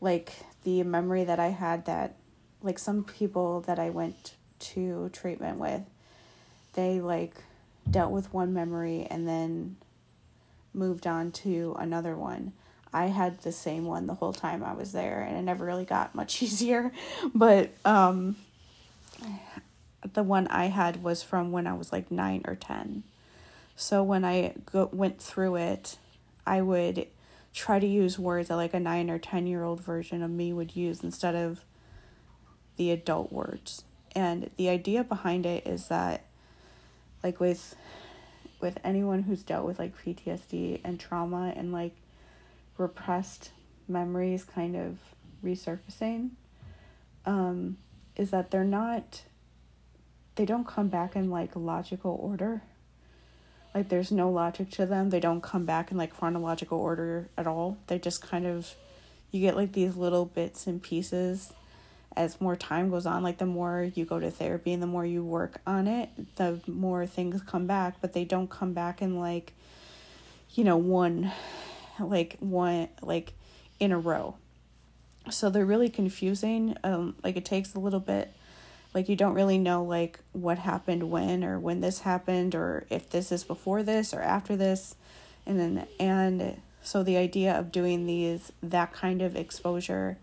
like 0.00 0.32
the 0.64 0.82
memory 0.82 1.24
that 1.24 1.38
I 1.40 1.48
had 1.48 1.86
that 1.86 2.16
like 2.62 2.78
some 2.78 3.04
people 3.04 3.60
that 3.62 3.78
I 3.78 3.90
went 3.90 4.34
to 4.60 5.08
treatment 5.12 5.58
with 5.58 5.82
they 6.74 7.00
like 7.00 7.34
dealt 7.90 8.12
with 8.12 8.32
one 8.32 8.52
memory 8.52 9.06
and 9.10 9.28
then 9.28 9.76
moved 10.72 11.06
on 11.06 11.32
to 11.32 11.76
another 11.78 12.16
one. 12.16 12.52
I 12.92 13.06
had 13.06 13.40
the 13.42 13.52
same 13.52 13.84
one 13.84 14.06
the 14.06 14.14
whole 14.14 14.32
time 14.32 14.64
I 14.64 14.72
was 14.72 14.92
there, 14.92 15.20
and 15.20 15.36
it 15.36 15.42
never 15.42 15.64
really 15.64 15.84
got 15.84 16.14
much 16.14 16.42
easier. 16.42 16.92
But 17.34 17.70
um, 17.84 18.36
the 20.12 20.22
one 20.22 20.48
I 20.48 20.66
had 20.66 21.02
was 21.02 21.22
from 21.22 21.52
when 21.52 21.66
I 21.66 21.74
was 21.74 21.92
like 21.92 22.10
nine 22.10 22.42
or 22.46 22.54
ten. 22.54 23.04
So 23.76 24.02
when 24.02 24.24
I 24.24 24.54
go, 24.70 24.90
went 24.92 25.20
through 25.20 25.56
it, 25.56 25.96
I 26.46 26.62
would 26.62 27.06
try 27.54 27.78
to 27.78 27.86
use 27.86 28.18
words 28.18 28.48
that 28.48 28.56
like 28.56 28.74
a 28.74 28.80
nine 28.80 29.10
or 29.10 29.18
ten 29.18 29.46
year 29.46 29.64
old 29.64 29.80
version 29.80 30.22
of 30.22 30.30
me 30.30 30.52
would 30.52 30.76
use 30.76 31.02
instead 31.02 31.34
of 31.34 31.64
the 32.76 32.90
adult 32.90 33.32
words. 33.32 33.84
And 34.12 34.50
the 34.56 34.68
idea 34.68 35.04
behind 35.04 35.46
it 35.46 35.66
is 35.66 35.88
that, 35.88 36.24
like 37.22 37.40
with 37.40 37.74
with 38.60 38.78
anyone 38.84 39.22
who's 39.22 39.42
dealt 39.42 39.66
with 39.66 39.78
like 39.78 39.96
PTSD 39.96 40.80
and 40.84 41.00
trauma 41.00 41.52
and 41.56 41.72
like 41.72 41.94
repressed 42.76 43.50
memories 43.88 44.44
kind 44.44 44.76
of 44.76 44.98
resurfacing 45.44 46.30
um, 47.26 47.78
is 48.16 48.30
that 48.30 48.50
they're 48.50 48.64
not 48.64 49.22
they 50.36 50.44
don't 50.44 50.66
come 50.66 50.88
back 50.88 51.16
in 51.16 51.30
like 51.30 51.54
logical 51.54 52.18
order. 52.20 52.62
Like 53.74 53.88
there's 53.88 54.10
no 54.10 54.30
logic 54.30 54.70
to 54.72 54.86
them. 54.86 55.10
They 55.10 55.20
don't 55.20 55.42
come 55.42 55.64
back 55.64 55.90
in 55.90 55.96
like 55.96 56.16
chronological 56.16 56.78
order 56.78 57.28
at 57.36 57.46
all. 57.46 57.76
They 57.88 57.98
just 57.98 58.22
kind 58.22 58.46
of 58.46 58.74
you 59.30 59.40
get 59.40 59.56
like 59.56 59.72
these 59.72 59.96
little 59.96 60.24
bits 60.24 60.66
and 60.66 60.82
pieces 60.82 61.52
as 62.16 62.40
more 62.40 62.56
time 62.56 62.90
goes 62.90 63.06
on 63.06 63.22
like 63.22 63.38
the 63.38 63.46
more 63.46 63.90
you 63.94 64.04
go 64.04 64.18
to 64.18 64.30
therapy 64.30 64.72
and 64.72 64.82
the 64.82 64.86
more 64.86 65.06
you 65.06 65.22
work 65.22 65.60
on 65.66 65.86
it 65.86 66.08
the 66.36 66.60
more 66.66 67.06
things 67.06 67.40
come 67.42 67.66
back 67.66 67.94
but 68.00 68.12
they 68.12 68.24
don't 68.24 68.50
come 68.50 68.72
back 68.72 69.00
in 69.00 69.18
like 69.18 69.52
you 70.54 70.64
know 70.64 70.76
one 70.76 71.30
like 72.00 72.36
one 72.40 72.88
like 73.02 73.32
in 73.78 73.92
a 73.92 73.98
row. 73.98 74.36
So 75.30 75.50
they're 75.50 75.66
really 75.66 75.88
confusing 75.88 76.76
um 76.82 77.16
like 77.22 77.36
it 77.36 77.44
takes 77.44 77.74
a 77.74 77.78
little 77.78 78.00
bit 78.00 78.32
like 78.94 79.08
you 79.08 79.16
don't 79.16 79.34
really 79.34 79.58
know 79.58 79.84
like 79.84 80.20
what 80.32 80.58
happened 80.58 81.10
when 81.10 81.44
or 81.44 81.58
when 81.58 81.80
this 81.80 82.00
happened 82.00 82.54
or 82.54 82.86
if 82.90 83.10
this 83.10 83.30
is 83.30 83.44
before 83.44 83.82
this 83.82 84.12
or 84.12 84.20
after 84.20 84.56
this. 84.56 84.96
And 85.46 85.58
then 85.58 85.86
and 85.98 86.60
so 86.82 87.02
the 87.02 87.16
idea 87.16 87.58
of 87.58 87.70
doing 87.70 88.06
these 88.06 88.52
that 88.62 88.92
kind 88.92 89.22
of 89.22 89.36
exposure 89.36 90.16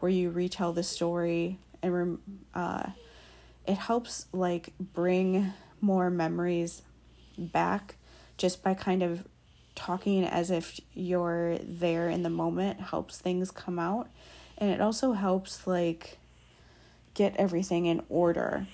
where 0.00 0.10
you 0.10 0.30
retell 0.30 0.72
the 0.72 0.82
story 0.82 1.58
and 1.82 2.18
uh, 2.54 2.90
it 3.66 3.76
helps 3.76 4.26
like 4.32 4.72
bring 4.78 5.52
more 5.80 6.10
memories 6.10 6.82
back 7.38 7.96
just 8.36 8.62
by 8.62 8.74
kind 8.74 9.02
of 9.02 9.26
talking 9.74 10.24
as 10.24 10.50
if 10.50 10.80
you're 10.94 11.58
there 11.58 12.08
in 12.08 12.22
the 12.22 12.30
moment 12.30 12.80
helps 12.80 13.18
things 13.18 13.50
come 13.50 13.78
out. 13.78 14.08
And 14.58 14.70
it 14.70 14.80
also 14.80 15.12
helps 15.12 15.66
like 15.66 16.18
get 17.14 17.34
everything 17.36 17.86
in 17.86 18.02
order 18.08 18.66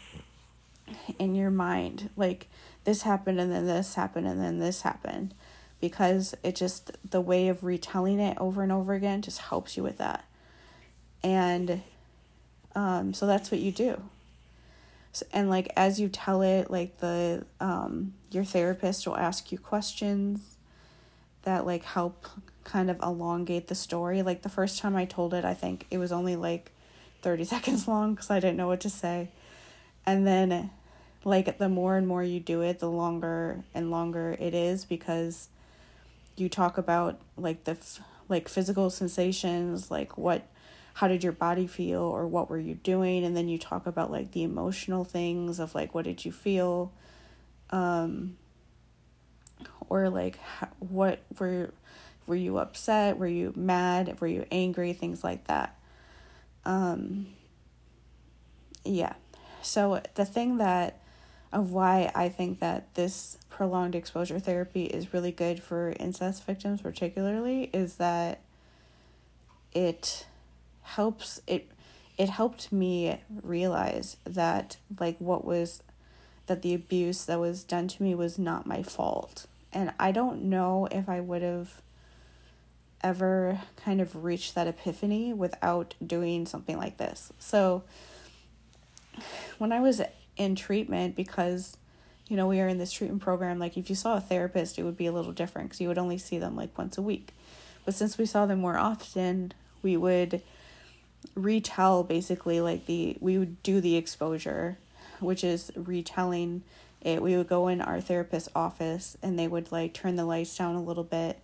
in 1.19 1.35
your 1.35 1.51
mind. 1.51 2.11
Like 2.17 2.49
this 2.85 3.03
happened 3.03 3.41
and 3.41 3.53
then 3.53 3.67
this 3.67 3.95
happened 3.95 4.27
and 4.27 4.41
then 4.41 4.59
this 4.59 4.83
happened. 4.83 5.35
Because 5.81 6.35
it 6.43 6.57
just 6.57 6.93
the 7.09 7.21
way 7.21 7.49
of 7.49 7.63
retelling 7.63 8.19
it 8.19 8.39
over 8.41 8.63
and 8.63 8.73
over 8.73 8.95
again 8.95 9.21
just 9.21 9.39
helps 9.39 9.77
you 9.77 9.83
with 9.83 9.99
that 9.99 10.25
and 11.23 11.83
um, 12.75 13.15
so 13.15 13.27
that's 13.27 13.51
what 13.51 13.61
you 13.61 13.73
do. 13.73 14.01
So, 15.13 15.27
and 15.33 15.49
like 15.49 15.73
as 15.77 15.99
you 15.99 16.09
tell 16.09 16.43
it 16.43 16.71
like 16.71 16.99
the 16.99 17.45
um, 17.59 18.15
your 18.31 18.45
therapist 18.45 19.07
will 19.07 19.17
ask 19.17 19.51
you 19.51 19.59
questions 19.59 20.57
that 21.43 21.65
like 21.65 21.85
help 21.85 22.27
kind 22.65 22.91
of 22.91 23.01
elongate 23.01 23.69
the 23.69 23.75
story. 23.75 24.23
Like 24.23 24.43
the 24.43 24.49
first 24.49 24.79
time 24.79 24.95
i 24.95 25.05
told 25.05 25.33
it 25.33 25.45
i 25.45 25.55
think 25.55 25.87
it 25.91 25.99
was 25.99 26.13
only 26.13 26.37
like 26.37 26.73
30 27.23 27.45
seconds 27.55 27.89
long 27.89 28.15
because 28.15 28.31
i 28.31 28.39
didn't 28.39 28.57
know 28.57 28.69
what 28.69 28.81
to 28.81 28.91
say. 28.91 29.31
And 30.05 30.27
then 30.27 30.71
like 31.25 31.59
the 31.59 31.69
more 31.69 31.97
and 31.97 32.07
more 32.07 32.23
you 32.23 32.39
do 32.39 32.61
it 32.61 32.79
the 32.79 32.89
longer 32.89 33.65
and 33.75 33.91
longer 33.91 34.37
it 34.39 34.55
is 34.55 34.85
because 34.85 35.49
you 36.37 36.49
talk 36.49 36.79
about 36.79 37.19
like 37.37 37.65
the 37.65 37.73
f- 37.73 38.01
like 38.29 38.49
physical 38.49 38.91
sensations 38.91 39.91
like 39.91 40.17
what 40.17 40.47
how 40.97 41.09
did 41.09 41.23
your 41.23 41.33
body 41.33 41.67
feel 41.67 42.01
or 42.01 42.27
what 42.27 42.49
were 42.49 42.59
you 42.59 42.75
doing? 42.75 43.23
And 43.23 43.37
then 43.37 43.51
you 43.51 43.59
talk 43.59 43.87
about 43.87 44.11
like 44.11 44.33
the 44.33 44.43
emotional 44.43 45.05
things 45.05 45.59
of 45.59 45.75
like 45.75 45.95
what 45.95 46.07
did 46.07 46.25
you 46.25 46.33
feel? 46.33 46.91
Um 47.69 48.39
or 49.91 50.09
like 50.09 50.39
what 50.79 51.21
were 51.39 51.75
were 52.27 52.35
you 52.35 52.57
upset? 52.57 53.19
Were 53.19 53.27
you 53.27 53.53
mad? 53.55 54.23
Were 54.23 54.27
you 54.27 54.47
angry? 54.51 54.95
Things 54.95 55.23
like 55.23 55.47
that. 55.49 55.79
Um 56.65 57.27
yeah. 58.83 59.13
So 59.61 60.01
the 60.15 60.25
thing 60.25 60.57
that 60.57 61.03
of 61.53 61.73
why 61.73 62.11
I 62.15 62.31
think 62.31 62.61
that 62.61 62.95
this 62.95 63.37
prolonged 63.51 63.95
exposure 63.95 64.39
therapy 64.39 64.85
is 64.87 65.13
really 65.13 65.31
good 65.31 65.63
for 65.63 65.93
incest 66.01 66.47
victims 66.47 66.81
particularly 66.81 67.69
is 67.75 67.97
that 67.97 68.41
it 69.75 70.25
helps 70.87 71.41
it 71.47 71.69
it 72.17 72.31
helped 72.31 72.73
me 72.73 73.19
realize 73.43 74.17
that 74.25 74.77
like 75.01 75.17
what 75.19 75.45
was 75.45 75.83
that 76.47 76.63
the 76.63 76.73
abuse 76.73 77.25
that 77.25 77.41
was 77.41 77.65
done 77.65 77.89
to 77.89 78.03
me 78.03 78.15
was 78.15 78.39
not 78.39 78.67
my 78.67 78.83
fault. 78.83 79.47
And 79.73 79.93
i 79.99 80.13
don't 80.13 80.45
know 80.45 80.89
if 80.91 81.09
i 81.09 81.21
would 81.21 81.43
have 81.43 81.83
ever 83.03 83.61
kind 83.77 84.01
of 84.01 84.25
reached 84.25 84.55
that 84.55 84.67
epiphany 84.67 85.33
without 85.33 85.95
doing 86.05 86.47
something 86.47 86.79
like 86.79 86.97
this. 86.97 87.33
So 87.39 87.83
when 89.59 89.73
i 89.73 89.81
was 89.81 90.01
in 90.37 90.55
treatment 90.55 91.17
because 91.17 91.77
you 92.29 92.37
know 92.37 92.47
we 92.47 92.61
are 92.61 92.69
in 92.69 92.79
this 92.79 92.93
treatment 92.93 93.23
program 93.23 93.59
like 93.59 93.77
if 93.77 93.89
you 93.89 93.97
saw 93.97 94.17
a 94.17 94.21
therapist 94.21 94.79
it 94.79 94.83
would 94.85 94.97
be 94.97 95.07
a 95.07 95.13
little 95.13 95.33
different 95.33 95.69
because 95.69 95.81
you 95.81 95.89
would 95.89 95.99
only 95.99 96.19
see 96.19 96.39
them 96.39 96.55
like 96.55 96.79
once 96.79 96.97
a 96.97 97.03
week. 97.03 97.33
But 97.85 97.95
since 97.95 98.17
we 98.19 98.27
saw 98.27 98.47
them 98.47 98.61
more 98.61 98.79
often 98.79 99.53
we 99.83 99.97
would 99.97 100.43
retell 101.35 102.03
basically 102.03 102.61
like 102.61 102.87
the 102.87 103.17
we 103.21 103.39
would 103.39 103.63
do 103.63 103.81
the 103.81 103.97
exposure 103.97 104.79
which 105.21 105.45
is 105.45 105.71
retelling 105.75 106.63
it. 107.01 107.23
We 107.23 107.37
would 107.37 107.49
go 107.49 107.69
in 107.69 107.81
our 107.81 108.01
therapist's 108.01 108.49
office 108.55 109.17
and 109.23 109.39
they 109.39 109.49
would 109.49 109.73
like 109.73 109.95
turn 109.95 110.17
the 110.17 110.25
lights 110.25 110.57
down 110.57 110.75
a 110.75 110.83
little 110.83 111.05
bit. 111.05 111.41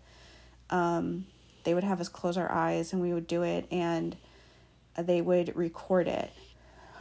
Um, 0.71 1.27
they 1.65 1.75
would 1.75 1.85
have 1.85 2.01
us 2.01 2.09
close 2.09 2.37
our 2.37 2.51
eyes 2.51 2.93
and 2.93 3.01
we 3.01 3.13
would 3.13 3.27
do 3.27 3.43
it 3.43 3.67
and 3.71 4.17
they 4.99 5.21
would 5.21 5.55
record 5.57 6.09
it 6.09 6.33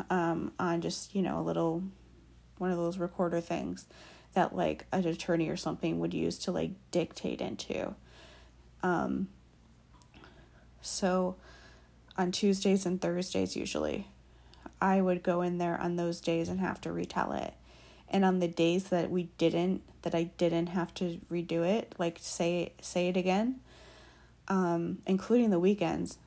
um, 0.10 0.54
on 0.60 0.82
just 0.82 1.14
you 1.14 1.22
know 1.22 1.40
a 1.40 1.42
little 1.42 1.84
one 2.58 2.72
of 2.72 2.78
those 2.78 2.98
recorder 2.98 3.42
things 3.42 3.86
that 4.34 4.56
like 4.56 4.86
an 4.92 5.06
attorney 5.06 5.50
or 5.50 5.58
something 5.58 6.00
would 6.00 6.14
use 6.14 6.38
to 6.40 6.52
like 6.52 6.72
dictate 6.92 7.42
into. 7.42 7.96
Um, 8.84 9.28
so 10.82 11.36
on 12.18 12.32
Tuesdays 12.32 12.86
and 12.86 13.02
Thursdays 13.02 13.56
usually. 13.56 14.08
I 14.82 15.02
would 15.02 15.24
go 15.24 15.42
in 15.42 15.58
there 15.58 15.80
on 15.80 15.96
those 15.96 16.20
days 16.20 16.50
and 16.50 16.60
have 16.60 16.82
to 16.82 16.92
retell 16.92 17.34
it. 17.34 17.54
And 18.10 18.26
on 18.26 18.40
the 18.40 18.48
days 18.48 18.86
that 18.86 19.10
we 19.10 19.30
didn't 19.38 19.84
that 20.02 20.16
I 20.16 20.24
didn't 20.24 20.68
have 20.68 20.94
to 20.96 21.20
redo 21.32 21.66
it, 21.66 21.94
like 21.98 22.18
say 22.20 22.74
say 22.82 23.08
it 23.08 23.16
again, 23.16 23.60
um, 24.48 25.00
including 25.06 25.52
the 25.52 25.60
weekends, 25.60 26.18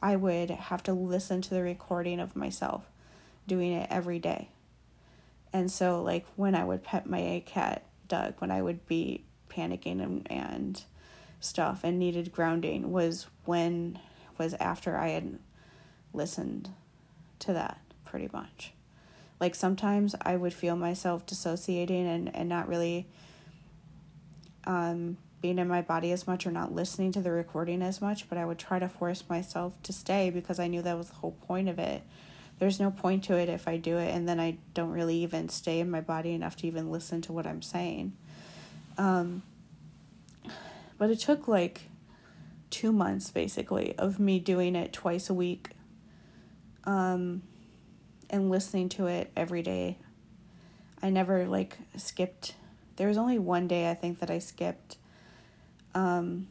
I 0.00 0.16
would 0.16 0.50
have 0.50 0.82
to 0.84 0.92
listen 0.92 1.42
to 1.42 1.50
the 1.50 1.62
recording 1.62 2.20
of 2.20 2.36
myself 2.36 2.84
doing 3.46 3.72
it 3.72 3.88
every 3.90 4.18
day. 4.18 4.48
And 5.52 5.70
so 5.70 6.02
like 6.02 6.26
when 6.36 6.54
I 6.54 6.64
would 6.64 6.84
pet 6.84 7.08
my 7.08 7.42
cat 7.44 7.84
Doug, 8.08 8.34
when 8.38 8.50
I 8.50 8.62
would 8.62 8.86
be 8.86 9.24
panicking 9.50 10.02
and, 10.02 10.26
and 10.30 10.82
stuff 11.40 11.80
and 11.82 11.98
needed 11.98 12.32
grounding 12.32 12.92
was 12.92 13.26
when 13.44 13.98
was 14.38 14.54
after 14.54 14.96
I 14.96 15.08
had 15.08 15.38
listened 16.12 16.70
to 17.40 17.52
that 17.52 17.78
pretty 18.04 18.28
much. 18.32 18.72
Like 19.38 19.54
sometimes 19.54 20.14
I 20.22 20.36
would 20.36 20.54
feel 20.54 20.76
myself 20.76 21.26
dissociating 21.26 22.06
and, 22.06 22.34
and 22.34 22.48
not 22.48 22.68
really 22.68 23.06
um, 24.64 25.18
being 25.42 25.58
in 25.58 25.68
my 25.68 25.82
body 25.82 26.10
as 26.12 26.26
much 26.26 26.46
or 26.46 26.50
not 26.50 26.74
listening 26.74 27.12
to 27.12 27.20
the 27.20 27.30
recording 27.30 27.82
as 27.82 28.00
much, 28.00 28.28
but 28.28 28.38
I 28.38 28.46
would 28.46 28.58
try 28.58 28.78
to 28.78 28.88
force 28.88 29.24
myself 29.28 29.74
to 29.82 29.92
stay 29.92 30.30
because 30.30 30.58
I 30.58 30.66
knew 30.68 30.82
that 30.82 30.96
was 30.96 31.08
the 31.08 31.16
whole 31.16 31.36
point 31.46 31.68
of 31.68 31.78
it. 31.78 32.02
There's 32.58 32.80
no 32.80 32.90
point 32.90 33.24
to 33.24 33.36
it 33.36 33.50
if 33.50 33.68
I 33.68 33.76
do 33.76 33.98
it 33.98 34.14
and 34.14 34.26
then 34.26 34.40
I 34.40 34.56
don't 34.72 34.90
really 34.90 35.16
even 35.16 35.50
stay 35.50 35.80
in 35.80 35.90
my 35.90 36.00
body 36.00 36.32
enough 36.32 36.56
to 36.56 36.66
even 36.66 36.90
listen 36.90 37.20
to 37.22 37.32
what 37.32 37.46
I'm 37.46 37.60
saying. 37.60 38.14
Um, 38.96 39.42
but 40.96 41.10
it 41.10 41.20
took 41.20 41.46
like 41.46 41.82
two 42.76 42.92
months 42.92 43.30
basically 43.30 43.94
of 43.98 44.18
me 44.20 44.38
doing 44.38 44.76
it 44.76 44.92
twice 44.92 45.30
a 45.30 45.34
week 45.34 45.70
um, 46.84 47.42
and 48.30 48.50
listening 48.50 48.88
to 48.90 49.06
it 49.06 49.30
every 49.36 49.62
day. 49.62 49.96
I 51.02 51.10
never 51.10 51.46
like 51.46 51.78
skipped. 51.96 52.54
There 52.96 53.08
was 53.08 53.16
only 53.16 53.38
one 53.38 53.66
day 53.68 53.90
I 53.90 53.94
think 53.94 54.18
that 54.20 54.30
I 54.30 54.38
skipped 54.38 54.96
Um, 55.94 56.48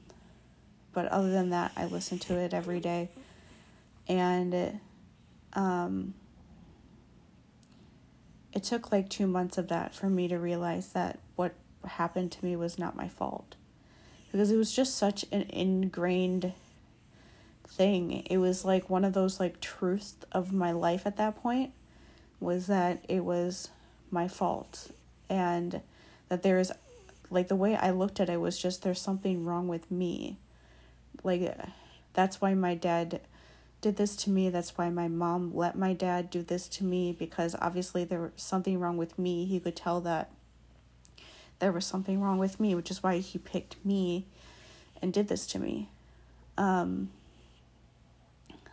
but 0.94 1.06
other 1.08 1.30
than 1.32 1.52
that, 1.52 1.72
I 1.76 1.86
listened 1.86 2.22
to 2.24 2.36
it 2.40 2.54
every 2.54 2.80
day. 2.80 3.10
And 4.08 4.80
um, 5.54 6.14
it 8.54 8.64
took 8.64 8.92
like 8.92 9.10
two 9.10 9.28
months 9.28 9.58
of 9.58 9.68
that 9.68 9.94
for 9.94 10.10
me 10.10 10.28
to 10.30 10.38
realize 10.38 10.94
that 10.94 11.20
what 11.36 11.54
happened 11.86 12.32
to 12.34 12.46
me 12.46 12.56
was 12.56 12.80
not 12.80 12.96
my 12.96 13.08
fault. 13.08 13.56
Because 14.36 14.52
it 14.52 14.58
was 14.58 14.76
just 14.76 14.98
such 14.98 15.24
an 15.32 15.44
ingrained 15.44 16.52
thing. 17.70 18.26
It 18.26 18.38
was 18.38 18.66
like 18.66 18.90
one 18.90 19.06
of 19.06 19.14
those 19.14 19.40
like 19.40 19.62
truths 19.62 20.18
of 20.30 20.52
my 20.52 20.74
life 20.74 21.04
at 21.06 21.16
that 21.16 21.42
point 21.42 21.72
was 22.42 22.68
that 22.68 23.06
it 23.08 23.24
was 23.24 23.70
my 24.12 24.28
fault 24.28 24.92
and 25.30 25.80
that 26.28 26.44
there 26.44 26.60
is 26.60 26.74
like 27.30 27.48
the 27.48 27.56
way 27.56 27.78
I 27.78 27.92
looked 27.92 28.20
at 28.20 28.30
it 28.30 28.42
was 28.42 28.62
just 28.62 28.84
there's 28.84 29.00
something 29.00 29.46
wrong 29.46 29.70
with 29.70 29.90
me. 29.90 30.36
Like 31.24 31.58
that's 32.12 32.42
why 32.42 32.56
my 32.56 32.76
dad 32.76 33.22
did 33.80 33.96
this 33.96 34.18
to 34.18 34.30
me. 34.30 34.50
That's 34.50 34.78
why 34.78 34.90
my 34.90 35.08
mom 35.08 35.56
let 35.56 35.78
my 35.78 35.94
dad 35.94 36.30
do 36.30 36.42
this 36.42 36.68
to 36.68 36.84
me 36.84 37.16
because 37.18 37.56
obviously 37.62 38.04
there 38.04 38.20
was 38.20 38.32
something 38.36 38.82
wrong 38.82 38.98
with 38.98 39.18
me. 39.18 39.46
He 39.46 39.62
could 39.62 39.78
tell 39.78 40.02
that 40.02 40.30
there 41.60 41.72
was 41.72 41.86
something 41.86 42.22
wrong 42.22 42.38
with 42.38 42.60
me, 42.60 42.76
which 42.76 42.92
is 42.92 43.02
why 43.02 43.18
he 43.18 43.38
picked 43.38 43.84
me 43.86 44.26
and 45.02 45.14
did 45.14 45.28
this 45.28 45.48
to 45.48 45.60
me. 45.60 45.90
Um 46.58 47.10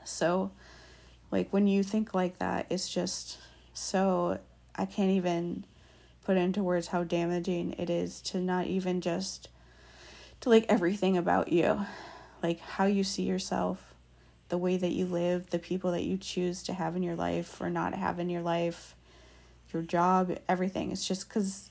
so 0.05 0.51
like 1.31 1.49
when 1.51 1.67
you 1.67 1.83
think 1.83 2.15
like 2.15 2.39
that, 2.39 2.67
it's 2.71 2.89
just 2.89 3.39
so 3.73 4.39
I 4.75 4.85
can't 4.85 5.11
even 5.11 5.65
put 6.25 6.37
into 6.37 6.63
words 6.63 6.89
how 6.89 7.05
damaging 7.05 7.75
it 7.79 7.91
is 7.91 8.21
to 8.21 8.39
not 8.39 8.67
even 8.67 9.01
just 9.01 9.49
to 10.41 10.49
like 10.49 10.67
everything 10.69 11.17
about 11.17 11.53
you, 11.53 11.87
like 12.43 12.61
how 12.61 12.85
you 12.85 13.05
see 13.05 13.23
yourself, 13.23 13.95
the 14.49 14.59
way 14.59 14.77
that 14.77 14.93
you 14.93 15.07
live, 15.07 15.51
the 15.51 15.59
people 15.59 15.91
that 15.93 16.05
you 16.05 16.17
choose 16.17 16.63
to 16.65 16.75
have 16.75 16.95
in 16.97 17.03
your 17.03 17.17
life 17.17 17.61
or 17.61 17.71
not 17.71 17.95
have 17.95 18.19
in 18.19 18.29
your 18.29 18.43
life, 18.43 18.95
your 19.73 19.83
job, 19.83 20.37
everything. 20.49 20.93
It's 20.93 21.09
just 21.09 21.29
cuz 21.29 21.71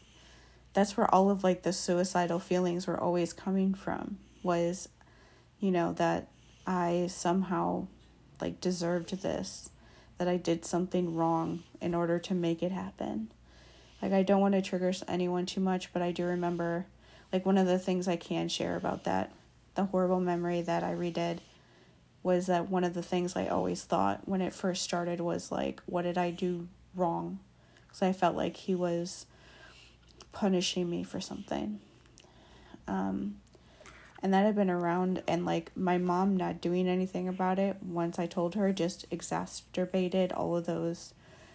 that's 0.74 0.96
where 0.96 1.14
all 1.14 1.30
of 1.30 1.44
like 1.44 1.64
the 1.64 1.74
suicidal 1.74 2.40
feelings 2.40 2.88
were 2.88 3.00
always 3.00 3.34
coming 3.34 3.74
from 3.74 4.18
was 4.44 4.90
you 5.60 5.72
know 5.72 5.94
that 5.94 6.28
I 6.66 7.08
somehow 7.10 7.88
like 8.40 8.62
deserved 8.62 9.22
this 9.22 9.70
that 10.22 10.28
I 10.28 10.38
did 10.38 10.66
something 10.66 11.16
wrong 11.16 11.64
in 11.82 11.96
order 11.96 12.20
to 12.20 12.36
make 12.36 12.62
it 12.62 12.72
happen. 12.72 13.32
Like, 14.04 14.14
I 14.14 14.22
don't 14.22 14.40
want 14.40 14.54
to 14.54 14.62
trigger 14.62 14.94
anyone 15.08 15.48
too 15.48 15.62
much, 15.62 15.92
but 15.92 16.04
I 16.04 16.12
do 16.12 16.26
remember, 16.26 16.86
like, 17.34 17.44
one 17.44 17.58
of 17.58 17.66
the 17.66 17.80
things 17.80 18.08
I 18.08 18.18
can 18.18 18.48
share 18.48 18.76
about 18.76 19.04
that, 19.06 19.32
the 19.74 19.86
horrible 19.86 20.20
memory 20.20 20.62
that 20.62 20.84
I 20.84 20.94
redid, 20.94 21.40
was 22.22 22.46
that 22.46 22.70
one 22.70 22.84
of 22.84 22.94
the 22.94 23.02
things 23.02 23.36
I 23.36 23.48
always 23.48 23.84
thought 23.84 24.28
when 24.28 24.42
it 24.42 24.54
first 24.54 24.84
started 24.84 25.22
was, 25.22 25.52
like, 25.52 25.82
what 25.88 26.04
did 26.04 26.20
I 26.20 26.30
do 26.30 26.68
wrong? 26.96 27.40
Because 27.88 28.04
I 28.04 28.14
felt 28.14 28.36
like 28.36 28.58
he 28.58 28.76
was 28.76 29.26
punishing 30.32 30.90
me 30.90 31.04
for 31.04 31.20
something. 31.22 31.80
Um, 32.88 33.36
and 34.22 34.34
that 34.34 34.46
had 34.46 34.56
been 34.56 34.70
around 34.70 35.24
and 35.28 35.46
like 35.46 35.72
my 35.76 35.98
mom 35.98 36.38
not 36.38 36.62
doing 36.62 36.88
anything 36.88 37.28
about 37.28 37.58
it 37.58 37.78
once 37.82 38.20
i 38.20 38.26
told 38.26 38.56
her 38.56 38.72
just 38.72 39.06
exacerbated 39.12 40.32
all 40.32 40.56
of 40.56 40.66
those 40.66 41.14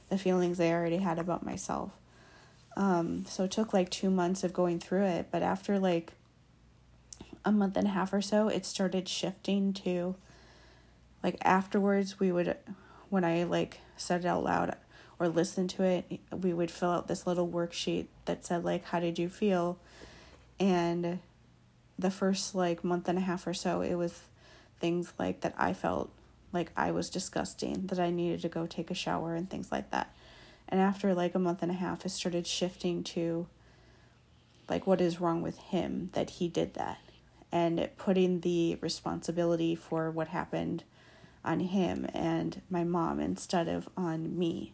the 0.09 0.19
feelings 0.19 0.61
i 0.61 0.71
already 0.71 0.99
had 0.99 1.19
about 1.19 1.45
myself 1.45 1.93
um, 2.79 3.25
so 3.25 3.45
it 3.45 3.51
took 3.51 3.73
like 3.73 3.89
two 3.89 4.11
months 4.11 4.45
of 4.45 4.53
going 4.53 4.79
through 4.79 5.05
it 5.05 5.29
but 5.31 5.43
after 5.43 5.79
like 5.79 6.13
a 7.43 7.53
month 7.53 7.77
and 7.77 7.87
a 7.87 7.91
half 7.91 8.13
or 8.13 8.21
so 8.21 8.49
it 8.49 8.67
started 8.67 9.09
shifting 9.09 9.73
to 9.73 10.15
like 11.23 11.37
afterwards 11.43 12.21
we 12.21 12.31
would 12.31 12.57
when 13.09 13.25
i 13.25 13.45
like 13.45 13.81
said 13.97 14.21
it 14.21 14.27
out 14.27 14.45
loud 14.45 14.77
or 15.19 15.29
listen 15.29 15.67
to 15.67 15.83
it 15.83 16.21
we 16.31 16.53
would 16.53 16.71
fill 16.71 16.91
out 16.91 17.09
this 17.09 17.27
little 17.27 17.49
worksheet 17.49 18.07
that 18.27 18.45
said 18.45 18.65
like 18.65 18.85
how 18.87 19.01
did 19.01 19.19
you 19.19 19.29
feel? 19.29 19.79
And 20.59 21.21
the 21.99 22.11
first 22.11 22.55
like 22.55 22.85
month 22.85 23.09
and 23.09 23.19
a 23.19 23.23
half 23.23 23.47
or 23.47 23.55
so, 23.55 23.81
it 23.81 23.95
was 23.95 24.23
things 24.81 25.13
like 25.19 25.41
that 25.41 25.55
I 25.57 25.73
felt 25.73 26.11
like 26.53 26.71
I 26.77 26.91
was 26.91 27.11
disgusting, 27.11 27.87
that 27.87 27.99
I 27.99 28.11
needed 28.11 28.43
to 28.43 28.49
go 28.49 28.67
take 28.67 28.91
a 28.91 28.95
shower 28.95 29.35
and 29.35 29.49
things 29.49 29.73
like 29.73 29.91
that. 29.91 30.15
And 30.69 30.81
after 30.81 31.15
like 31.15 31.35
a 31.35 31.39
month 31.39 31.63
and 31.63 31.71
a 31.71 31.75
half, 31.75 32.05
it 32.05 32.11
started 32.11 32.47
shifting 32.47 33.03
to 33.05 33.47
like 34.69 34.87
what 34.87 35.01
is 35.01 35.21
wrong 35.21 35.43
with 35.43 35.59
him 35.59 36.11
that 36.13 36.31
he 36.31 36.49
did 36.49 36.75
that. 36.75 36.99
And 37.53 37.89
putting 37.97 38.41
the 38.41 38.77
responsibility 38.81 39.75
for 39.75 40.11
what 40.11 40.29
happened 40.29 40.83
on 41.45 41.61
him 41.61 42.07
and 42.13 42.61
my 42.69 42.83
mom 42.83 43.21
instead 43.21 43.69
of 43.69 43.89
on 43.97 44.37
me 44.37 44.73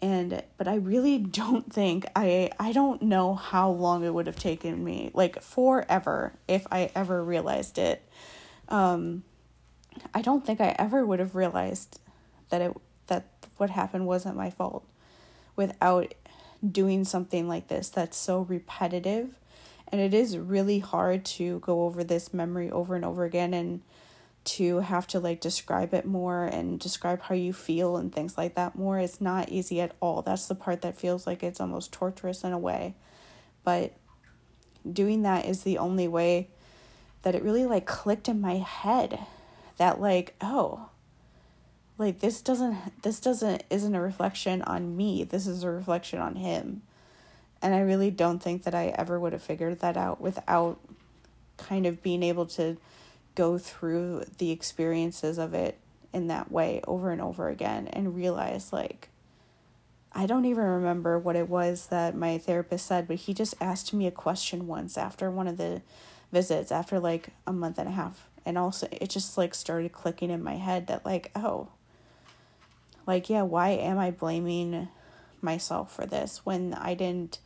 and 0.00 0.42
but 0.58 0.68
i 0.68 0.74
really 0.74 1.18
don't 1.42 1.72
think 1.72 2.06
i 2.14 2.50
i 2.58 2.72
don't 2.72 3.02
know 3.02 3.34
how 3.34 3.70
long 3.70 4.04
it 4.04 4.12
would 4.12 4.26
have 4.26 4.38
taken 4.38 4.82
me 4.82 5.10
like 5.14 5.42
forever 5.42 6.32
if 6.48 6.66
i 6.70 6.90
ever 6.94 7.22
realized 7.22 7.78
it. 7.78 8.02
Um 8.68 9.22
i 10.14 10.20
don't 10.22 10.44
think 10.44 10.60
i 10.60 10.74
ever 10.78 11.04
would 11.06 11.20
have 11.20 11.34
realized 11.34 12.00
that 12.50 12.60
it 12.60 12.72
that 13.06 13.26
what 13.56 13.70
happened 13.70 14.06
wasn't 14.06 14.36
my 14.36 14.50
fault 14.50 14.84
without 15.56 16.12
doing 16.66 17.04
something 17.04 17.48
like 17.48 17.68
this 17.68 17.88
that's 17.88 18.16
so 18.16 18.40
repetitive. 18.42 19.38
And 19.88 20.00
it 20.00 20.12
is 20.12 20.36
really 20.36 20.80
hard 20.80 21.24
to 21.24 21.60
go 21.60 21.84
over 21.84 22.02
this 22.02 22.34
memory 22.34 22.70
over 22.70 22.94
and 22.96 23.04
over 23.04 23.24
again. 23.24 23.54
And 23.54 23.82
to 24.46 24.78
have 24.78 25.06
to 25.08 25.20
like 25.20 25.40
describe 25.40 25.92
it 25.92 26.06
more 26.06 26.44
and 26.44 26.78
describe 26.78 27.22
how 27.22 27.34
you 27.34 27.52
feel 27.52 27.96
and 27.96 28.14
things 28.14 28.38
like 28.38 28.54
that 28.54 28.76
more 28.76 28.98
is 28.98 29.20
not 29.20 29.48
easy 29.48 29.80
at 29.80 29.94
all. 30.00 30.22
That's 30.22 30.46
the 30.46 30.54
part 30.54 30.82
that 30.82 30.98
feels 30.98 31.26
like 31.26 31.42
it's 31.42 31.60
almost 31.60 31.92
torturous 31.92 32.44
in 32.44 32.52
a 32.52 32.58
way. 32.58 32.94
But 33.64 33.94
doing 34.90 35.22
that 35.22 35.46
is 35.46 35.62
the 35.62 35.78
only 35.78 36.06
way 36.06 36.48
that 37.22 37.34
it 37.34 37.42
really 37.42 37.66
like 37.66 37.86
clicked 37.86 38.28
in 38.28 38.40
my 38.40 38.58
head 38.58 39.18
that 39.78 40.00
like, 40.00 40.34
oh, 40.40 40.90
like 41.98 42.20
this 42.20 42.40
doesn't 42.40 43.02
this 43.02 43.20
doesn't 43.20 43.64
isn't 43.68 43.94
a 43.94 44.00
reflection 44.00 44.62
on 44.62 44.96
me. 44.96 45.24
This 45.24 45.46
is 45.46 45.64
a 45.64 45.70
reflection 45.70 46.20
on 46.20 46.36
him. 46.36 46.82
And 47.60 47.74
I 47.74 47.80
really 47.80 48.10
don't 48.10 48.40
think 48.40 48.62
that 48.64 48.74
I 48.74 48.88
ever 48.96 49.18
would 49.18 49.32
have 49.32 49.42
figured 49.42 49.80
that 49.80 49.96
out 49.96 50.20
without 50.20 50.78
kind 51.56 51.86
of 51.86 52.02
being 52.02 52.22
able 52.22 52.46
to 52.46 52.76
go 53.36 53.58
through 53.58 54.24
the 54.38 54.50
experiences 54.50 55.38
of 55.38 55.54
it 55.54 55.78
in 56.12 56.26
that 56.26 56.50
way 56.50 56.80
over 56.88 57.12
and 57.12 57.20
over 57.20 57.48
again 57.48 57.86
and 57.88 58.16
realize 58.16 58.72
like 58.72 59.10
I 60.12 60.24
don't 60.24 60.46
even 60.46 60.64
remember 60.64 61.18
what 61.18 61.36
it 61.36 61.46
was 61.46 61.88
that 61.88 62.16
my 62.16 62.38
therapist 62.38 62.86
said, 62.86 63.06
but 63.06 63.18
he 63.18 63.34
just 63.34 63.54
asked 63.60 63.92
me 63.92 64.06
a 64.06 64.10
question 64.10 64.66
once 64.66 64.96
after 64.96 65.30
one 65.30 65.46
of 65.46 65.58
the 65.58 65.82
visits 66.32 66.72
after 66.72 66.98
like 66.98 67.28
a 67.46 67.52
month 67.52 67.78
and 67.78 67.86
a 67.86 67.92
half. 67.92 68.26
And 68.46 68.56
also 68.56 68.88
it 68.90 69.10
just 69.10 69.36
like 69.36 69.54
started 69.54 69.92
clicking 69.92 70.30
in 70.30 70.42
my 70.42 70.54
head 70.54 70.86
that 70.86 71.04
like, 71.04 71.30
oh, 71.36 71.68
like 73.06 73.28
yeah, 73.28 73.42
why 73.42 73.70
am 73.70 73.98
I 73.98 74.10
blaming 74.10 74.88
myself 75.42 75.94
for 75.94 76.06
this 76.06 76.46
when 76.46 76.72
I 76.72 76.94
didn't 76.94 77.38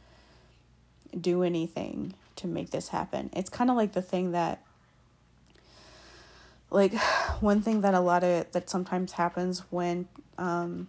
do 1.21 1.43
anything 1.43 2.15
to 2.37 2.47
make 2.47 2.71
this 2.71 2.91
happen? 2.91 3.31
It's 3.33 3.51
kind 3.51 3.69
of 3.69 3.77
like 3.77 3.95
the 3.95 4.03
thing 4.03 4.31
that 4.31 4.63
like 6.71 6.95
one 7.41 7.63
thing 7.63 7.81
that 7.83 7.95
a 7.95 8.01
lot 8.01 8.25
of 8.25 8.51
that 8.53 8.71
sometimes 8.71 9.13
happens 9.13 9.61
when 9.71 10.09
um, 10.39 10.89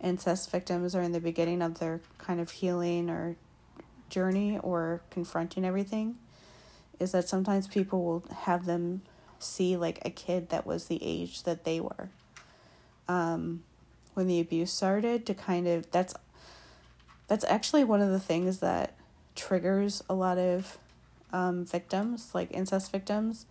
incest 0.00 0.50
victims 0.50 0.94
are 0.94 1.02
in 1.02 1.12
the 1.12 1.20
beginning 1.20 1.62
of 1.62 1.78
their 1.78 2.00
kind 2.18 2.40
of 2.40 2.50
healing 2.50 3.08
or 3.08 3.36
journey 4.08 4.58
or 4.62 5.00
confronting 5.10 5.64
everything 5.64 6.16
is 6.98 7.12
that 7.12 7.28
sometimes 7.28 7.66
people 7.66 8.04
will 8.04 8.24
have 8.42 8.66
them 8.66 9.02
see 9.38 9.76
like 9.76 9.98
a 10.04 10.10
kid 10.10 10.50
that 10.50 10.66
was 10.66 10.86
the 10.86 10.98
age 11.02 11.42
that 11.44 11.64
they 11.64 11.80
were. 11.80 12.08
Um, 13.08 13.64
when 14.14 14.26
the 14.26 14.40
abuse 14.40 14.70
started 14.70 15.26
to 15.26 15.34
kind 15.34 15.66
of 15.66 15.90
that's 15.90 16.14
that's 17.28 17.44
actually 17.44 17.84
one 17.84 18.00
of 18.00 18.10
the 18.10 18.20
things 18.20 18.58
that 18.58 18.94
triggers 19.34 20.04
a 20.08 20.14
lot 20.14 20.38
of 20.38 20.78
um, 21.32 21.64
victims 21.64 22.30
like 22.34 22.48
incest 22.52 22.92
victims 22.92 23.46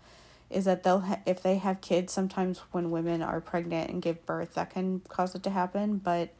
is 0.51 0.65
that 0.65 0.83
they'll 0.83 0.99
ha- 1.01 1.19
if 1.25 1.41
they 1.41 1.57
have 1.57 1.81
kids 1.81 2.11
sometimes 2.11 2.59
when 2.71 2.91
women 2.91 3.21
are 3.21 3.41
pregnant 3.41 3.89
and 3.89 4.01
give 4.01 4.25
birth 4.25 4.53
that 4.53 4.69
can 4.69 4.99
cause 5.07 5.33
it 5.35 5.43
to 5.43 5.49
happen 5.49 5.97
but 5.97 6.33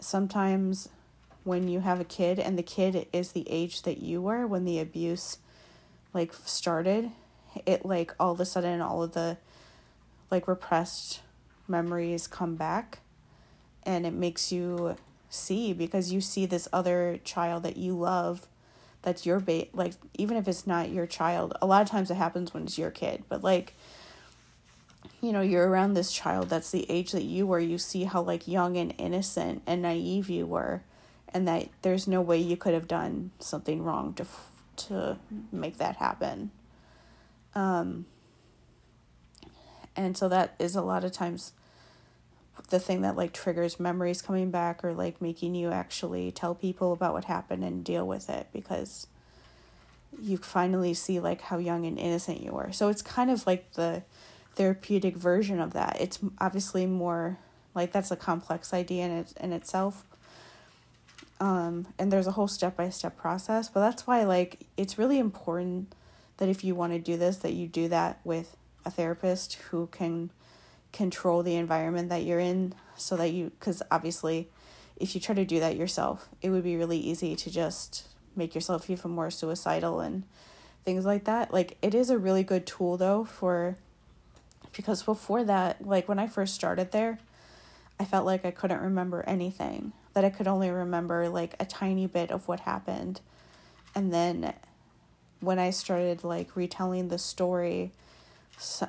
sometimes 0.00 0.88
when 1.44 1.68
you 1.68 1.80
have 1.80 2.00
a 2.00 2.04
kid 2.04 2.38
and 2.38 2.58
the 2.58 2.62
kid 2.62 3.06
is 3.12 3.32
the 3.32 3.48
age 3.50 3.82
that 3.82 3.98
you 3.98 4.20
were 4.20 4.46
when 4.46 4.64
the 4.64 4.78
abuse 4.78 5.38
like 6.12 6.32
started 6.44 7.10
it 7.66 7.84
like 7.84 8.14
all 8.18 8.32
of 8.32 8.40
a 8.40 8.44
sudden 8.44 8.80
all 8.80 9.02
of 9.02 9.12
the 9.12 9.36
like 10.30 10.48
repressed 10.48 11.20
memories 11.68 12.26
come 12.26 12.56
back 12.56 13.00
and 13.84 14.06
it 14.06 14.12
makes 14.12 14.52
you 14.52 14.96
see 15.28 15.72
because 15.72 16.12
you 16.12 16.20
see 16.20 16.46
this 16.46 16.68
other 16.72 17.18
child 17.24 17.62
that 17.62 17.76
you 17.76 17.96
love 17.96 18.46
that's 19.02 19.26
your 19.26 19.40
bait 19.40 19.74
like 19.74 19.94
even 20.14 20.36
if 20.36 20.48
it's 20.48 20.66
not 20.66 20.90
your 20.90 21.06
child 21.06 21.54
a 21.60 21.66
lot 21.66 21.82
of 21.82 21.88
times 21.88 22.10
it 22.10 22.14
happens 22.14 22.54
when 22.54 22.64
it's 22.64 22.78
your 22.78 22.90
kid 22.90 23.22
but 23.28 23.42
like 23.42 23.74
you 25.20 25.32
know 25.32 25.40
you're 25.40 25.68
around 25.68 25.94
this 25.94 26.12
child 26.12 26.48
that's 26.48 26.70
the 26.70 26.88
age 26.90 27.12
that 27.12 27.24
you 27.24 27.46
were 27.46 27.58
you 27.58 27.78
see 27.78 28.04
how 28.04 28.22
like 28.22 28.46
young 28.48 28.76
and 28.76 28.94
innocent 28.98 29.62
and 29.66 29.82
naive 29.82 30.30
you 30.30 30.46
were 30.46 30.82
and 31.34 31.48
that 31.48 31.68
there's 31.82 32.06
no 32.06 32.20
way 32.20 32.38
you 32.38 32.56
could 32.56 32.74
have 32.74 32.86
done 32.86 33.30
something 33.38 33.82
wrong 33.82 34.12
to 34.14 34.26
to 34.74 35.18
make 35.50 35.78
that 35.78 35.96
happen. 35.96 36.50
Um 37.54 38.06
and 39.94 40.16
so 40.16 40.28
that 40.28 40.54
is 40.58 40.74
a 40.74 40.82
lot 40.82 41.04
of 41.04 41.12
times 41.12 41.52
the 42.68 42.78
thing 42.78 43.02
that 43.02 43.16
like 43.16 43.32
triggers 43.32 43.80
memories 43.80 44.22
coming 44.22 44.50
back 44.50 44.84
or 44.84 44.92
like 44.92 45.20
making 45.20 45.54
you 45.54 45.70
actually 45.70 46.30
tell 46.30 46.54
people 46.54 46.92
about 46.92 47.12
what 47.12 47.24
happened 47.24 47.64
and 47.64 47.84
deal 47.84 48.06
with 48.06 48.28
it 48.28 48.46
because 48.52 49.06
you 50.20 50.36
finally 50.36 50.94
see 50.94 51.20
like 51.20 51.40
how 51.40 51.58
young 51.58 51.86
and 51.86 51.98
innocent 51.98 52.42
you 52.42 52.52
were. 52.52 52.72
So 52.72 52.88
it's 52.88 53.02
kind 53.02 53.30
of 53.30 53.46
like 53.46 53.72
the 53.72 54.02
therapeutic 54.54 55.16
version 55.16 55.60
of 55.60 55.72
that. 55.72 55.96
It's 56.00 56.18
obviously 56.38 56.86
more 56.86 57.38
like 57.74 57.92
that's 57.92 58.10
a 58.10 58.16
complex 58.16 58.74
idea 58.74 59.06
in 59.06 59.10
it 59.10 59.32
in 59.40 59.52
itself. 59.52 60.04
Um, 61.40 61.88
and 61.98 62.12
there's 62.12 62.26
a 62.26 62.32
whole 62.32 62.48
step 62.48 62.76
by 62.76 62.90
step 62.90 63.16
process, 63.16 63.68
but 63.68 63.80
that's 63.80 64.06
why 64.06 64.24
like 64.24 64.66
it's 64.76 64.98
really 64.98 65.18
important 65.18 65.94
that 66.36 66.48
if 66.48 66.62
you 66.62 66.74
want 66.74 66.92
to 66.92 66.98
do 66.98 67.16
this, 67.16 67.38
that 67.38 67.52
you 67.54 67.66
do 67.66 67.88
that 67.88 68.20
with 68.24 68.56
a 68.84 68.90
therapist 68.90 69.54
who 69.70 69.86
can 69.88 70.30
control 70.92 71.42
the 71.42 71.56
environment 71.56 72.08
that 72.10 72.22
you're 72.22 72.38
in 72.38 72.74
so 72.96 73.16
that 73.16 73.32
you 73.32 73.50
because 73.58 73.82
obviously 73.90 74.48
if 74.96 75.14
you 75.14 75.20
try 75.20 75.34
to 75.34 75.44
do 75.44 75.58
that 75.58 75.76
yourself 75.76 76.28
it 76.42 76.50
would 76.50 76.62
be 76.62 76.76
really 76.76 76.98
easy 76.98 77.34
to 77.34 77.50
just 77.50 78.06
make 78.36 78.54
yourself 78.54 78.88
even 78.90 79.10
more 79.10 79.30
suicidal 79.30 80.00
and 80.00 80.24
things 80.84 81.04
like 81.04 81.24
that. 81.24 81.52
Like 81.52 81.76
it 81.82 81.94
is 81.94 82.10
a 82.10 82.18
really 82.18 82.42
good 82.42 82.66
tool 82.66 82.96
though 82.96 83.24
for 83.24 83.76
because 84.74 85.02
before 85.02 85.44
that 85.44 85.86
like 85.86 86.08
when 86.08 86.18
i 86.18 86.26
first 86.26 86.54
started 86.54 86.92
there 86.92 87.18
i 88.00 88.06
felt 88.06 88.24
like 88.24 88.42
i 88.46 88.50
couldn't 88.50 88.80
remember 88.80 89.22
anything 89.26 89.92
that 90.14 90.24
i 90.24 90.30
could 90.30 90.48
only 90.48 90.70
remember 90.70 91.28
like 91.28 91.54
a 91.60 91.66
tiny 91.66 92.06
bit 92.06 92.30
of 92.30 92.48
what 92.48 92.60
happened. 92.60 93.20
And 93.94 94.12
then 94.12 94.54
when 95.40 95.58
i 95.58 95.70
started 95.70 96.24
like 96.24 96.56
retelling 96.56 97.08
the 97.08 97.18
story 97.18 97.92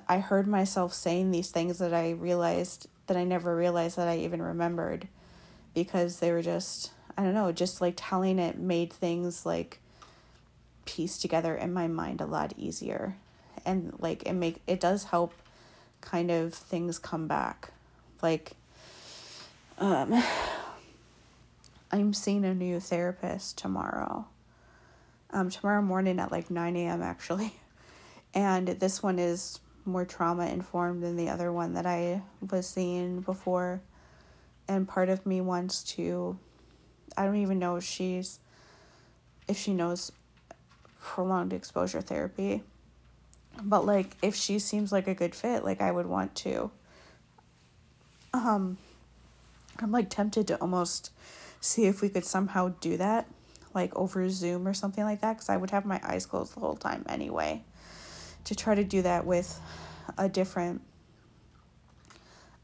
I 0.07 0.19
heard 0.19 0.47
myself 0.47 0.93
saying 0.93 1.31
these 1.31 1.49
things 1.49 1.79
that 1.79 1.93
I 1.93 2.11
realized 2.11 2.87
that 3.07 3.17
I 3.17 3.23
never 3.23 3.55
realized 3.55 3.97
that 3.97 4.07
I 4.07 4.17
even 4.19 4.41
remembered 4.41 5.07
because 5.73 6.19
they 6.19 6.31
were 6.31 6.41
just 6.41 6.91
I 7.17 7.23
don't 7.23 7.33
know, 7.33 7.51
just 7.51 7.81
like 7.81 7.93
telling 7.95 8.39
it 8.39 8.57
made 8.57 8.91
things 8.91 9.45
like 9.45 9.79
piece 10.85 11.17
together 11.17 11.55
in 11.55 11.73
my 11.73 11.87
mind 11.87 12.21
a 12.21 12.25
lot 12.25 12.53
easier. 12.57 13.15
And 13.65 13.93
like 13.99 14.23
it 14.23 14.33
make 14.33 14.61
it 14.67 14.79
does 14.79 15.05
help 15.05 15.33
kind 16.01 16.31
of 16.31 16.53
things 16.53 16.99
come 16.99 17.27
back. 17.27 17.71
Like 18.21 18.53
um 19.79 20.23
I'm 21.91 22.13
seeing 22.13 22.43
a 22.45 22.53
new 22.53 22.79
therapist 22.79 23.57
tomorrow. 23.57 24.27
Um 25.31 25.49
tomorrow 25.49 25.81
morning 25.81 26.19
at 26.19 26.31
like 26.31 26.49
9 26.51 26.75
a.m. 26.75 27.01
actually. 27.01 27.55
And 28.35 28.67
this 28.67 29.03
one 29.03 29.19
is 29.19 29.59
more 29.85 30.05
trauma 30.05 30.47
informed 30.47 31.03
than 31.03 31.15
the 31.15 31.29
other 31.29 31.51
one 31.51 31.73
that 31.73 31.85
I 31.85 32.21
was 32.51 32.67
seeing 32.67 33.21
before. 33.21 33.81
And 34.67 34.87
part 34.87 35.09
of 35.09 35.25
me 35.25 35.41
wants 35.41 35.83
to 35.95 36.37
I 37.17 37.25
don't 37.25 37.35
even 37.37 37.59
know 37.59 37.75
if 37.75 37.83
she's 37.83 38.39
if 39.47 39.57
she 39.57 39.73
knows 39.73 40.11
prolonged 41.01 41.53
exposure 41.53 42.01
therapy. 42.01 42.63
But 43.61 43.85
like 43.85 44.17
if 44.21 44.35
she 44.35 44.59
seems 44.59 44.91
like 44.91 45.07
a 45.07 45.13
good 45.13 45.35
fit, 45.35 45.63
like 45.63 45.81
I 45.81 45.91
would 45.91 46.07
want 46.07 46.33
to 46.35 46.71
um 48.33 48.77
I'm 49.79 49.91
like 49.91 50.09
tempted 50.09 50.47
to 50.47 50.57
almost 50.59 51.11
see 51.59 51.85
if 51.85 52.01
we 52.01 52.09
could 52.09 52.25
somehow 52.25 52.73
do 52.79 52.97
that 52.97 53.27
like 53.73 53.95
over 53.95 54.29
Zoom 54.29 54.67
or 54.67 54.73
something 54.73 55.03
like 55.03 55.21
that 55.21 55.37
cuz 55.37 55.49
I 55.49 55.57
would 55.57 55.71
have 55.71 55.85
my 55.85 55.99
eyes 56.03 56.25
closed 56.25 56.55
the 56.55 56.59
whole 56.59 56.75
time 56.75 57.05
anyway 57.07 57.63
to 58.45 58.55
try 58.55 58.75
to 58.75 58.83
do 58.83 59.01
that 59.01 59.25
with 59.25 59.59
a 60.17 60.27
different 60.27 60.81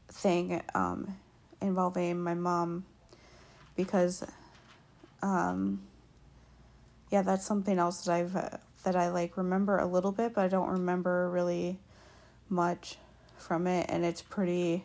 thing 0.08 0.62
um, 0.74 1.16
involving 1.60 2.20
my 2.20 2.34
mom 2.34 2.84
because 3.76 4.24
um, 5.22 5.80
yeah 7.10 7.22
that's 7.22 7.46
something 7.46 7.78
else 7.78 8.04
that 8.04 8.14
I've 8.14 8.36
uh, 8.36 8.50
that 8.84 8.96
I 8.96 9.10
like 9.10 9.36
remember 9.36 9.78
a 9.78 9.86
little 9.86 10.12
bit 10.12 10.34
but 10.34 10.44
I 10.44 10.48
don't 10.48 10.68
remember 10.68 11.28
really 11.30 11.78
much 12.48 12.96
from 13.38 13.66
it. 13.66 13.86
And 13.88 14.04
it's 14.04 14.22
pretty 14.22 14.84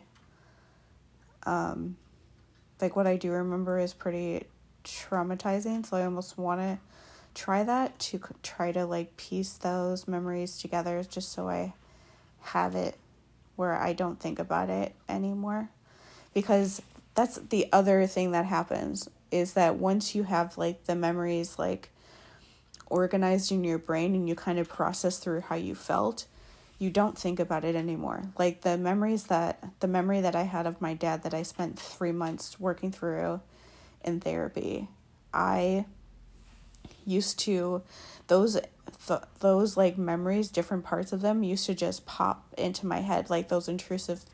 um 1.44 1.96
like 2.80 2.96
what 2.96 3.06
I 3.06 3.16
do 3.16 3.30
remember 3.30 3.78
is 3.78 3.94
pretty 3.94 4.44
traumatizing 4.84 5.86
so 5.86 5.96
I 5.96 6.04
almost 6.04 6.36
want 6.36 6.60
to 6.60 6.78
try 7.36 7.62
that 7.62 7.98
to 7.98 8.18
try 8.42 8.72
to 8.72 8.86
like 8.86 9.16
piece 9.18 9.52
those 9.52 10.08
memories 10.08 10.58
together 10.58 11.04
just 11.04 11.30
so 11.32 11.48
I 11.50 11.74
have 12.40 12.74
it 12.74 12.96
where 13.56 13.74
I 13.74 13.92
don't 13.92 14.18
think 14.18 14.38
about 14.38 14.70
it 14.70 14.94
anymore. 15.08 15.68
Because 16.32 16.80
that's 17.14 17.36
the 17.36 17.68
other 17.72 18.06
thing 18.06 18.30
that 18.32 18.46
happens 18.46 19.08
is 19.30 19.52
that 19.52 19.76
once 19.76 20.14
you 20.14 20.22
have 20.22 20.56
like 20.56 20.84
the 20.84 20.94
memories 20.94 21.58
like 21.58 21.90
organized 22.86 23.52
in 23.52 23.64
your 23.64 23.78
brain 23.78 24.14
and 24.14 24.28
you 24.28 24.34
kind 24.34 24.58
of 24.58 24.68
process 24.68 25.18
through 25.18 25.40
how 25.42 25.56
you 25.56 25.74
felt, 25.74 26.24
you 26.78 26.88
don't 26.88 27.18
think 27.18 27.38
about 27.38 27.64
it 27.64 27.74
anymore. 27.74 28.22
Like 28.38 28.62
the 28.62 28.78
memories 28.78 29.24
that 29.24 29.62
the 29.80 29.88
memory 29.88 30.22
that 30.22 30.34
I 30.34 30.42
had 30.42 30.66
of 30.66 30.80
my 30.80 30.94
dad 30.94 31.22
that 31.24 31.34
I 31.34 31.42
spent 31.42 31.78
3 31.78 32.12
months 32.12 32.58
working 32.58 32.92
through 32.92 33.40
in 34.02 34.20
therapy. 34.20 34.88
I 35.34 35.84
used 37.06 37.38
to 37.38 37.82
those 38.26 38.58
th- 39.06 39.20
those 39.40 39.76
like 39.76 39.96
memories 39.96 40.48
different 40.48 40.84
parts 40.84 41.12
of 41.12 41.20
them 41.20 41.42
used 41.42 41.66
to 41.66 41.74
just 41.74 42.04
pop 42.06 42.46
into 42.58 42.86
my 42.86 43.00
head 43.00 43.30
like 43.30 43.48
those 43.48 43.68
intrusive 43.68 44.24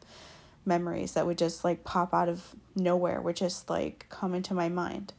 memories 0.65 1.13
that 1.13 1.27
would 1.27 1.39
just 1.39 1.65
like 1.65 1.85
pop 1.85 2.15
out 2.15 2.29
of 2.29 2.55
nowhere 2.75 3.21
would 3.21 3.37
just 3.37 3.69
like 3.69 4.07
come 4.09 4.35
into 4.35 4.55
my 4.55 4.69
mind 4.69 5.13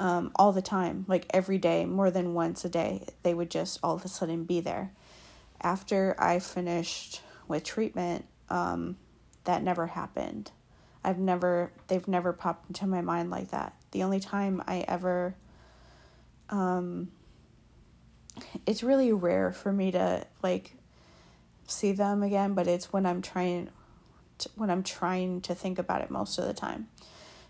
um, 0.00 0.32
all 0.34 0.50
the 0.50 0.62
time 0.62 1.04
like 1.06 1.26
every 1.30 1.58
day 1.58 1.84
more 1.84 2.10
than 2.10 2.32
once 2.34 2.64
a 2.64 2.68
day 2.68 3.06
they 3.22 3.34
would 3.34 3.50
just 3.50 3.78
all 3.82 3.94
of 3.94 4.04
a 4.04 4.08
sudden 4.08 4.44
be 4.44 4.60
there. 4.60 4.90
After 5.60 6.16
i 6.18 6.38
finished 6.38 7.20
with 7.46 7.62
treatment 7.64 8.24
um, 8.48 8.96
that 9.44 9.62
never 9.62 9.88
happened. 9.88 10.50
I've 11.04 11.18
never 11.18 11.70
they've 11.88 12.08
never 12.08 12.32
popped 12.32 12.70
into 12.70 12.86
my 12.86 13.02
mind 13.02 13.30
like 13.30 13.50
that. 13.50 13.74
The 13.90 14.02
only 14.02 14.20
time 14.20 14.62
i 14.66 14.84
ever 14.88 15.34
um, 16.50 17.10
it's 18.66 18.82
really 18.82 19.12
rare 19.12 19.52
for 19.52 19.72
me 19.72 19.90
to 19.92 20.26
like 20.42 20.74
see 21.66 21.92
them 21.92 22.22
again, 22.22 22.54
but 22.54 22.66
it's 22.66 22.92
when 22.92 23.06
I'm 23.06 23.22
trying 23.22 23.70
to, 24.38 24.50
when 24.56 24.70
I'm 24.70 24.82
trying 24.82 25.40
to 25.42 25.54
think 25.54 25.78
about 25.78 26.02
it 26.02 26.10
most 26.10 26.38
of 26.38 26.46
the 26.46 26.54
time. 26.54 26.88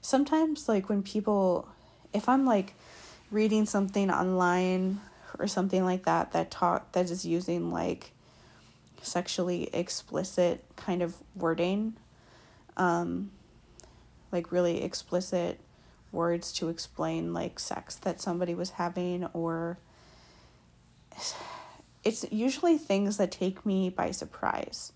Sometimes 0.01 0.69
like 0.69 0.89
when 0.89 1.03
people 1.03 1.69
if 2.13 2.29
I'm 2.29 2.45
like 2.45 2.75
reading 3.31 3.67
something 3.67 4.11
online 4.11 5.01
or 5.39 5.47
something 5.47 5.85
like 5.85 6.05
that 6.05 6.33
that 6.33 6.51
talk 6.51 6.93
that 6.93 7.11
is 7.11 7.25
using 7.25 7.71
like 7.71 8.13
sexually 9.03 9.71
explicit 9.73 10.63
kind 10.77 11.01
of 11.01 11.17
wording 11.35 11.95
um 12.77 13.31
like 14.31 14.53
really 14.53 14.83
explicit 14.83 15.59
words 16.13 16.53
to 16.53 16.69
explain 16.69 17.33
like 17.33 17.59
sex 17.59 17.97
that 17.97 18.21
somebody 18.21 18.55
was 18.55 18.71
having 18.71 19.25
or 19.33 19.79
it's 22.05 22.25
usually 22.31 22.79
things 22.79 23.17
that 23.19 23.31
take 23.31 23.65
me 23.67 23.91
by 23.91 24.11
surprise. 24.11 24.93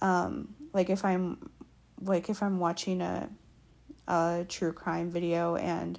Um 0.00 0.54
like 0.72 0.90
if 0.90 1.04
i'm 1.04 1.50
like 2.02 2.28
if 2.28 2.42
i'm 2.42 2.58
watching 2.58 3.00
a 3.00 3.28
a 4.06 4.44
true 4.48 4.72
crime 4.72 5.10
video 5.10 5.56
and 5.56 5.98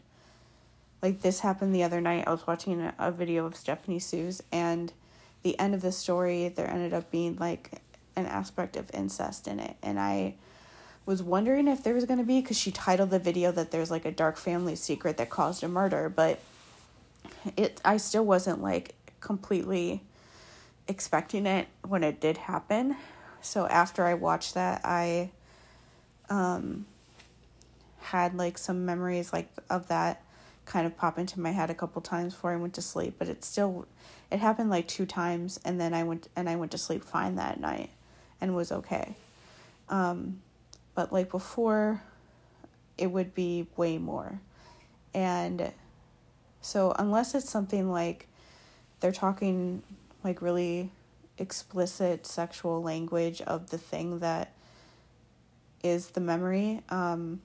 like 1.01 1.21
this 1.21 1.39
happened 1.39 1.73
the 1.73 1.84
other 1.84 1.99
night 1.99 2.28
i 2.28 2.32
was 2.32 2.45
watching 2.45 2.80
a, 2.80 2.93
a 2.99 3.11
video 3.11 3.45
of 3.45 3.55
Stephanie 3.55 3.99
Soo's 3.99 4.41
and 4.51 4.93
the 5.41 5.57
end 5.59 5.73
of 5.73 5.82
the 5.82 5.91
story 5.91 6.47
there 6.49 6.69
ended 6.69 6.93
up 6.93 7.09
being 7.09 7.38
like 7.38 7.82
an 8.17 8.25
aspect 8.25 8.75
of 8.75 8.89
incest 8.93 9.47
in 9.47 9.59
it. 9.59 9.78
And 9.82 9.99
i 9.99 10.36
was 11.07 11.23
wondering 11.23 11.67
if 11.67 11.83
there 11.83 11.95
was 11.95 12.05
going 12.05 12.19
to 12.19 12.25
be 12.25 12.41
because 12.41 12.59
she 12.59 12.69
titled 12.71 13.09
the 13.09 13.17
video 13.17 13.51
that 13.51 13.71
there's 13.71 13.89
like 13.89 14.05
a 14.05 14.11
dark 14.11 14.37
family 14.37 14.75
secret 14.75 15.17
that 15.17 15.29
caused 15.29 15.63
a 15.63 15.67
murder 15.67 16.09
but 16.09 16.39
it 17.55 17.81
i 17.83 17.97
still 17.97 18.25
wasn't 18.25 18.61
like 18.61 18.93
completely 19.19 20.03
expecting 20.87 21.45
it 21.45 21.67
when 21.87 22.03
it 22.03 22.19
did 22.19 22.37
happen 22.37 22.95
so 23.41 23.65
after 23.67 24.05
i 24.05 24.13
watched 24.13 24.53
that 24.53 24.81
i 24.83 25.29
um 26.29 26.85
had 27.99 28.35
like 28.35 28.57
some 28.57 28.85
memories 28.85 29.33
like 29.33 29.49
of 29.69 29.87
that 29.87 30.21
kind 30.67 30.85
of 30.85 30.95
pop 30.97 31.17
into 31.17 31.39
my 31.39 31.51
head 31.51 31.69
a 31.69 31.73
couple 31.73 32.01
times 32.01 32.33
before 32.33 32.51
I 32.51 32.57
went 32.57 32.73
to 32.75 32.81
sleep, 32.81 33.15
but 33.17 33.27
it 33.27 33.43
still 33.43 33.87
it 34.29 34.39
happened 34.39 34.69
like 34.69 34.87
two 34.87 35.05
times 35.05 35.59
and 35.65 35.79
then 35.79 35.93
I 35.93 36.03
went 36.03 36.27
and 36.35 36.49
I 36.49 36.57
went 36.57 36.71
to 36.71 36.77
sleep 36.77 37.03
fine 37.03 37.35
that 37.35 37.59
night 37.59 37.89
and 38.39 38.55
was 38.55 38.71
okay. 38.71 39.15
Um, 39.89 40.41
but 40.97 41.13
like 41.13 41.29
before 41.29 42.01
it 42.97 43.05
would 43.05 43.35
be 43.35 43.67
way 43.77 43.99
more. 43.99 44.41
And 45.13 45.71
so 46.59 46.91
unless 46.97 47.35
it's 47.35 47.47
something 47.47 47.91
like 47.91 48.27
they're 48.99 49.11
talking 49.11 49.83
like 50.23 50.41
really 50.41 50.91
explicit 51.37 52.25
sexual 52.25 52.81
language 52.81 53.41
of 53.41 53.69
the 53.69 53.77
thing 53.77 54.17
that 54.21 54.53
is 55.83 56.09
the 56.09 56.19
memory 56.19 56.81
um, 56.89 57.41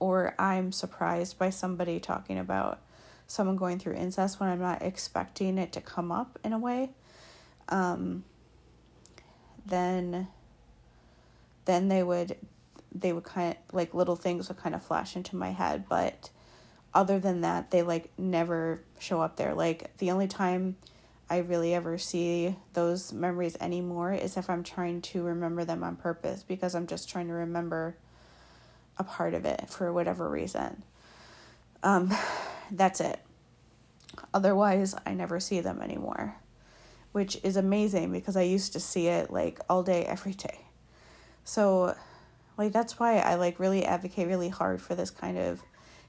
or 0.00 0.34
I'm 0.36 0.72
surprised 0.72 1.38
by 1.38 1.50
somebody 1.50 2.00
talking 2.00 2.40
about 2.40 2.80
someone 3.28 3.54
going 3.54 3.78
through 3.78 3.94
incest 3.94 4.40
when 4.40 4.48
I'm 4.48 4.58
not 4.58 4.82
expecting 4.82 5.58
it 5.58 5.70
to 5.74 5.80
come 5.80 6.10
up 6.10 6.40
in 6.42 6.52
a 6.52 6.58
way, 6.58 6.90
um, 7.68 8.24
then 9.64 10.26
then 11.64 11.88
they 11.88 12.02
would 12.02 12.36
they 12.94 13.12
would 13.12 13.24
kind 13.24 13.56
of 13.56 13.74
like 13.74 13.94
little 13.94 14.16
things 14.16 14.48
would 14.48 14.58
kind 14.58 14.74
of 14.74 14.82
flash 14.82 15.16
into 15.16 15.36
my 15.36 15.50
head, 15.50 15.84
but 15.88 16.30
other 16.94 17.18
than 17.18 17.40
that, 17.40 17.70
they 17.70 17.82
like 17.82 18.10
never 18.18 18.82
show 18.98 19.20
up 19.20 19.36
there. 19.36 19.54
Like 19.54 19.96
the 19.98 20.10
only 20.10 20.28
time 20.28 20.76
I 21.30 21.38
really 21.38 21.74
ever 21.74 21.96
see 21.96 22.56
those 22.74 23.12
memories 23.12 23.56
anymore 23.60 24.12
is 24.12 24.36
if 24.36 24.50
I'm 24.50 24.62
trying 24.62 25.00
to 25.02 25.22
remember 25.22 25.64
them 25.64 25.82
on 25.82 25.96
purpose 25.96 26.42
because 26.42 26.74
I'm 26.74 26.86
just 26.86 27.08
trying 27.08 27.28
to 27.28 27.32
remember 27.34 27.96
a 28.98 29.04
part 29.04 29.32
of 29.32 29.46
it 29.46 29.70
for 29.70 29.92
whatever 29.92 30.28
reason. 30.28 30.82
Um, 31.82 32.12
that's 32.70 33.00
it. 33.00 33.20
Otherwise, 34.34 34.94
I 35.06 35.14
never 35.14 35.40
see 35.40 35.60
them 35.60 35.80
anymore, 35.80 36.36
which 37.12 37.38
is 37.42 37.56
amazing 37.56 38.12
because 38.12 38.36
I 38.36 38.42
used 38.42 38.74
to 38.74 38.80
see 38.80 39.08
it 39.08 39.30
like 39.30 39.58
all 39.70 39.82
day, 39.82 40.04
every 40.04 40.34
day. 40.34 40.61
So, 41.44 41.94
like, 42.56 42.72
that's 42.72 42.98
why 42.98 43.18
I 43.18 43.34
like 43.34 43.58
really 43.58 43.84
advocate 43.84 44.28
really 44.28 44.48
hard 44.48 44.80
for 44.80 44.94
this 44.94 45.10
kind 45.10 45.38
of 45.38 45.62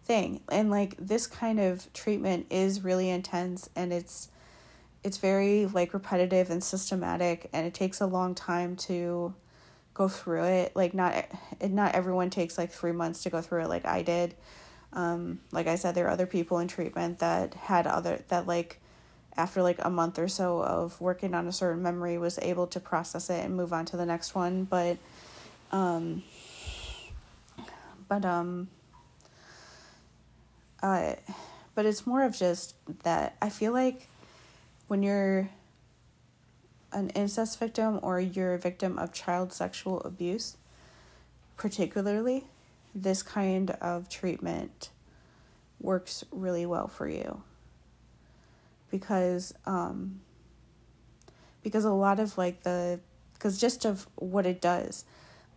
thing. 0.03 0.41
And 0.49 0.69
like, 0.69 0.95
this 0.97 1.27
kind 1.27 1.59
of 1.59 1.91
treatment 1.93 2.47
is 2.49 2.83
really 2.83 3.09
intense 3.09 3.69
and 3.75 3.91
it's 3.93 4.29
it's 5.03 5.17
very 5.17 5.65
like 5.65 5.93
repetitive 5.93 6.49
and 6.49 6.63
systematic 6.63 7.49
and 7.51 7.67
it 7.67 7.73
takes 7.73 7.99
a 7.99 8.05
long 8.05 8.33
time 8.33 8.75
to 8.75 9.33
go 9.93 10.07
through 10.07 10.43
it. 10.43 10.75
Like 10.75 10.93
not 10.93 11.25
not 11.61 11.95
everyone 11.95 12.29
takes 12.29 12.57
like 12.57 12.71
three 12.71 12.91
months 12.91 13.23
to 13.23 13.29
go 13.29 13.41
through 13.41 13.63
it 13.63 13.69
like 13.69 13.85
I 13.85 14.01
did. 14.01 14.35
Um, 14.93 15.41
like 15.51 15.67
I 15.67 15.75
said, 15.75 15.95
there 15.95 16.07
are 16.07 16.11
other 16.11 16.27
people 16.27 16.59
in 16.59 16.67
treatment 16.67 17.19
that 17.19 17.53
had 17.55 17.87
other 17.87 18.23
that 18.29 18.47
like 18.47 18.79
after 19.35 19.61
like 19.63 19.83
a 19.83 19.89
month 19.89 20.19
or 20.19 20.27
so 20.27 20.63
of 20.63 20.99
working 21.01 21.33
on 21.33 21.47
a 21.47 21.51
certain 21.51 21.81
memory 21.81 22.17
was 22.17 22.37
able 22.39 22.67
to 22.67 22.79
process 22.79 23.29
it 23.29 23.43
and 23.43 23.55
move 23.55 23.73
on 23.73 23.85
to 23.85 23.97
the 23.97 24.05
next 24.05 24.35
one. 24.35 24.63
But 24.63 24.97
um 25.73 26.23
but 28.07 28.23
um 28.23 28.69
uh 30.81 31.13
but 31.75 31.85
it's 31.85 32.05
more 32.05 32.23
of 32.23 32.37
just 32.37 32.75
that 33.03 33.35
I 33.41 33.49
feel 33.49 33.73
like 33.73 34.07
when 34.87 35.01
you're 35.01 35.49
an 36.91 37.09
incest 37.09 37.59
victim 37.59 37.99
or 38.03 38.19
you're 38.19 38.53
a 38.53 38.59
victim 38.59 38.99
of 38.99 39.11
child 39.11 39.51
sexual 39.51 40.01
abuse, 40.01 40.55
particularly, 41.57 42.45
this 42.93 43.23
kind 43.23 43.71
of 43.81 44.07
treatment 44.07 44.91
works 45.79 46.23
really 46.31 46.67
well 46.67 46.87
for 46.87 47.07
you. 47.07 47.41
Because 48.91 49.55
um 49.65 50.21
because 51.63 51.85
a 51.85 51.91
lot 51.91 52.19
of 52.19 52.37
like 52.37 52.61
the 52.61 52.99
because 53.33 53.59
just 53.59 53.85
of 53.85 54.07
what 54.15 54.45
it 54.45 54.61
does, 54.61 55.05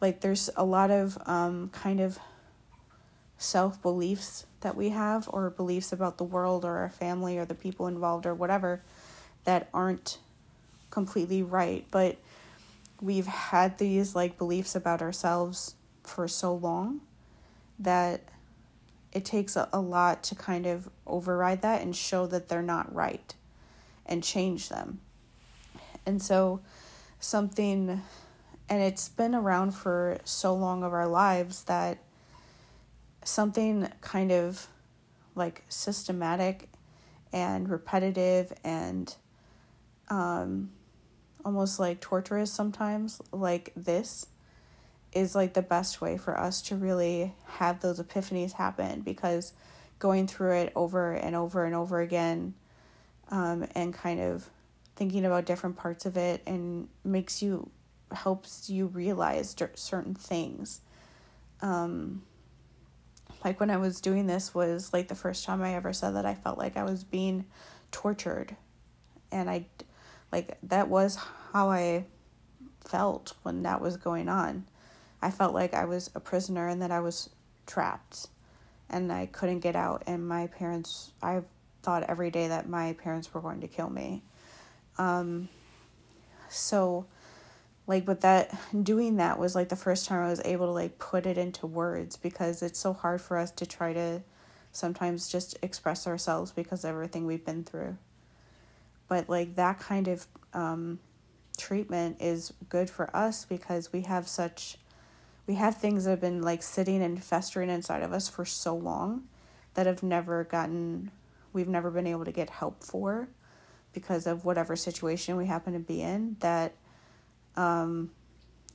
like 0.00 0.20
there's 0.20 0.50
a 0.56 0.64
lot 0.64 0.90
of 0.90 1.18
um 1.26 1.70
kind 1.70 2.00
of 2.00 2.18
self 3.38 3.80
beliefs 3.82 4.46
that 4.60 4.76
we 4.76 4.90
have 4.90 5.28
or 5.32 5.50
beliefs 5.50 5.92
about 5.92 6.18
the 6.18 6.24
world 6.24 6.64
or 6.64 6.78
our 6.78 6.90
family 6.90 7.38
or 7.38 7.44
the 7.44 7.54
people 7.54 7.86
involved 7.86 8.26
or 8.26 8.34
whatever 8.34 8.82
that 9.44 9.68
aren't 9.72 10.18
completely 10.90 11.42
right, 11.42 11.86
but 11.90 12.16
we've 13.00 13.26
had 13.26 13.78
these 13.78 14.14
like 14.14 14.38
beliefs 14.38 14.74
about 14.74 15.02
ourselves 15.02 15.74
for 16.02 16.26
so 16.26 16.54
long 16.54 17.00
that 17.78 18.22
it 19.12 19.24
takes 19.24 19.56
a, 19.56 19.68
a 19.72 19.80
lot 19.80 20.22
to 20.22 20.34
kind 20.34 20.66
of 20.66 20.88
override 21.06 21.62
that 21.62 21.82
and 21.82 21.94
show 21.94 22.26
that 22.26 22.48
they're 22.48 22.62
not 22.62 22.92
right 22.94 23.34
and 24.06 24.22
change 24.22 24.68
them. 24.68 25.00
And 26.04 26.22
so 26.22 26.60
something 27.20 28.02
and 28.68 28.82
it's 28.82 29.08
been 29.08 29.34
around 29.34 29.72
for 29.72 30.18
so 30.24 30.54
long 30.54 30.82
of 30.82 30.92
our 30.92 31.06
lives 31.08 31.64
that 31.64 31.98
something 33.24 33.88
kind 34.00 34.32
of 34.32 34.66
like 35.34 35.64
systematic 35.68 36.68
and 37.32 37.68
repetitive 37.68 38.52
and 38.64 39.16
um 40.08 40.70
almost 41.46 41.78
like 41.78 42.00
torturous 42.00 42.52
sometimes, 42.52 43.22
like 43.30 43.72
this, 43.76 44.26
is 45.12 45.36
like 45.36 45.54
the 45.54 45.62
best 45.62 46.00
way 46.00 46.18
for 46.18 46.36
us 46.36 46.60
to 46.60 46.74
really 46.74 47.32
have 47.44 47.80
those 47.80 48.00
epiphanies 48.00 48.52
happen 48.52 49.00
because 49.00 49.52
going 50.00 50.26
through 50.26 50.52
it 50.52 50.72
over 50.74 51.12
and 51.12 51.36
over 51.36 51.64
and 51.64 51.74
over 51.74 52.00
again 52.00 52.52
um, 53.30 53.64
and 53.76 53.94
kind 53.94 54.20
of 54.20 54.50
thinking 54.96 55.24
about 55.24 55.46
different 55.46 55.76
parts 55.76 56.04
of 56.04 56.16
it 56.16 56.42
and 56.46 56.88
makes 57.04 57.40
you 57.40 57.70
helps 58.12 58.70
you 58.70 58.86
realize 58.86 59.54
certain 59.74 60.14
things 60.14 60.80
um, 61.60 62.22
like 63.44 63.58
when 63.60 63.70
i 63.70 63.76
was 63.76 64.00
doing 64.00 64.26
this 64.26 64.54
was 64.54 64.92
like 64.92 65.08
the 65.08 65.14
first 65.14 65.44
time 65.44 65.62
i 65.62 65.74
ever 65.74 65.92
said 65.92 66.12
that 66.12 66.26
i 66.26 66.34
felt 66.34 66.58
like 66.58 66.76
i 66.76 66.84
was 66.84 67.04
being 67.04 67.44
tortured 67.90 68.56
and 69.32 69.50
i 69.50 69.64
like 70.32 70.58
that 70.64 70.88
was 70.88 71.18
how 71.52 71.70
I 71.70 72.04
felt 72.84 73.34
when 73.42 73.62
that 73.62 73.80
was 73.80 73.96
going 73.96 74.28
on. 74.28 74.66
I 75.22 75.30
felt 75.30 75.54
like 75.54 75.74
I 75.74 75.84
was 75.84 76.10
a 76.14 76.20
prisoner 76.20 76.68
and 76.68 76.82
that 76.82 76.90
I 76.90 77.00
was 77.00 77.30
trapped 77.66 78.28
and 78.90 79.12
I 79.12 79.26
couldn't 79.26 79.60
get 79.60 79.74
out 79.74 80.02
and 80.06 80.28
my 80.28 80.46
parents 80.48 81.12
I 81.22 81.42
thought 81.82 82.02
every 82.04 82.30
day 82.30 82.48
that 82.48 82.68
my 82.68 82.92
parents 82.94 83.32
were 83.32 83.40
going 83.40 83.60
to 83.60 83.68
kill 83.68 83.90
me. 83.90 84.22
Um 84.98 85.48
so 86.48 87.06
like 87.86 88.04
but 88.04 88.20
that 88.22 88.54
doing 88.82 89.16
that 89.16 89.38
was 89.38 89.54
like 89.54 89.68
the 89.68 89.76
first 89.76 90.06
time 90.06 90.24
I 90.24 90.30
was 90.30 90.42
able 90.44 90.66
to 90.66 90.72
like 90.72 90.98
put 90.98 91.26
it 91.26 91.38
into 91.38 91.66
words 91.66 92.16
because 92.16 92.62
it's 92.62 92.78
so 92.78 92.92
hard 92.92 93.20
for 93.20 93.36
us 93.36 93.50
to 93.52 93.66
try 93.66 93.92
to 93.92 94.22
sometimes 94.72 95.28
just 95.28 95.56
express 95.62 96.06
ourselves 96.06 96.50
because 96.50 96.84
of 96.84 96.90
everything 96.90 97.26
we've 97.26 97.44
been 97.44 97.64
through. 97.64 97.96
But 99.08 99.28
like 99.28 99.54
that 99.56 99.78
kind 99.78 100.08
of 100.08 100.26
um 100.52 100.98
treatment 101.56 102.18
is 102.20 102.52
good 102.68 102.90
for 102.90 103.14
us 103.16 103.44
because 103.44 103.92
we 103.92 104.02
have 104.02 104.28
such 104.28 104.78
we 105.46 105.54
have 105.54 105.76
things 105.76 106.04
that 106.04 106.10
have 106.10 106.20
been 106.20 106.42
like 106.42 106.62
sitting 106.62 107.02
and 107.02 107.22
festering 107.22 107.70
inside 107.70 108.02
of 108.02 108.12
us 108.12 108.28
for 108.28 108.44
so 108.44 108.74
long 108.74 109.24
that 109.74 109.86
have 109.86 110.02
never 110.02 110.44
gotten 110.44 111.10
we've 111.52 111.68
never 111.68 111.90
been 111.90 112.06
able 112.06 112.24
to 112.24 112.32
get 112.32 112.50
help 112.50 112.82
for 112.82 113.28
because 113.92 114.26
of 114.26 114.44
whatever 114.44 114.76
situation 114.76 115.36
we 115.36 115.46
happen 115.46 115.72
to 115.72 115.78
be 115.78 116.02
in 116.02 116.36
that 116.40 116.74
um, 117.56 118.10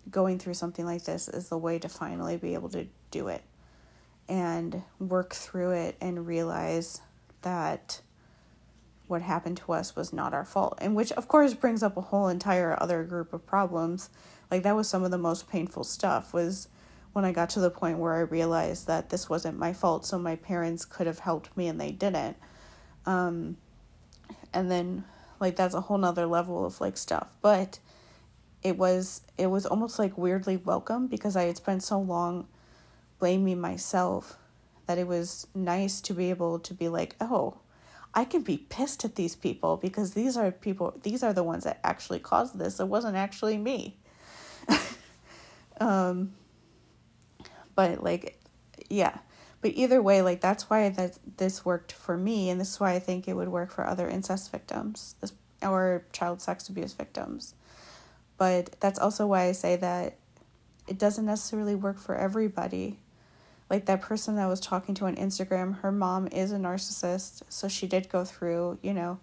going 0.09 0.39
through 0.39 0.55
something 0.55 0.85
like 0.85 1.03
this 1.03 1.27
is 1.27 1.49
the 1.49 1.57
way 1.57 1.79
to 1.79 1.89
finally 1.89 2.37
be 2.37 2.53
able 2.53 2.69
to 2.69 2.87
do 3.11 3.27
it 3.27 3.43
and 4.27 4.81
work 4.99 5.33
through 5.33 5.71
it 5.71 5.95
and 5.99 6.25
realize 6.25 7.01
that 7.41 8.01
what 9.07 9.21
happened 9.21 9.57
to 9.57 9.73
us 9.73 9.95
was 9.95 10.13
not 10.13 10.33
our 10.33 10.45
fault. 10.45 10.77
And 10.79 10.95
which, 10.95 11.11
of 11.13 11.27
course, 11.27 11.53
brings 11.53 11.83
up 11.83 11.97
a 11.97 12.01
whole 12.01 12.29
entire 12.29 12.81
other 12.81 13.03
group 13.03 13.33
of 13.33 13.45
problems. 13.45 14.09
Like, 14.49 14.63
that 14.63 14.75
was 14.75 14.87
some 14.87 15.03
of 15.03 15.11
the 15.11 15.17
most 15.17 15.49
painful 15.49 15.83
stuff, 15.83 16.33
was 16.33 16.69
when 17.11 17.25
I 17.25 17.33
got 17.33 17.49
to 17.51 17.59
the 17.59 17.69
point 17.69 17.97
where 17.97 18.13
I 18.13 18.21
realized 18.21 18.87
that 18.87 19.09
this 19.09 19.29
wasn't 19.29 19.59
my 19.59 19.73
fault, 19.73 20.05
so 20.05 20.17
my 20.17 20.37
parents 20.37 20.85
could 20.85 21.07
have 21.07 21.19
helped 21.19 21.55
me 21.57 21.67
and 21.67 21.79
they 21.79 21.91
didn't. 21.91 22.37
Um, 23.05 23.57
and 24.53 24.71
then, 24.71 25.03
like, 25.41 25.57
that's 25.57 25.75
a 25.75 25.81
whole 25.81 25.97
nother 25.97 26.25
level 26.25 26.65
of, 26.65 26.79
like, 26.79 26.95
stuff. 26.95 27.35
But 27.41 27.79
it 28.63 28.77
was, 28.77 29.21
it 29.37 29.47
was 29.47 29.65
almost, 29.65 29.99
like, 29.99 30.17
weirdly 30.17 30.57
welcome 30.57 31.07
because 31.07 31.35
I 31.35 31.43
had 31.43 31.57
spent 31.57 31.83
so 31.83 31.99
long 31.99 32.47
blaming 33.19 33.59
myself 33.61 34.37
that 34.87 34.97
it 34.97 35.07
was 35.07 35.47
nice 35.55 36.01
to 36.01 36.13
be 36.13 36.29
able 36.29 36.59
to 36.59 36.73
be 36.73 36.89
like, 36.89 37.15
oh, 37.21 37.57
I 38.13 38.25
can 38.25 38.41
be 38.41 38.57
pissed 38.57 39.05
at 39.05 39.15
these 39.15 39.35
people 39.35 39.77
because 39.77 40.13
these 40.13 40.35
are 40.35 40.51
people 40.51 40.99
these 41.01 41.23
are 41.23 41.31
the 41.31 41.43
ones 41.43 41.63
that 41.63 41.79
actually 41.83 42.19
caused 42.19 42.59
this. 42.59 42.79
It 42.79 42.87
wasn't 42.87 43.15
actually 43.15 43.57
me. 43.57 43.97
um 45.79 46.33
but 47.75 48.03
like 48.03 48.37
yeah. 48.89 49.17
But 49.61 49.71
either 49.75 50.01
way, 50.01 50.21
like 50.23 50.41
that's 50.41 50.69
why 50.69 50.89
that 50.89 51.19
this 51.37 51.63
worked 51.63 51.91
for 51.91 52.17
me, 52.17 52.49
and 52.49 52.59
this 52.59 52.71
is 52.71 52.79
why 52.79 52.93
I 52.93 52.99
think 52.99 53.27
it 53.27 53.35
would 53.35 53.49
work 53.49 53.71
for 53.71 53.85
other 53.85 54.09
incest 54.09 54.51
victims 54.51 55.15
or 55.61 56.03
child 56.11 56.41
sex 56.41 56.67
abuse 56.67 56.93
victims. 56.93 57.53
But 58.41 58.75
that's 58.79 58.97
also 58.97 59.27
why 59.27 59.43
I 59.43 59.51
say 59.51 59.75
that 59.75 60.15
it 60.87 60.97
doesn't 60.97 61.27
necessarily 61.27 61.75
work 61.75 61.99
for 61.99 62.15
everybody. 62.15 62.97
Like 63.69 63.85
that 63.85 64.01
person 64.01 64.35
that 64.35 64.45
I 64.45 64.47
was 64.47 64.59
talking 64.59 64.95
to 64.95 65.05
on 65.05 65.15
Instagram, 65.15 65.81
her 65.81 65.91
mom 65.91 66.27
is 66.27 66.51
a 66.51 66.57
narcissist, 66.57 67.43
so 67.49 67.67
she 67.67 67.85
did 67.85 68.09
go 68.09 68.25
through, 68.25 68.79
you 68.81 68.93
know, 68.93 69.19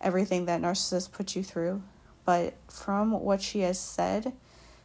everything 0.00 0.46
that 0.46 0.60
narcissists 0.60 1.12
put 1.12 1.36
you 1.36 1.44
through. 1.44 1.80
But 2.24 2.54
from 2.68 3.12
what 3.12 3.40
she 3.40 3.60
has 3.60 3.78
said, 3.78 4.32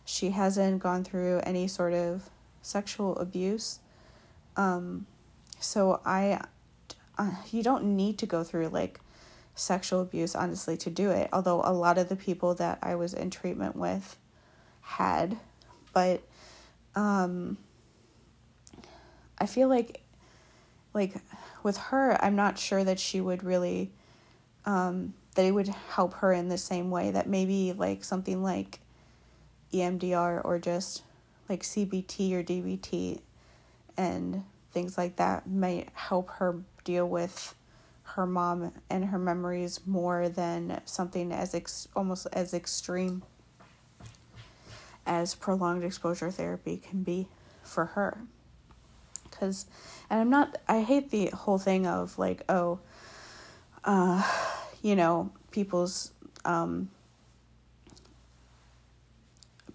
she 0.06 0.30
hasn't 0.30 0.84
gone 0.84 1.04
through 1.04 1.40
any 1.44 1.68
sort 1.68 1.94
of 1.94 2.30
sexual 2.62 3.18
abuse 3.18 3.80
um, 4.56 5.06
so 5.60 6.02
I, 6.06 6.44
uh, 7.18 7.32
you 7.52 7.64
don't 7.64 7.96
need 7.96 8.18
to 8.20 8.26
go 8.26 8.44
through 8.44 8.70
like 8.70 9.00
sexual 9.62 10.02
abuse, 10.02 10.36
honestly, 10.36 10.76
to 10.78 10.90
do 10.90 11.12
it. 11.12 11.30
Although 11.32 11.62
a 11.64 11.72
lot 11.74 11.98
of 11.98 12.10
the 12.10 12.16
people 12.16 12.56
that 12.56 12.80
I 12.82 12.96
was 12.96 13.14
in 13.14 13.30
treatment 13.30 13.76
with 13.76 14.18
had, 14.82 15.38
but 15.94 16.22
um, 16.96 17.58
I 19.38 19.46
feel 19.46 19.68
like, 19.68 20.02
like 20.94 21.14
with 21.64 21.78
her, 21.78 22.18
I'm 22.24 22.36
not 22.36 22.58
sure 22.58 22.84
that 22.84 23.00
she 23.00 23.22
would 23.22 23.44
really, 23.44 23.92
um, 24.66 25.14
that 25.36 25.46
it 25.46 25.52
would 25.52 25.68
help 25.68 26.16
her 26.16 26.34
in 26.34 26.50
the 26.50 26.58
same 26.58 26.90
way 26.92 27.12
that 27.12 27.30
maybe 27.30 27.74
like 27.74 28.04
something 28.04 28.44
like 28.44 28.80
EMDR 29.72 30.44
or 30.44 30.60
just 30.60 31.04
like 31.48 31.62
CBT 31.62 32.34
or 32.34 32.44
DBT 32.44 33.22
and 33.96 34.44
things 34.72 34.98
like 34.98 35.18
that 35.18 35.50
might 35.50 35.90
help 35.94 36.30
her 36.32 36.62
deal 36.84 37.08
with 37.08 37.54
her 38.16 38.26
mom 38.26 38.72
and 38.90 39.06
her 39.06 39.20
memories 39.20 39.80
more 39.86 40.30
than 40.30 40.82
something 40.86 41.32
as 41.32 41.54
ex- 41.56 41.88
almost 41.96 42.28
as 42.34 42.54
extreme 42.54 43.24
as 45.06 45.34
prolonged 45.36 45.84
exposure 45.84 46.30
therapy 46.32 46.78
can 46.78 47.04
be 47.04 47.28
for 47.64 47.86
her 47.86 48.22
because 49.24 49.66
and 50.10 50.20
i'm 50.20 50.30
not 50.30 50.58
i 50.68 50.82
hate 50.82 51.10
the 51.10 51.28
whole 51.28 51.58
thing 51.58 51.88
of 51.88 52.18
like 52.20 52.44
oh 52.50 52.80
uh 53.84 54.22
you 54.82 54.96
know 54.96 55.32
people's 55.52 56.12
um 56.46 56.90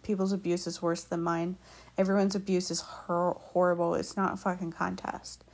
people's 0.03 0.33
abuse 0.33 0.67
is 0.67 0.81
worse 0.81 1.03
than 1.03 1.21
mine 1.21 1.57
everyone's 1.99 2.35
abuse 2.35 2.71
is 2.71 2.81
hor- 2.81 3.41
horrible. 3.41 3.95
It's 3.95 4.17
not 4.17 4.35
a 4.35 4.37
fucking 4.37 4.73
contest. 4.73 5.45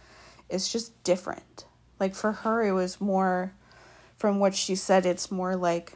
It's 0.49 0.71
just 0.71 1.03
different. 1.05 1.65
Like 2.03 2.17
for 2.17 2.33
her, 2.33 2.61
it 2.65 2.73
was 2.73 3.01
more, 3.01 3.53
from 4.17 4.41
what 4.41 4.57
she 4.57 4.75
said, 4.75 5.07
it's 5.07 5.31
more 5.31 5.55
like 5.55 5.93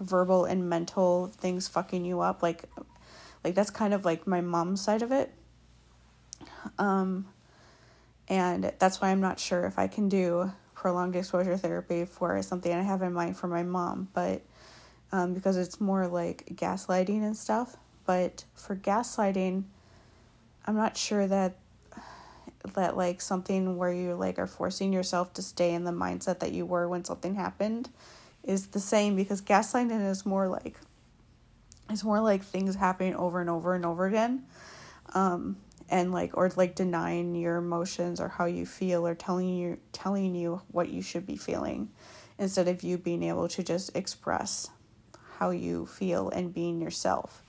verbal 0.00 0.46
and 0.46 0.70
mental 0.70 1.26
things 1.36 1.68
fucking 1.68 2.06
you 2.06 2.20
up. 2.20 2.42
Like, 2.42 2.64
like 3.44 3.54
that's 3.54 3.68
kind 3.68 3.92
of 3.92 4.06
like 4.06 4.26
my 4.26 4.40
mom's 4.40 4.80
side 4.80 5.02
of 5.02 5.12
it. 5.12 5.30
Um, 6.78 7.26
and 8.26 8.72
that's 8.78 9.02
why 9.02 9.10
I'm 9.10 9.20
not 9.20 9.38
sure 9.38 9.66
if 9.66 9.78
I 9.78 9.86
can 9.86 10.08
do 10.08 10.50
prolonged 10.74 11.14
exposure 11.14 11.58
therapy 11.58 12.06
for 12.06 12.40
something 12.40 12.72
I 12.72 12.80
have 12.80 13.02
in 13.02 13.12
mind 13.12 13.36
for 13.36 13.46
my 13.46 13.64
mom, 13.64 14.08
but 14.14 14.40
um, 15.12 15.34
because 15.34 15.58
it's 15.58 15.78
more 15.78 16.08
like 16.08 16.46
gaslighting 16.54 17.22
and 17.22 17.36
stuff. 17.36 17.76
But 18.06 18.44
for 18.54 18.76
gaslighting, 18.76 19.64
I'm 20.66 20.76
not 20.76 20.96
sure 20.96 21.26
that 21.26 21.58
that 22.72 22.96
like 22.96 23.20
something 23.20 23.76
where 23.76 23.92
you 23.92 24.14
like 24.14 24.38
are 24.38 24.46
forcing 24.46 24.92
yourself 24.92 25.32
to 25.34 25.42
stay 25.42 25.74
in 25.74 25.84
the 25.84 25.92
mindset 25.92 26.40
that 26.40 26.52
you 26.52 26.64
were 26.64 26.88
when 26.88 27.04
something 27.04 27.34
happened 27.34 27.90
is 28.42 28.68
the 28.68 28.80
same 28.80 29.14
because 29.14 29.42
gaslighting 29.42 30.10
is 30.10 30.24
more 30.24 30.48
like 30.48 30.76
it's 31.90 32.02
more 32.02 32.20
like 32.20 32.42
things 32.42 32.74
happening 32.74 33.14
over 33.14 33.40
and 33.40 33.50
over 33.50 33.74
and 33.74 33.84
over 33.84 34.06
again 34.06 34.44
um 35.14 35.56
and 35.90 36.12
like 36.12 36.36
or 36.36 36.50
like 36.56 36.74
denying 36.74 37.34
your 37.34 37.56
emotions 37.56 38.20
or 38.20 38.28
how 38.28 38.46
you 38.46 38.64
feel 38.64 39.06
or 39.06 39.14
telling 39.14 39.54
you 39.54 39.78
telling 39.92 40.34
you 40.34 40.60
what 40.70 40.88
you 40.88 41.02
should 41.02 41.26
be 41.26 41.36
feeling 41.36 41.90
instead 42.38 42.66
of 42.66 42.82
you 42.82 42.96
being 42.96 43.22
able 43.22 43.46
to 43.46 43.62
just 43.62 43.94
express 43.94 44.70
how 45.38 45.50
you 45.50 45.84
feel 45.84 46.30
and 46.30 46.54
being 46.54 46.80
yourself 46.80 47.44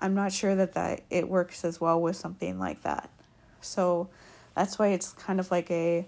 I'm 0.00 0.14
not 0.14 0.32
sure 0.32 0.54
that, 0.54 0.74
that 0.74 1.02
it 1.10 1.28
works 1.28 1.64
as 1.64 1.80
well 1.80 2.00
with 2.00 2.16
something 2.16 2.58
like 2.58 2.82
that. 2.82 3.10
So 3.60 4.08
that's 4.58 4.76
why 4.76 4.88
it's 4.88 5.12
kind 5.12 5.38
of 5.38 5.52
like 5.52 5.70
a, 5.70 6.04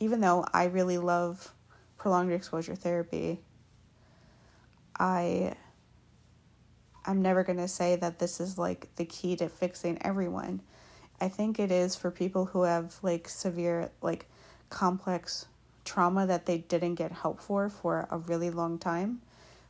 even 0.00 0.20
though 0.20 0.46
I 0.50 0.64
really 0.64 0.96
love 0.96 1.52
prolonged 1.98 2.32
exposure 2.32 2.74
therapy, 2.74 3.38
I, 4.98 5.52
I'm 7.04 7.20
never 7.20 7.44
going 7.44 7.58
to 7.58 7.68
say 7.68 7.96
that 7.96 8.18
this 8.18 8.40
is 8.40 8.56
like 8.56 8.88
the 8.96 9.04
key 9.04 9.36
to 9.36 9.50
fixing 9.50 9.98
everyone. 10.00 10.62
I 11.20 11.28
think 11.28 11.58
it 11.60 11.70
is 11.70 11.94
for 11.94 12.10
people 12.10 12.46
who 12.46 12.62
have 12.62 12.96
like 13.02 13.28
severe, 13.28 13.90
like 14.00 14.24
complex 14.70 15.44
trauma 15.84 16.26
that 16.26 16.46
they 16.46 16.56
didn't 16.56 16.94
get 16.94 17.12
help 17.12 17.42
for 17.42 17.68
for 17.68 18.08
a 18.10 18.16
really 18.16 18.48
long 18.48 18.78
time 18.78 19.20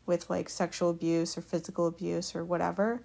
with 0.07 0.31
like 0.31 0.49
sexual 0.49 0.91
abuse 0.91 1.37
or 1.37 1.41
physical 1.41 1.89
abuse 1.89 2.37
or 2.37 2.45
whatever 2.45 3.03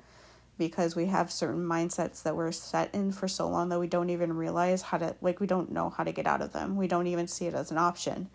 because 0.62 0.95
we 0.95 1.07
have 1.07 1.32
certain 1.32 1.66
mindsets 1.66 2.22
that 2.22 2.36
we're 2.36 2.51
set 2.51 2.93
in 2.93 3.12
for 3.12 3.28
so 3.28 3.49
long 3.49 3.70
that 3.70 3.80
we 3.80 3.88
don't 3.88 4.12
even 4.12 4.32
realize 4.32 4.84
how 4.84 4.99
to 4.99 5.16
like 5.20 5.39
we 5.39 5.47
don't 5.47 5.72
know 5.72 5.89
how 5.89 6.03
to 6.03 6.12
get 6.12 6.28
out 6.28 6.39
of 6.39 6.53
them. 6.53 6.76
We 6.76 6.88
don't 6.88 7.07
even 7.07 7.26
see 7.26 7.47
it 7.47 7.55
as 7.55 7.72
an 7.72 7.80
option 7.80 8.30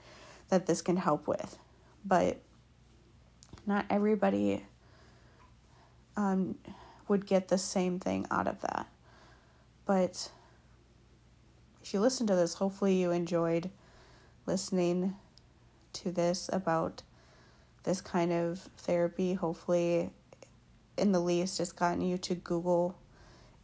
that 0.48 0.66
this 0.66 0.82
can 0.82 0.96
help 0.96 1.28
with. 1.28 1.56
But 2.04 2.38
not 3.64 3.86
everybody 3.88 4.64
um, 6.16 6.56
would 7.06 7.26
get 7.26 7.46
the 7.46 7.58
same 7.58 8.00
thing 8.00 8.26
out 8.28 8.48
of 8.48 8.60
that. 8.62 8.88
But 9.84 10.32
if 11.80 11.94
you 11.94 12.00
listen 12.00 12.26
to 12.26 12.34
this, 12.34 12.54
hopefully 12.54 12.96
you 12.96 13.12
enjoyed 13.12 13.70
listening 14.46 15.14
to 15.92 16.10
this 16.10 16.50
about 16.52 17.04
this 17.84 18.00
kind 18.00 18.32
of 18.32 18.68
therapy. 18.78 19.34
Hopefully 19.34 20.10
in 20.96 21.12
the 21.12 21.20
least 21.20 21.60
it's 21.60 21.72
gotten 21.72 22.00
you 22.00 22.18
to 22.18 22.34
Google 22.34 22.96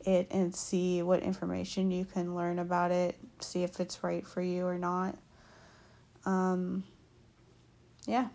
it 0.04 0.26
and 0.30 0.54
see 0.54 1.02
what 1.02 1.22
information 1.22 1.90
you 1.90 2.04
can 2.04 2.34
learn 2.34 2.58
about 2.58 2.90
it, 2.90 3.16
see 3.40 3.62
if 3.62 3.80
it's 3.80 4.02
right 4.02 4.26
for 4.26 4.42
you 4.42 4.66
or 4.66 4.78
not. 4.78 5.16
Um, 6.24 6.84
yeah. 8.06 8.28